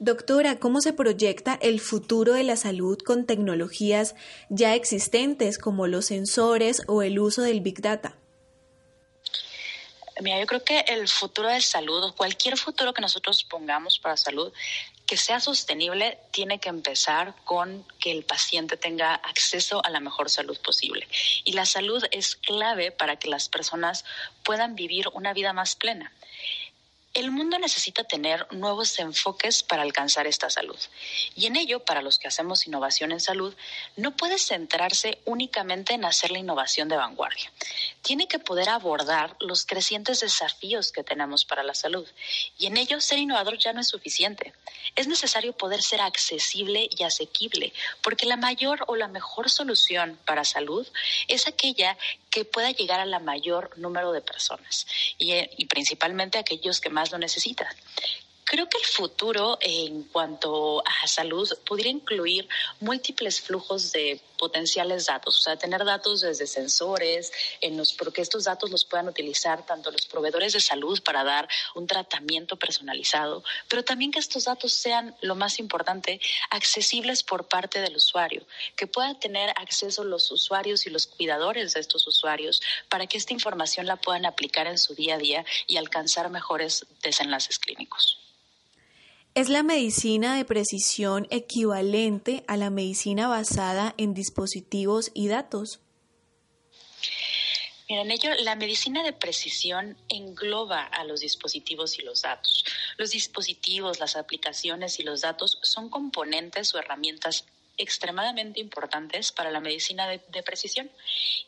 Doctora, 0.00 0.58
¿cómo 0.58 0.80
se 0.80 0.92
proyecta 0.92 1.56
el 1.62 1.80
futuro 1.80 2.34
de 2.34 2.42
la 2.42 2.56
salud 2.56 2.98
con 2.98 3.26
tecnologías 3.26 4.16
ya 4.48 4.74
existentes 4.74 5.56
como 5.56 5.86
los 5.86 6.06
sensores 6.06 6.82
o 6.88 7.02
el 7.02 7.18
uso 7.20 7.42
del 7.42 7.60
Big 7.60 7.80
Data? 7.80 8.16
Mira, 10.20 10.38
yo 10.38 10.46
creo 10.46 10.64
que 10.64 10.80
el 10.80 11.08
futuro 11.08 11.48
de 11.48 11.60
salud, 11.60 12.12
cualquier 12.16 12.56
futuro 12.56 12.92
que 12.92 13.02
nosotros 13.02 13.44
pongamos 13.44 13.98
para 13.98 14.16
salud, 14.16 14.52
que 15.06 15.16
sea 15.16 15.40
sostenible, 15.40 16.18
tiene 16.30 16.60
que 16.60 16.68
empezar 16.68 17.34
con 17.44 17.86
que 18.00 18.10
el 18.10 18.24
paciente 18.24 18.76
tenga 18.76 19.14
acceso 19.14 19.84
a 19.84 19.90
la 19.90 20.00
mejor 20.00 20.30
salud 20.30 20.58
posible. 20.60 21.06
Y 21.44 21.52
la 21.52 21.66
salud 21.66 22.04
es 22.10 22.36
clave 22.36 22.90
para 22.90 23.16
que 23.16 23.28
las 23.28 23.48
personas 23.48 24.04
puedan 24.44 24.76
vivir 24.76 25.08
una 25.12 25.32
vida 25.34 25.52
más 25.52 25.74
plena. 25.74 26.12
El 27.14 27.30
mundo 27.30 27.60
necesita 27.60 28.02
tener 28.02 28.44
nuevos 28.52 28.98
enfoques 28.98 29.62
para 29.62 29.82
alcanzar 29.82 30.26
esta 30.26 30.50
salud. 30.50 30.78
Y 31.36 31.46
en 31.46 31.54
ello, 31.54 31.84
para 31.84 32.02
los 32.02 32.18
que 32.18 32.26
hacemos 32.26 32.66
innovación 32.66 33.12
en 33.12 33.20
salud, 33.20 33.54
no 33.94 34.16
puede 34.16 34.36
centrarse 34.36 35.18
únicamente 35.24 35.94
en 35.94 36.04
hacer 36.04 36.32
la 36.32 36.40
innovación 36.40 36.88
de 36.88 36.96
vanguardia. 36.96 37.52
Tiene 38.02 38.26
que 38.26 38.40
poder 38.40 38.68
abordar 38.68 39.36
los 39.38 39.64
crecientes 39.64 40.20
desafíos 40.20 40.90
que 40.90 41.04
tenemos 41.04 41.44
para 41.44 41.62
la 41.62 41.74
salud. 41.74 42.04
Y 42.58 42.66
en 42.66 42.76
ello, 42.76 43.00
ser 43.00 43.20
innovador 43.20 43.58
ya 43.58 43.72
no 43.72 43.80
es 43.80 43.88
suficiente. 43.88 44.52
Es 44.96 45.06
necesario 45.06 45.52
poder 45.56 45.82
ser 45.82 46.00
accesible 46.00 46.88
y 46.90 47.04
asequible, 47.04 47.72
porque 48.02 48.26
la 48.26 48.36
mayor 48.36 48.82
o 48.88 48.96
la 48.96 49.06
mejor 49.06 49.50
solución 49.50 50.18
para 50.24 50.44
salud 50.44 50.84
es 51.28 51.46
aquella 51.46 51.96
que 52.30 52.44
pueda 52.44 52.72
llegar 52.72 52.98
a 52.98 53.06
la 53.06 53.20
mayor 53.20 53.70
número 53.78 54.10
de 54.10 54.20
personas 54.20 54.88
y, 55.18 55.34
eh, 55.34 55.50
y 55.56 55.66
principalmente 55.66 56.36
aquellos 56.38 56.80
que 56.80 56.90
más 56.90 57.03
lo 57.12 57.18
necesitan. 57.18 57.68
Creo 58.46 58.68
que 58.68 58.76
el 58.76 58.84
futuro 58.84 59.56
en 59.62 60.02
cuanto 60.04 60.82
a 60.86 61.08
salud 61.08 61.48
podría 61.66 61.90
incluir 61.90 62.46
múltiples 62.78 63.40
flujos 63.40 63.90
de 63.92 64.20
potenciales 64.38 65.06
datos, 65.06 65.38
o 65.38 65.40
sea, 65.40 65.56
tener 65.56 65.82
datos 65.84 66.20
desde 66.20 66.46
sensores, 66.46 67.32
en 67.62 67.78
los, 67.78 67.94
porque 67.94 68.20
estos 68.20 68.44
datos 68.44 68.70
los 68.70 68.84
puedan 68.84 69.08
utilizar 69.08 69.64
tanto 69.64 69.90
los 69.90 70.06
proveedores 70.06 70.52
de 70.52 70.60
salud 70.60 71.02
para 71.02 71.24
dar 71.24 71.48
un 71.74 71.86
tratamiento 71.86 72.56
personalizado, 72.56 73.42
pero 73.68 73.82
también 73.82 74.10
que 74.10 74.18
estos 74.18 74.44
datos 74.44 74.72
sean, 74.72 75.16
lo 75.22 75.34
más 75.34 75.58
importante, 75.58 76.20
accesibles 76.50 77.22
por 77.22 77.48
parte 77.48 77.80
del 77.80 77.96
usuario, 77.96 78.46
que 78.76 78.86
puedan 78.86 79.18
tener 79.18 79.50
acceso 79.56 80.04
los 80.04 80.30
usuarios 80.30 80.86
y 80.86 80.90
los 80.90 81.06
cuidadores 81.06 81.72
de 81.72 81.80
estos 81.80 82.06
usuarios 82.06 82.60
para 82.90 83.06
que 83.06 83.16
esta 83.16 83.32
información 83.32 83.86
la 83.86 83.96
puedan 83.96 84.26
aplicar 84.26 84.66
en 84.66 84.76
su 84.76 84.94
día 84.94 85.14
a 85.14 85.18
día 85.18 85.44
y 85.66 85.78
alcanzar 85.78 86.28
mejores 86.28 86.84
desenlaces 87.02 87.58
clínicos. 87.58 88.23
¿Es 89.36 89.48
la 89.48 89.64
medicina 89.64 90.36
de 90.36 90.44
precisión 90.44 91.26
equivalente 91.28 92.44
a 92.46 92.56
la 92.56 92.70
medicina 92.70 93.26
basada 93.26 93.92
en 93.96 94.14
dispositivos 94.14 95.10
y 95.12 95.26
datos? 95.26 95.80
en 97.88 98.12
ello, 98.12 98.30
la 98.40 98.54
medicina 98.54 99.02
de 99.02 99.12
precisión 99.12 99.98
engloba 100.08 100.84
a 100.84 101.02
los 101.02 101.18
dispositivos 101.18 101.98
y 101.98 102.02
los 102.02 102.22
datos. 102.22 102.64
Los 102.96 103.10
dispositivos, 103.10 103.98
las 103.98 104.14
aplicaciones 104.14 105.00
y 105.00 105.02
los 105.02 105.22
datos 105.22 105.58
son 105.62 105.90
componentes 105.90 106.72
o 106.72 106.78
herramientas 106.78 107.44
extremadamente 107.76 108.60
importantes 108.60 109.32
para 109.32 109.50
la 109.50 109.58
medicina 109.58 110.06
de, 110.06 110.20
de, 110.28 110.42
precisión 110.44 110.90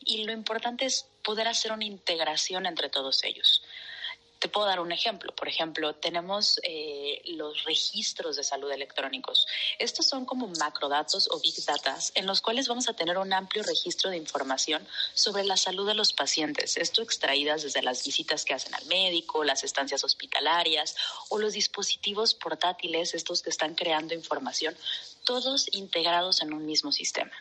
y 0.01 0.25
lo 0.25 0.33
importante 0.33 0.85
es 0.85 1.05
poder 1.23 1.47
hacer 1.47 1.71
una 1.71 1.85
integración 1.85 2.65
entre 2.65 2.89
todos 2.89 3.23
ellos. 3.23 3.63
Te 4.39 4.49
puedo 4.49 4.67
dar 4.67 4.79
un 4.79 4.91
ejemplo. 4.91 5.33
Por 5.35 5.47
ejemplo, 5.47 5.93
tenemos 5.95 6.59
eh, 6.63 7.21
los 7.25 7.63
registros 7.63 8.35
de 8.35 8.43
salud 8.43 8.71
electrónicos. 8.71 9.47
Estos 9.79 10.05
son 10.07 10.25
como 10.25 10.47
macrodatos 10.59 11.27
o 11.31 11.39
big 11.39 11.55
data 11.65 11.97
en 12.15 12.25
los 12.25 12.41
cuales 12.41 12.67
vamos 12.67 12.87
a 12.87 12.93
tener 12.93 13.17
un 13.17 13.33
amplio 13.33 13.63
registro 13.63 14.09
de 14.09 14.17
información 14.17 14.85
sobre 15.13 15.43
la 15.43 15.57
salud 15.57 15.87
de 15.87 15.95
los 15.95 16.13
pacientes. 16.13 16.77
Esto 16.77 17.01
extraídas 17.01 17.63
desde 17.63 17.81
las 17.81 18.03
visitas 18.03 18.45
que 18.45 18.53
hacen 18.53 18.75
al 18.75 18.85
médico, 18.85 19.43
las 19.43 19.63
estancias 19.63 20.03
hospitalarias 20.03 20.95
o 21.29 21.39
los 21.39 21.53
dispositivos 21.53 22.33
portátiles, 22.33 23.13
estos 23.13 23.41
que 23.41 23.49
están 23.49 23.75
creando 23.75 24.13
información 24.13 24.75
todos 25.27 25.67
integrados 25.73 26.41
en 26.41 26.53
un 26.53 26.65
mismo 26.65 26.93
sistema. 26.93 27.31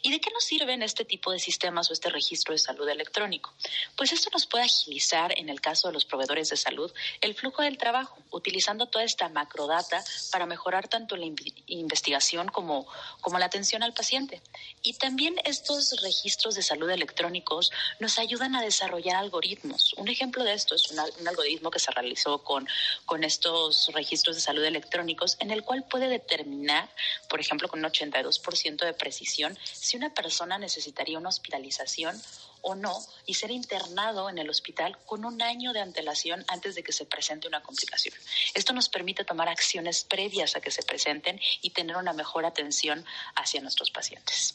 ¿Y 0.00 0.10
de 0.10 0.18
qué 0.18 0.30
nos 0.30 0.44
sirven 0.44 0.82
este 0.82 1.04
tipo 1.04 1.30
de 1.30 1.38
sistemas 1.38 1.90
o 1.90 1.92
este 1.92 2.08
registro 2.08 2.54
de 2.54 2.58
salud 2.58 2.88
electrónico? 2.88 3.52
Pues 3.96 4.12
esto 4.12 4.30
nos 4.32 4.46
puede 4.46 4.64
agilizar, 4.64 5.38
en 5.38 5.50
el 5.50 5.60
caso 5.60 5.88
de 5.88 5.92
los 5.92 6.06
proveedores 6.06 6.48
de 6.48 6.56
salud, 6.56 6.90
el 7.20 7.34
flujo 7.34 7.60
del 7.60 7.76
trabajo, 7.76 8.16
utilizando 8.30 8.86
toda 8.86 9.04
esta 9.04 9.28
macrodata 9.28 10.02
para 10.32 10.46
mejorar 10.46 10.88
tanto 10.88 11.16
la 11.16 11.26
investigación 11.66 12.48
como, 12.48 12.86
como 13.20 13.38
la 13.38 13.44
atención 13.44 13.82
al 13.82 13.92
paciente. 13.92 14.40
Y 14.80 14.94
también 14.94 15.36
estos 15.44 16.00
registros 16.02 16.54
de 16.54 16.62
salud 16.62 16.88
electrónicos 16.88 17.70
nos 18.00 18.18
ayudan 18.18 18.56
a 18.56 18.62
desarrollar 18.62 19.16
algoritmos. 19.16 19.92
Un 19.98 20.08
ejemplo 20.08 20.44
de 20.44 20.54
esto 20.54 20.74
es 20.74 20.90
un 20.90 21.28
algoritmo 21.28 21.70
que 21.70 21.78
se 21.78 21.90
realizó 21.90 22.42
con, 22.42 22.66
con 23.04 23.22
estos 23.22 23.90
registros 23.92 24.36
de 24.36 24.40
salud 24.40 24.64
electrónicos 24.64 25.36
en 25.40 25.50
el 25.50 25.62
cual 25.62 25.84
puede 25.84 26.08
determinar 26.08 26.88
por 27.34 27.40
ejemplo, 27.40 27.66
con 27.66 27.84
un 27.84 27.90
82% 27.90 28.84
de 28.84 28.92
precisión, 28.92 29.58
si 29.64 29.96
una 29.96 30.14
persona 30.14 30.56
necesitaría 30.56 31.18
una 31.18 31.30
hospitalización 31.30 32.16
o 32.62 32.76
no 32.76 32.96
y 33.26 33.34
ser 33.34 33.50
internado 33.50 34.30
en 34.30 34.38
el 34.38 34.48
hospital 34.48 34.96
con 35.04 35.24
un 35.24 35.42
año 35.42 35.72
de 35.72 35.80
antelación 35.80 36.44
antes 36.46 36.76
de 36.76 36.84
que 36.84 36.92
se 36.92 37.06
presente 37.06 37.48
una 37.48 37.60
complicación. 37.60 38.14
Esto 38.54 38.72
nos 38.72 38.88
permite 38.88 39.24
tomar 39.24 39.48
acciones 39.48 40.04
previas 40.04 40.54
a 40.54 40.60
que 40.60 40.70
se 40.70 40.84
presenten 40.84 41.40
y 41.60 41.70
tener 41.70 41.96
una 41.96 42.12
mejor 42.12 42.46
atención 42.46 43.04
hacia 43.34 43.60
nuestros 43.60 43.90
pacientes. 43.90 44.54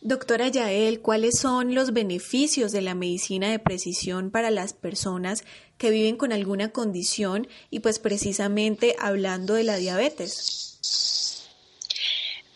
Doctora 0.00 0.48
Yael, 0.48 1.02
¿cuáles 1.02 1.38
son 1.38 1.74
los 1.74 1.92
beneficios 1.92 2.72
de 2.72 2.80
la 2.80 2.94
medicina 2.94 3.50
de 3.50 3.58
precisión 3.58 4.30
para 4.30 4.50
las 4.50 4.72
personas 4.72 5.44
que 5.76 5.90
viven 5.90 6.16
con 6.16 6.32
alguna 6.32 6.70
condición 6.70 7.46
y 7.68 7.80
pues 7.80 7.98
precisamente 7.98 8.96
hablando 8.98 9.52
de 9.52 9.64
la 9.64 9.76
diabetes? 9.76 10.64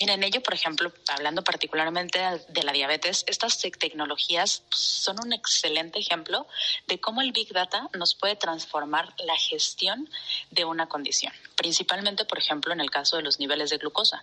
Mira, 0.00 0.14
en 0.14 0.22
ello, 0.22 0.40
por 0.42 0.54
ejemplo, 0.54 0.92
hablando 1.08 1.42
particularmente 1.42 2.20
de 2.48 2.62
la 2.62 2.72
diabetes, 2.72 3.24
estas 3.26 3.58
tecnologías 3.58 4.62
son 4.70 5.16
un 5.24 5.32
excelente 5.32 5.98
ejemplo 5.98 6.46
de 6.86 7.00
cómo 7.00 7.20
el 7.20 7.32
Big 7.32 7.52
Data 7.52 7.88
nos 7.94 8.14
puede 8.14 8.36
transformar 8.36 9.12
la 9.18 9.36
gestión 9.36 10.08
de 10.50 10.64
una 10.64 10.88
condición, 10.88 11.32
principalmente, 11.56 12.24
por 12.24 12.38
ejemplo, 12.38 12.72
en 12.72 12.80
el 12.80 12.90
caso 12.90 13.16
de 13.16 13.22
los 13.22 13.40
niveles 13.40 13.70
de 13.70 13.78
glucosa. 13.78 14.22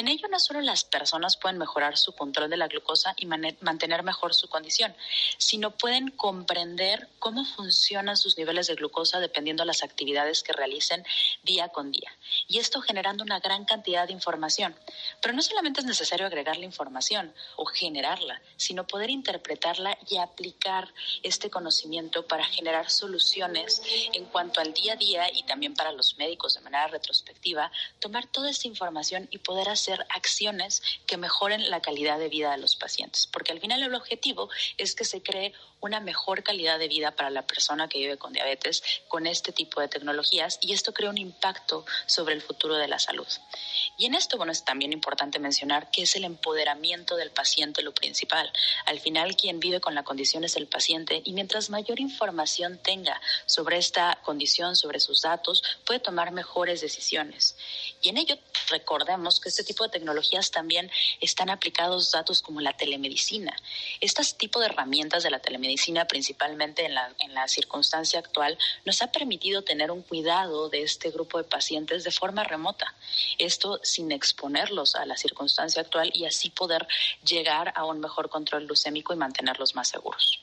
En 0.00 0.08
ello 0.08 0.28
no 0.28 0.40
solo 0.40 0.62
las 0.62 0.84
personas 0.84 1.36
pueden 1.36 1.58
mejorar 1.58 1.98
su 1.98 2.12
control 2.12 2.48
de 2.48 2.56
la 2.56 2.68
glucosa 2.68 3.12
y 3.18 3.26
mantener 3.26 4.02
mejor 4.02 4.34
su 4.34 4.48
condición, 4.48 4.96
sino 5.36 5.72
pueden 5.72 6.10
comprender 6.10 7.06
cómo 7.18 7.44
funcionan 7.44 8.16
sus 8.16 8.38
niveles 8.38 8.66
de 8.66 8.76
glucosa 8.76 9.20
dependiendo 9.20 9.62
de 9.62 9.66
las 9.66 9.82
actividades 9.82 10.42
que 10.42 10.54
realicen 10.54 11.04
día 11.42 11.68
con 11.68 11.92
día. 11.92 12.10
Y 12.48 12.60
esto 12.60 12.80
generando 12.80 13.22
una 13.22 13.40
gran 13.40 13.66
cantidad 13.66 14.06
de 14.06 14.14
información. 14.14 14.74
Pero 15.20 15.34
no 15.34 15.42
solamente 15.42 15.80
es 15.80 15.86
necesario 15.86 16.24
agregar 16.24 16.56
la 16.56 16.64
información 16.64 17.34
o 17.56 17.66
generarla, 17.66 18.40
sino 18.56 18.86
poder 18.86 19.10
interpretarla 19.10 19.98
y 20.08 20.16
aplicar 20.16 20.94
este 21.22 21.50
conocimiento 21.50 22.26
para 22.26 22.46
generar 22.46 22.88
soluciones 22.88 23.82
en 24.14 24.24
cuanto 24.24 24.62
al 24.62 24.72
día 24.72 24.94
a 24.94 24.96
día 24.96 25.30
y 25.30 25.42
también 25.42 25.74
para 25.74 25.92
los 25.92 26.16
médicos 26.16 26.54
de 26.54 26.62
manera 26.62 26.86
retrospectiva, 26.86 27.70
tomar 27.98 28.26
toda 28.26 28.48
esta 28.48 28.66
información 28.66 29.28
y 29.30 29.36
poder 29.36 29.68
hacer 29.68 29.89
hacer 29.90 30.06
acciones 30.10 30.82
que 31.06 31.16
mejoren 31.16 31.70
la 31.70 31.80
calidad 31.80 32.18
de 32.18 32.28
vida 32.28 32.52
de 32.52 32.58
los 32.58 32.76
pacientes, 32.76 33.26
porque 33.26 33.52
al 33.52 33.60
final 33.60 33.82
el 33.82 33.94
objetivo 33.94 34.48
es 34.76 34.94
que 34.94 35.04
se 35.04 35.22
cree 35.22 35.52
una 35.80 36.00
mejor 36.00 36.42
calidad 36.42 36.78
de 36.78 36.88
vida 36.88 37.12
para 37.12 37.30
la 37.30 37.46
persona 37.46 37.88
que 37.88 37.98
vive 37.98 38.18
con 38.18 38.32
diabetes 38.32 38.82
con 39.08 39.26
este 39.26 39.52
tipo 39.52 39.80
de 39.80 39.88
tecnologías 39.88 40.58
y 40.60 40.72
esto 40.72 40.92
crea 40.92 41.10
un 41.10 41.18
impacto 41.18 41.84
sobre 42.06 42.34
el 42.34 42.42
futuro 42.42 42.76
de 42.76 42.88
la 42.88 42.98
salud. 42.98 43.26
Y 43.96 44.06
en 44.06 44.14
esto, 44.14 44.36
bueno, 44.36 44.52
es 44.52 44.64
también 44.64 44.92
importante 44.92 45.38
mencionar 45.38 45.90
que 45.90 46.02
es 46.02 46.16
el 46.16 46.24
empoderamiento 46.24 47.16
del 47.16 47.30
paciente 47.30 47.82
lo 47.82 47.92
principal. 47.92 48.52
Al 48.86 49.00
final, 49.00 49.36
quien 49.36 49.60
vive 49.60 49.80
con 49.80 49.94
la 49.94 50.04
condición 50.04 50.44
es 50.44 50.56
el 50.56 50.66
paciente 50.66 51.22
y 51.24 51.32
mientras 51.32 51.70
mayor 51.70 52.00
información 52.00 52.78
tenga 52.78 53.20
sobre 53.46 53.78
esta 53.78 54.18
condición, 54.22 54.76
sobre 54.76 55.00
sus 55.00 55.22
datos, 55.22 55.62
puede 55.84 56.00
tomar 56.00 56.32
mejores 56.32 56.80
decisiones. 56.80 57.56
Y 58.02 58.08
en 58.08 58.18
ello, 58.18 58.38
recordemos 58.68 59.40
que 59.40 59.48
este 59.48 59.64
tipo 59.70 59.84
de 59.84 59.90
tecnologías 59.90 60.50
también 60.50 60.90
están 61.20 61.48
aplicados 61.48 62.10
datos 62.10 62.42
como 62.42 62.60
la 62.60 62.72
telemedicina. 62.76 63.56
Este 64.00 64.22
tipo 64.36 64.58
de 64.58 64.66
herramientas 64.66 65.22
de 65.22 65.30
la 65.30 65.38
telemedicina 65.38 65.60
medicina, 65.60 66.06
principalmente 66.06 66.84
en 66.84 66.94
la, 66.94 67.14
en 67.18 67.32
la 67.34 67.46
circunstancia 67.46 68.18
actual, 68.18 68.58
nos 68.84 69.00
ha 69.02 69.12
permitido 69.12 69.62
tener 69.62 69.90
un 69.92 70.02
cuidado 70.02 70.68
de 70.68 70.82
este 70.82 71.10
grupo 71.10 71.38
de 71.38 71.44
pacientes 71.44 72.02
de 72.02 72.10
forma 72.10 72.42
remota. 72.42 72.92
Esto 73.38 73.78
sin 73.84 74.10
exponerlos 74.10 74.96
a 74.96 75.06
la 75.06 75.16
circunstancia 75.16 75.82
actual 75.82 76.10
y 76.12 76.24
así 76.24 76.50
poder 76.50 76.88
llegar 77.24 77.72
a 77.76 77.84
un 77.84 78.00
mejor 78.00 78.28
control 78.28 78.66
glucémico 78.66 79.12
y 79.12 79.16
mantenerlos 79.16 79.76
más 79.76 79.88
seguros. 79.88 80.40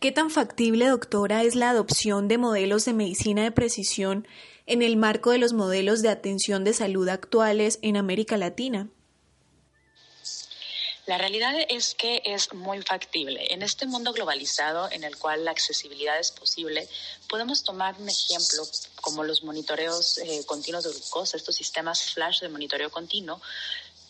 ¿Qué 0.00 0.12
tan 0.12 0.30
factible, 0.30 0.86
doctora, 0.86 1.42
es 1.42 1.54
la 1.54 1.70
adopción 1.70 2.28
de 2.28 2.38
modelos 2.38 2.84
de 2.84 2.92
medicina 2.92 3.42
de 3.42 3.50
precisión 3.50 4.26
en 4.66 4.82
el 4.82 4.96
marco 4.96 5.30
de 5.30 5.38
los 5.38 5.52
modelos 5.52 6.02
de 6.02 6.08
atención 6.08 6.64
de 6.64 6.74
salud 6.74 7.08
actuales 7.08 7.78
en 7.82 7.96
América 7.96 8.36
Latina? 8.36 8.88
La 11.06 11.18
realidad 11.18 11.54
es 11.68 11.94
que 11.94 12.20
es 12.24 12.52
muy 12.52 12.82
factible. 12.82 13.54
En 13.54 13.62
este 13.62 13.86
mundo 13.86 14.12
globalizado 14.12 14.90
en 14.90 15.04
el 15.04 15.16
cual 15.16 15.44
la 15.44 15.52
accesibilidad 15.52 16.18
es 16.18 16.32
posible, 16.32 16.88
podemos 17.28 17.62
tomar 17.62 17.94
un 18.00 18.08
ejemplo 18.08 18.64
como 19.00 19.22
los 19.22 19.44
monitoreos 19.44 20.18
eh, 20.18 20.42
continuos 20.46 20.82
de 20.82 20.90
glucosa, 20.90 21.36
estos 21.36 21.54
sistemas 21.54 22.10
flash 22.10 22.40
de 22.40 22.48
monitoreo 22.48 22.90
continuo, 22.90 23.40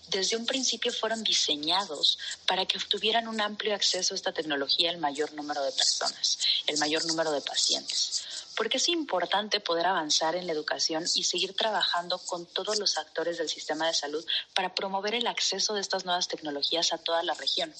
desde 0.08 0.36
un 0.36 0.46
principio 0.46 0.90
fueron 0.90 1.22
diseñados 1.22 2.18
para 2.46 2.64
que 2.64 2.78
tuvieran 2.78 3.28
un 3.28 3.42
amplio 3.42 3.74
acceso 3.74 4.14
a 4.14 4.16
esta 4.16 4.32
tecnología 4.32 4.90
el 4.90 4.98
mayor 4.98 5.34
número 5.34 5.62
de 5.64 5.72
personas, 5.72 6.38
el 6.66 6.78
mayor 6.78 7.04
número 7.04 7.30
de 7.30 7.42
pacientes 7.42 8.45
porque 8.56 8.78
es 8.78 8.88
importante 8.88 9.60
poder 9.60 9.86
avanzar 9.86 10.34
en 10.34 10.46
la 10.46 10.52
educación 10.52 11.04
y 11.14 11.24
seguir 11.24 11.54
trabajando 11.54 12.18
con 12.18 12.46
todos 12.46 12.78
los 12.78 12.96
actores 12.96 13.38
del 13.38 13.48
sistema 13.48 13.86
de 13.86 13.94
salud 13.94 14.24
para 14.54 14.74
promover 14.74 15.14
el 15.14 15.26
acceso 15.26 15.74
de 15.74 15.82
estas 15.82 16.04
nuevas 16.04 16.28
tecnologías 16.28 16.92
a 16.92 16.98
toda 16.98 17.22
la 17.22 17.34
región. 17.34 17.72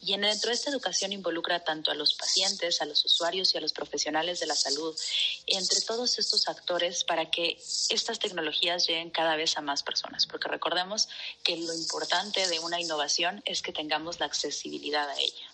Y 0.00 0.16
dentro 0.16 0.48
de 0.48 0.54
esta 0.54 0.70
educación 0.70 1.12
involucra 1.12 1.60
tanto 1.60 1.90
a 1.90 1.94
los 1.94 2.14
pacientes, 2.14 2.80
a 2.80 2.86
los 2.86 3.04
usuarios 3.04 3.54
y 3.54 3.58
a 3.58 3.60
los 3.60 3.72
profesionales 3.72 4.40
de 4.40 4.46
la 4.46 4.56
salud, 4.56 4.98
entre 5.46 5.80
todos 5.82 6.18
estos 6.18 6.48
actores 6.48 7.04
para 7.04 7.30
que 7.30 7.58
estas 7.90 8.18
tecnologías 8.18 8.86
lleguen 8.86 9.10
cada 9.10 9.36
vez 9.36 9.56
a 9.58 9.60
más 9.60 9.82
personas, 9.82 10.26
porque 10.26 10.48
recordemos 10.48 11.08
que 11.42 11.56
lo 11.56 11.74
importante 11.74 12.48
de 12.48 12.60
una 12.60 12.80
innovación 12.80 13.42
es 13.44 13.60
que 13.62 13.72
tengamos 13.72 14.20
la 14.20 14.26
accesibilidad 14.26 15.08
a 15.08 15.18
ella. 15.18 15.53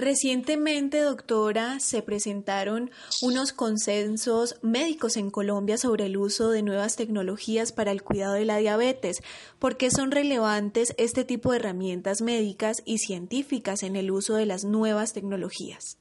Recientemente, 0.00 1.02
doctora, 1.02 1.78
se 1.78 2.00
presentaron 2.00 2.90
unos 3.20 3.52
consensos 3.52 4.54
médicos 4.62 5.18
en 5.18 5.30
Colombia 5.30 5.76
sobre 5.76 6.06
el 6.06 6.16
uso 6.16 6.48
de 6.48 6.62
nuevas 6.62 6.96
tecnologías 6.96 7.70
para 7.70 7.92
el 7.92 8.02
cuidado 8.02 8.32
de 8.32 8.46
la 8.46 8.56
diabetes. 8.56 9.20
¿Por 9.58 9.76
qué 9.76 9.90
son 9.90 10.10
relevantes 10.10 10.94
este 10.96 11.26
tipo 11.26 11.50
de 11.50 11.58
herramientas 11.58 12.22
médicas 12.22 12.80
y 12.86 12.96
científicas 12.96 13.82
en 13.82 13.94
el 13.94 14.10
uso 14.10 14.36
de 14.36 14.46
las 14.46 14.64
nuevas 14.64 15.12
tecnologías? 15.12 15.98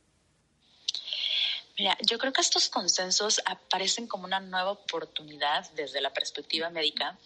Mira, 1.77 1.97
yo 2.07 2.17
creo 2.19 2.31
que 2.31 2.39
estos 2.39 2.69
consensos 2.69 3.41
aparecen 3.43 4.07
como 4.07 4.23
una 4.23 4.39
nueva 4.39 4.71
oportunidad 4.71 5.69
desde 5.71 5.99
la 5.99 6.13
perspectiva 6.13 6.69
médica 6.69 7.19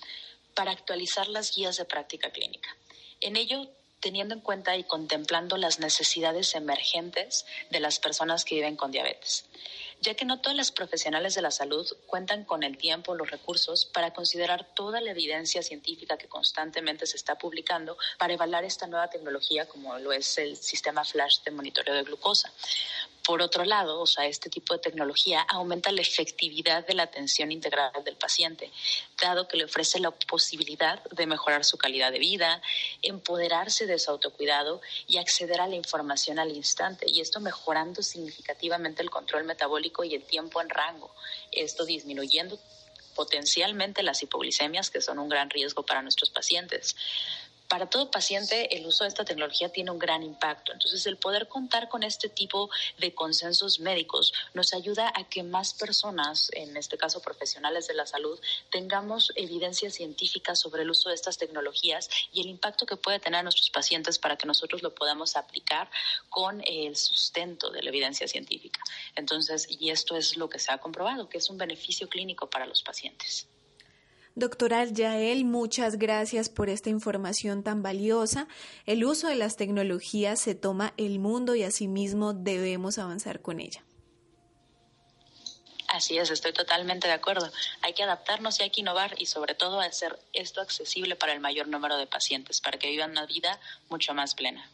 para 0.56 0.72
actualizar 0.72 1.28
las 1.28 1.56
guías 1.56 1.78
de 1.78 1.86
práctica 1.86 2.32
clínica. 2.32 2.76
En 3.22 3.36
ello 3.36 3.70
teniendo 4.04 4.36
en 4.36 4.42
cuenta 4.42 4.76
y 4.76 4.84
contemplando 4.84 5.56
las 5.56 5.80
necesidades 5.80 6.56
emergentes 6.56 7.46
de 7.70 7.80
las 7.80 8.00
personas 8.00 8.44
que 8.44 8.56
viven 8.56 8.76
con 8.76 8.92
diabetes. 8.92 9.46
ya 10.02 10.16
que 10.16 10.26
no 10.26 10.42
todas 10.42 10.58
las 10.58 10.74
profesionales 10.74 11.34
de 11.34 11.42
la 11.42 11.50
salud 11.50 11.88
cuentan 12.08 12.44
con 12.44 12.64
el 12.64 12.78
tiempo 12.78 13.14
o 13.14 13.16
los 13.16 13.32
recursos 13.32 13.86
para 13.86 14.14
considerar 14.14 14.66
toda 14.76 15.00
la 15.00 15.12
evidencia 15.12 15.64
científica 15.64 16.18
que 16.18 16.28
constantemente 16.28 17.06
se 17.06 17.16
está 17.16 17.38
publicando 17.38 17.98
para 18.18 18.34
evaluar 18.34 18.66
esta 18.66 18.86
nueva 18.86 19.10
tecnología 19.10 19.66
como 19.66 19.98
lo 20.00 20.12
es 20.12 20.38
el 20.38 20.58
sistema 20.58 21.06
flash 21.06 21.40
de 21.46 21.52
monitoreo 21.52 21.96
de 21.96 22.04
glucosa. 22.04 22.52
Por 23.26 23.42
otro 23.42 23.64
lado, 23.64 24.02
o 24.02 24.06
sea, 24.06 24.26
este 24.26 24.50
tipo 24.50 24.74
de 24.74 24.82
tecnología 24.82 25.42
aumenta 25.48 25.94
la 25.94 26.02
efectividad 26.02 26.86
de 26.86 26.94
la 26.94 27.04
atención 27.04 27.54
integral 27.54 27.92
del 28.04 28.18
paciente, 28.18 28.70
dado 29.22 29.48
que 29.48 29.56
le 29.56 29.64
ofrece 29.64 30.00
la 30.02 30.12
posibilidad 30.12 31.02
de 31.06 31.26
mejorar 31.26 31.64
su 31.64 31.78
calidad 31.78 32.12
de 32.12 32.20
vida, 32.20 32.62
empoderarse 33.02 33.86
de 33.86 33.98
su 33.98 34.12
autocuidado 34.12 34.82
y 35.08 35.18
acceder 35.18 35.62
a 35.62 35.68
la 35.68 35.76
información 35.76 36.38
al 36.38 36.52
instante, 36.52 37.06
y 37.10 37.22
esto 37.22 37.40
mejorando 37.40 38.04
significativamente 38.04 39.02
el 39.02 39.10
control 39.10 39.46
metabólico 39.46 40.04
y 40.04 40.16
el 40.16 40.24
tiempo 40.24 40.62
en 40.62 40.70
rango, 40.70 41.16
esto 41.54 41.86
disminuyendo 41.86 42.60
potencialmente 43.16 44.04
las 44.04 44.22
hipoglicemias, 44.22 44.90
que 44.90 45.00
son 45.00 45.20
un 45.20 45.30
gran 45.30 45.50
riesgo 45.50 45.84
para 45.84 46.02
nuestros 46.02 46.30
pacientes 46.30 46.96
para 47.74 47.88
todo 47.88 48.12
paciente 48.12 48.78
el 48.78 48.86
uso 48.86 49.04
de 49.04 49.08
esta 49.08 49.26
tecnología 49.26 49.68
tiene 49.68 49.90
un 49.90 49.98
gran 49.98 50.22
impacto. 50.22 50.72
Entonces, 50.74 51.08
el 51.08 51.18
poder 51.18 51.48
contar 51.48 51.90
con 51.90 52.04
este 52.04 52.30
tipo 52.30 52.70
de 53.00 53.16
consensos 53.16 53.80
médicos 53.80 54.32
nos 54.54 54.76
ayuda 54.76 55.12
a 55.16 55.28
que 55.28 55.42
más 55.42 55.74
personas, 55.74 56.52
en 56.54 56.78
este 56.78 57.00
caso 57.00 57.20
profesionales 57.20 57.88
de 57.88 57.96
la 57.96 58.06
salud, 58.06 58.40
tengamos 58.70 59.32
evidencia 59.36 59.90
científica 59.90 60.56
sobre 60.56 60.84
el 60.84 60.92
uso 60.92 61.10
de 61.10 61.16
estas 61.16 61.40
tecnologías 61.40 62.12
y 62.32 62.42
el 62.42 62.48
impacto 62.48 62.86
que 62.86 62.96
puede 62.96 63.18
tener 63.18 63.40
a 63.40 63.44
nuestros 63.44 63.72
pacientes 63.72 64.20
para 64.20 64.38
que 64.38 64.46
nosotros 64.46 64.84
lo 64.84 64.94
podamos 64.94 65.36
aplicar 65.36 65.90
con 66.30 66.62
el 66.68 66.96
sustento 66.96 67.72
de 67.72 67.82
la 67.82 67.90
evidencia 67.90 68.28
científica. 68.28 68.84
Entonces, 69.16 69.66
y 69.68 69.90
esto 69.90 70.16
es 70.16 70.38
lo 70.38 70.48
que 70.48 70.60
se 70.60 70.72
ha 70.72 70.78
comprobado, 70.78 71.28
que 71.28 71.40
es 71.40 71.50
un 71.50 71.58
beneficio 71.58 72.08
clínico 72.08 72.52
para 72.52 72.68
los 72.68 72.84
pacientes. 72.84 73.48
Doctora 74.36 74.84
Yael, 74.86 75.46
muchas 75.46 75.98
gracias 75.98 76.50
por 76.50 76.70
esta 76.70 76.90
información 76.90 77.62
tan 77.62 77.84
valiosa. 77.84 78.48
El 78.88 79.06
uso 79.06 79.28
de 79.28 79.36
las 79.36 79.58
tecnologías 79.58 80.40
se 80.40 80.56
toma 80.56 80.94
el 80.98 81.20
mundo 81.20 81.54
y 81.54 81.62
asimismo 81.62 82.34
debemos 82.34 82.98
avanzar 82.98 83.42
con 83.42 83.60
ella. 83.60 83.84
Así 85.88 86.18
es, 86.18 86.32
estoy 86.32 86.52
totalmente 86.52 87.08
de 87.08 87.14
acuerdo. 87.14 87.48
Hay 87.84 87.94
que 87.94 88.02
adaptarnos 88.02 88.60
y 88.60 88.64
hay 88.64 88.72
que 88.72 88.82
innovar 88.82 89.14
y 89.20 89.28
sobre 89.28 89.54
todo 89.54 89.80
hacer 89.80 90.18
esto 90.34 90.62
accesible 90.62 91.16
para 91.16 91.34
el 91.34 91.40
mayor 91.40 91.68
número 91.68 91.98
de 91.98 92.08
pacientes, 92.08 92.60
para 92.60 92.80
que 92.80 92.90
vivan 92.90 93.12
una 93.12 93.28
vida 93.28 93.60
mucho 93.90 94.16
más 94.16 94.34
plena. 94.34 94.68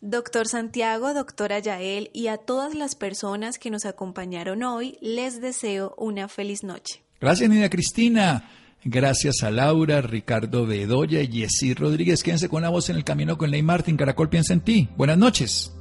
Doctor 0.00 0.46
Santiago, 0.46 1.12
doctora 1.14 1.58
Yael 1.58 2.10
y 2.12 2.28
a 2.28 2.36
todas 2.36 2.74
las 2.76 2.94
personas 2.94 3.58
que 3.58 3.70
nos 3.70 3.86
acompañaron 3.86 4.62
hoy, 4.62 4.98
les 5.00 5.40
deseo 5.40 5.94
una 5.96 6.28
feliz 6.28 6.62
noche. 6.62 7.02
Gracias, 7.20 7.50
Niña 7.50 7.68
Cristina. 7.68 8.48
Gracias 8.84 9.42
a 9.42 9.50
Laura, 9.50 10.02
Ricardo 10.02 10.66
Bedoya 10.66 11.22
y 11.22 11.28
Jessy 11.28 11.74
Rodríguez. 11.74 12.22
Quédense 12.22 12.48
con 12.48 12.62
la 12.62 12.68
voz 12.68 12.90
en 12.90 12.96
el 12.96 13.04
camino 13.04 13.38
con 13.38 13.50
Ley 13.50 13.62
Martin. 13.62 13.96
Caracol 13.96 14.28
piensa 14.28 14.52
en 14.52 14.60
ti. 14.60 14.88
Buenas 14.96 15.16
noches. 15.16 15.72